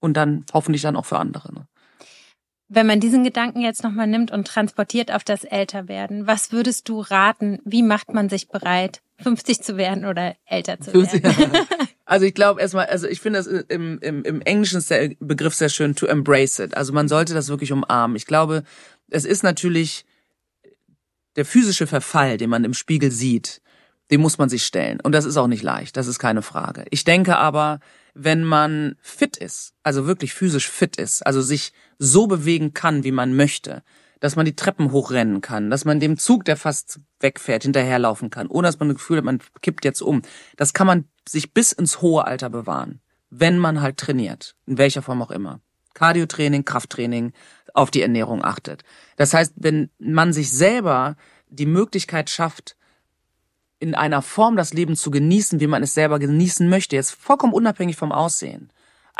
und 0.00 0.18
dann 0.18 0.44
hoffentlich 0.52 0.82
dann 0.82 0.96
auch 0.96 1.06
für 1.06 1.18
andere. 1.18 1.54
Ne? 1.54 1.66
Wenn 2.68 2.86
man 2.86 3.00
diesen 3.00 3.24
Gedanken 3.24 3.62
jetzt 3.62 3.82
nochmal 3.82 4.06
nimmt 4.06 4.30
und 4.30 4.46
transportiert 4.46 5.10
auf 5.10 5.24
das 5.24 5.44
Älterwerden, 5.44 6.26
was 6.26 6.52
würdest 6.52 6.90
du 6.90 7.00
raten? 7.00 7.58
Wie 7.64 7.82
macht 7.82 8.12
man 8.12 8.28
sich 8.28 8.48
bereit, 8.48 9.00
50 9.22 9.62
zu 9.62 9.76
werden 9.76 10.04
oder 10.04 10.34
älter 10.46 10.80
zu 10.80 10.92
werden? 10.92 11.66
Also 12.10 12.26
ich 12.26 12.34
glaube 12.34 12.60
erstmal, 12.60 12.86
also 12.86 13.06
ich 13.06 13.20
finde 13.20 13.38
das 13.38 13.46
im, 13.46 14.00
im, 14.00 14.24
im 14.24 14.40
Englischen 14.40 14.78
ist 14.78 14.90
der 14.90 15.12
Begriff 15.20 15.54
sehr 15.54 15.68
schön, 15.68 15.94
to 15.94 16.06
embrace 16.06 16.58
it. 16.58 16.76
Also 16.76 16.92
man 16.92 17.06
sollte 17.06 17.34
das 17.34 17.50
wirklich 17.50 17.70
umarmen. 17.70 18.16
Ich 18.16 18.26
glaube, 18.26 18.64
es 19.10 19.24
ist 19.24 19.44
natürlich 19.44 20.04
der 21.36 21.44
physische 21.44 21.86
Verfall, 21.86 22.36
den 22.36 22.50
man 22.50 22.64
im 22.64 22.74
Spiegel 22.74 23.12
sieht, 23.12 23.62
dem 24.10 24.22
muss 24.22 24.38
man 24.38 24.48
sich 24.48 24.64
stellen. 24.64 24.98
Und 25.00 25.12
das 25.12 25.24
ist 25.24 25.36
auch 25.36 25.46
nicht 25.46 25.62
leicht, 25.62 25.96
das 25.96 26.08
ist 26.08 26.18
keine 26.18 26.42
Frage. 26.42 26.84
Ich 26.90 27.04
denke 27.04 27.36
aber, 27.36 27.78
wenn 28.14 28.42
man 28.42 28.96
fit 29.00 29.36
ist, 29.36 29.74
also 29.84 30.06
wirklich 30.08 30.34
physisch 30.34 30.68
fit 30.68 30.96
ist, 30.96 31.24
also 31.24 31.40
sich 31.40 31.72
so 31.98 32.26
bewegen 32.26 32.74
kann, 32.74 33.04
wie 33.04 33.12
man 33.12 33.36
möchte, 33.36 33.84
dass 34.20 34.36
man 34.36 34.46
die 34.46 34.54
Treppen 34.54 34.92
hochrennen 34.92 35.40
kann, 35.40 35.70
dass 35.70 35.84
man 35.84 35.98
dem 35.98 36.18
Zug, 36.18 36.44
der 36.44 36.56
fast 36.56 37.00
wegfährt, 37.20 37.64
hinterherlaufen 37.64 38.30
kann, 38.30 38.46
ohne 38.46 38.68
dass 38.68 38.78
man 38.78 38.88
das 38.88 38.98
Gefühl 38.98 39.18
hat, 39.18 39.24
man 39.24 39.40
kippt 39.62 39.84
jetzt 39.84 40.02
um. 40.02 40.22
Das 40.56 40.72
kann 40.72 40.86
man 40.86 41.04
sich 41.28 41.52
bis 41.52 41.72
ins 41.72 42.02
hohe 42.02 42.26
Alter 42.26 42.50
bewahren, 42.50 43.00
wenn 43.30 43.58
man 43.58 43.80
halt 43.80 43.96
trainiert, 43.96 44.54
in 44.66 44.78
welcher 44.78 45.02
Form 45.02 45.22
auch 45.22 45.30
immer. 45.30 45.60
Cardiotraining, 45.94 46.64
Krafttraining, 46.64 47.32
auf 47.74 47.90
die 47.90 48.02
Ernährung 48.02 48.44
achtet. 48.44 48.82
Das 49.16 49.34
heißt, 49.34 49.54
wenn 49.56 49.90
man 49.98 50.32
sich 50.32 50.50
selber 50.50 51.16
die 51.48 51.66
Möglichkeit 51.66 52.30
schafft, 52.30 52.76
in 53.78 53.94
einer 53.94 54.22
Form 54.22 54.56
das 54.56 54.74
Leben 54.74 54.94
zu 54.94 55.10
genießen, 55.10 55.60
wie 55.60 55.66
man 55.66 55.82
es 55.82 55.94
selber 55.94 56.18
genießen 56.18 56.68
möchte, 56.68 56.96
jetzt 56.96 57.12
vollkommen 57.12 57.54
unabhängig 57.54 57.96
vom 57.96 58.12
Aussehen, 58.12 58.70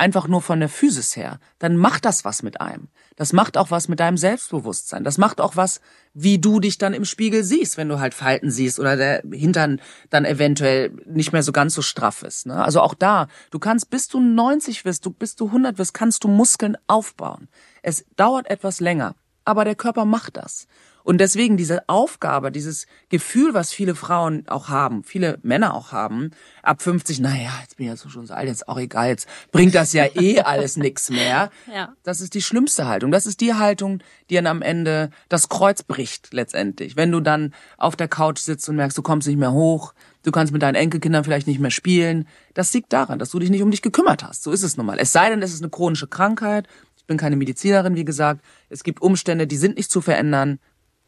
einfach 0.00 0.26
nur 0.26 0.40
von 0.40 0.60
der 0.60 0.70
Physis 0.70 1.14
her, 1.14 1.38
dann 1.58 1.76
macht 1.76 2.06
das 2.06 2.24
was 2.24 2.42
mit 2.42 2.60
einem. 2.60 2.88
Das 3.16 3.34
macht 3.34 3.58
auch 3.58 3.70
was 3.70 3.86
mit 3.86 4.00
deinem 4.00 4.16
Selbstbewusstsein. 4.16 5.04
Das 5.04 5.18
macht 5.18 5.42
auch 5.42 5.56
was, 5.56 5.82
wie 6.14 6.38
du 6.38 6.58
dich 6.58 6.78
dann 6.78 6.94
im 6.94 7.04
Spiegel 7.04 7.44
siehst, 7.44 7.76
wenn 7.76 7.90
du 7.90 8.00
halt 8.00 8.14
Falten 8.14 8.50
siehst 8.50 8.80
oder 8.80 8.96
der 8.96 9.22
Hintern 9.30 9.80
dann 10.08 10.24
eventuell 10.24 10.90
nicht 11.06 11.32
mehr 11.32 11.42
so 11.42 11.52
ganz 11.52 11.74
so 11.74 11.82
straff 11.82 12.22
ist. 12.22 12.46
Ne? 12.46 12.64
Also 12.64 12.80
auch 12.80 12.94
da, 12.94 13.28
du 13.50 13.58
kannst, 13.58 13.90
bis 13.90 14.08
du 14.08 14.20
90 14.20 14.86
wirst, 14.86 15.04
du, 15.04 15.10
bis 15.10 15.36
du 15.36 15.46
100 15.46 15.76
wirst, 15.76 15.92
kannst 15.92 16.24
du 16.24 16.28
Muskeln 16.28 16.78
aufbauen. 16.86 17.48
Es 17.82 18.06
dauert 18.16 18.48
etwas 18.48 18.80
länger, 18.80 19.14
aber 19.44 19.66
der 19.66 19.74
Körper 19.74 20.06
macht 20.06 20.38
das. 20.38 20.66
Und 21.10 21.18
deswegen 21.18 21.56
diese 21.56 21.88
Aufgabe, 21.88 22.52
dieses 22.52 22.86
Gefühl, 23.08 23.52
was 23.52 23.72
viele 23.72 23.96
Frauen 23.96 24.44
auch 24.46 24.68
haben, 24.68 25.02
viele 25.02 25.40
Männer 25.42 25.74
auch 25.74 25.90
haben, 25.90 26.30
ab 26.62 26.82
50, 26.82 27.18
naja, 27.18 27.50
jetzt 27.62 27.78
bin 27.78 27.86
ich 27.86 28.00
ja 28.00 28.08
schon 28.08 28.28
so 28.28 28.32
alt, 28.32 28.46
jetzt 28.46 28.68
auch 28.68 28.78
egal, 28.78 29.08
jetzt 29.08 29.28
bringt 29.50 29.74
das 29.74 29.92
ja 29.92 30.04
eh 30.14 30.38
alles 30.42 30.76
nix 30.76 31.10
mehr. 31.10 31.50
Ja. 31.74 31.96
Das 32.04 32.20
ist 32.20 32.34
die 32.34 32.42
schlimmste 32.42 32.86
Haltung. 32.86 33.10
Das 33.10 33.26
ist 33.26 33.40
die 33.40 33.54
Haltung, 33.54 34.04
die 34.30 34.36
dann 34.36 34.46
am 34.46 34.62
Ende 34.62 35.10
das 35.28 35.48
Kreuz 35.48 35.82
bricht 35.82 36.32
letztendlich. 36.32 36.94
Wenn 36.94 37.10
du 37.10 37.18
dann 37.18 37.54
auf 37.76 37.96
der 37.96 38.06
Couch 38.06 38.38
sitzt 38.38 38.68
und 38.68 38.76
merkst, 38.76 38.96
du 38.96 39.02
kommst 39.02 39.26
nicht 39.26 39.36
mehr 39.36 39.50
hoch, 39.50 39.94
du 40.22 40.30
kannst 40.30 40.52
mit 40.52 40.62
deinen 40.62 40.76
Enkelkindern 40.76 41.24
vielleicht 41.24 41.48
nicht 41.48 41.58
mehr 41.58 41.72
spielen. 41.72 42.28
Das 42.54 42.72
liegt 42.72 42.92
daran, 42.92 43.18
dass 43.18 43.32
du 43.32 43.40
dich 43.40 43.50
nicht 43.50 43.64
um 43.64 43.72
dich 43.72 43.82
gekümmert 43.82 44.22
hast. 44.22 44.44
So 44.44 44.52
ist 44.52 44.62
es 44.62 44.76
nun 44.76 44.86
mal. 44.86 45.00
Es 45.00 45.10
sei 45.10 45.28
denn, 45.28 45.42
es 45.42 45.52
ist 45.52 45.62
eine 45.62 45.70
chronische 45.70 46.06
Krankheit. 46.06 46.68
Ich 46.96 47.04
bin 47.04 47.16
keine 47.16 47.34
Medizinerin, 47.34 47.96
wie 47.96 48.04
gesagt. 48.04 48.44
Es 48.68 48.84
gibt 48.84 49.02
Umstände, 49.02 49.48
die 49.48 49.56
sind 49.56 49.76
nicht 49.76 49.90
zu 49.90 50.00
verändern 50.00 50.60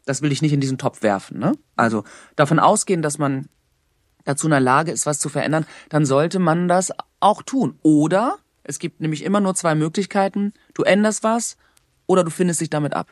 das 0.05 0.21
will 0.21 0.31
ich 0.31 0.41
nicht 0.41 0.53
in 0.53 0.61
diesen 0.61 0.77
Topf 0.77 1.01
werfen. 1.01 1.39
Ne? 1.39 1.53
Also 1.75 2.03
davon 2.35 2.59
ausgehen, 2.59 3.01
dass 3.01 3.17
man 3.17 3.47
dazu 4.25 4.47
in 4.47 4.51
der 4.51 4.59
Lage 4.59 4.91
ist, 4.91 5.05
was 5.05 5.19
zu 5.19 5.29
verändern, 5.29 5.65
dann 5.89 6.05
sollte 6.05 6.39
man 6.39 6.67
das 6.67 6.91
auch 7.19 7.41
tun. 7.43 7.77
Oder 7.81 8.37
es 8.63 8.79
gibt 8.79 9.01
nämlich 9.01 9.23
immer 9.23 9.39
nur 9.39 9.55
zwei 9.55 9.75
Möglichkeiten. 9.75 10.53
Du 10.73 10.83
änderst 10.83 11.23
was 11.23 11.57
oder 12.05 12.23
du 12.23 12.31
findest 12.31 12.61
dich 12.61 12.69
damit 12.69 12.93
ab. 12.93 13.07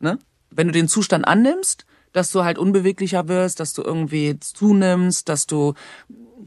Ne? 0.00 0.18
Wenn 0.50 0.68
du 0.68 0.72
den 0.72 0.88
Zustand 0.88 1.26
annimmst, 1.26 1.86
dass 2.12 2.30
du 2.30 2.44
halt 2.44 2.58
unbeweglicher 2.58 3.28
wirst, 3.28 3.58
dass 3.60 3.72
du 3.72 3.82
irgendwie 3.82 4.38
zunimmst, 4.38 5.28
dass 5.28 5.46
du 5.46 5.74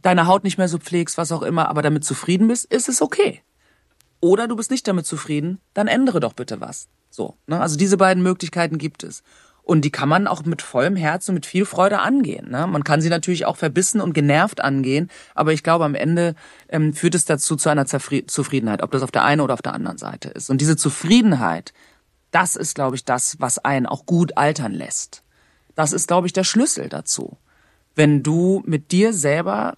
deine 0.02 0.28
Haut 0.28 0.44
nicht 0.44 0.58
mehr 0.58 0.70
so 0.70 0.78
pflegst, 0.78 1.18
was 1.18 1.32
auch 1.32 1.42
immer, 1.42 1.70
aber 1.70 1.82
damit 1.82 2.06
zufrieden 2.06 2.48
bist, 2.48 2.66
ist 2.66 2.88
es 2.88 3.02
okay. 3.02 3.42
Oder 4.20 4.48
du 4.48 4.56
bist 4.56 4.72
nicht 4.72 4.88
damit 4.88 5.06
zufrieden, 5.06 5.60
dann 5.74 5.88
ändere 5.88 6.20
doch 6.20 6.34
bitte 6.34 6.62
was. 6.62 6.88
So, 7.10 7.36
ne? 7.48 7.60
Also 7.60 7.78
diese 7.78 7.98
beiden 7.98 8.24
Möglichkeiten 8.24 8.78
gibt 8.78 9.04
es. 9.04 9.24
Und 9.68 9.82
die 9.82 9.92
kann 9.92 10.08
man 10.08 10.28
auch 10.28 10.46
mit 10.46 10.62
vollem 10.62 10.96
Herzen, 10.96 11.34
mit 11.34 11.46
viel 11.46 11.66
Freude 11.66 12.00
angehen. 12.00 12.52
Ne? 12.52 12.68
Man 12.68 12.86
kann 12.86 13.02
sie 13.02 13.10
natürlich 13.10 13.46
auch 13.46 13.58
verbissen 13.58 14.00
und 14.00 14.14
genervt 14.14 14.62
angehen, 14.62 15.12
aber 15.36 15.52
ich 15.52 15.62
glaube, 15.62 15.84
am 15.84 15.94
Ende 15.94 16.36
ähm, 16.70 16.94
führt 16.94 17.16
es 17.16 17.26
dazu 17.26 17.58
zu 17.58 17.68
einer 17.68 17.86
Zufriedenheit, 17.86 18.82
ob 18.82 18.92
das 18.92 19.04
auf 19.04 19.12
der 19.12 19.26
einen 19.26 19.42
oder 19.42 19.54
auf 19.54 19.62
der 19.62 19.74
anderen 19.74 19.98
Seite 19.98 20.30
ist. 20.30 20.50
Und 20.50 20.62
diese 20.62 20.78
Zufriedenheit, 20.78 21.74
das 22.32 22.56
ist, 22.56 22.76
glaube 22.76 22.96
ich, 22.96 23.04
das, 23.04 23.42
was 23.42 23.60
einen 23.60 23.88
auch 23.88 24.06
gut 24.06 24.38
altern 24.38 24.72
lässt. 24.72 25.22
Das 25.76 25.92
ist, 25.92 26.08
glaube 26.08 26.28
ich, 26.28 26.34
der 26.34 26.46
Schlüssel 26.46 26.88
dazu. 26.88 27.36
Wenn 27.94 28.24
du 28.24 28.64
mit 28.66 28.94
dir 28.94 29.12
selber 29.12 29.76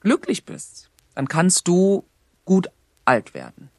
glücklich 0.00 0.44
bist, 0.44 0.90
dann 1.14 1.28
kannst 1.28 1.68
du 1.68 2.04
gut 2.44 2.68
alt 3.04 3.32
werden. 3.32 3.70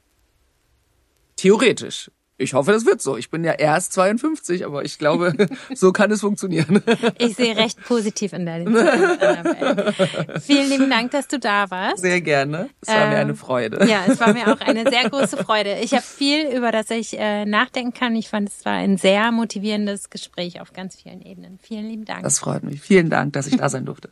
Theoretisch. 1.36 2.10
Ich 2.38 2.54
hoffe, 2.54 2.74
das 2.74 2.86
wird 2.86 3.02
so. 3.02 3.16
Ich 3.16 3.30
bin 3.30 3.46
ja 3.46 3.54
erst 3.54 3.94
52, 3.94 4.66
aber 4.66 4.84
ich 4.84 5.00
glaube, 5.00 5.34
so 5.74 5.94
kann 5.94 6.12
es 6.12 6.20
funktionieren. 6.20 6.84
Ich 7.18 7.36
sehe 7.36 7.56
recht 7.56 7.82
positiv 7.86 8.34
in 8.34 8.46
der 8.46 8.66
Zukunft. 8.66 10.44
Vielen 10.44 10.70
lieben 10.70 10.90
Dank, 10.90 11.12
dass 11.12 11.28
du 11.30 11.40
da 11.40 11.72
warst. 11.72 12.00
Sehr 12.00 12.20
gerne. 12.20 12.70
Es 12.82 12.90
war 12.90 13.04
ähm, 13.04 13.10
mir 13.10 13.18
eine 13.18 13.36
Freude. 13.36 13.88
Ja, 13.88 14.04
es 14.08 14.20
war 14.20 14.34
mir 14.34 14.52
auch 14.52 14.60
eine 14.60 14.90
sehr 14.90 15.10
große 15.10 15.38
Freude. 15.38 15.78
Ich 15.82 15.94
habe 15.94 16.04
viel, 16.04 16.48
über 16.50 16.74
das 16.74 16.90
ich 16.90 17.18
äh, 17.18 17.46
nachdenken 17.46 17.94
kann. 17.94 18.16
Ich 18.16 18.28
fand, 18.28 18.50
es 18.50 18.66
war 18.66 18.74
ein 18.74 18.98
sehr 18.98 19.32
motivierendes 19.32 20.10
Gespräch 20.10 20.60
auf 20.60 20.74
ganz 20.74 20.98
vielen 21.02 21.22
Ebenen. 21.22 21.58
Vielen 21.62 21.88
lieben 21.88 22.06
Dank. 22.06 22.24
Das 22.24 22.40
freut 22.40 22.64
mich. 22.64 22.82
Vielen 22.82 23.10
Dank, 23.10 23.32
dass 23.34 23.48
ich 23.48 23.56
da 23.56 23.70
sein 23.70 23.86
durfte. 23.86 24.12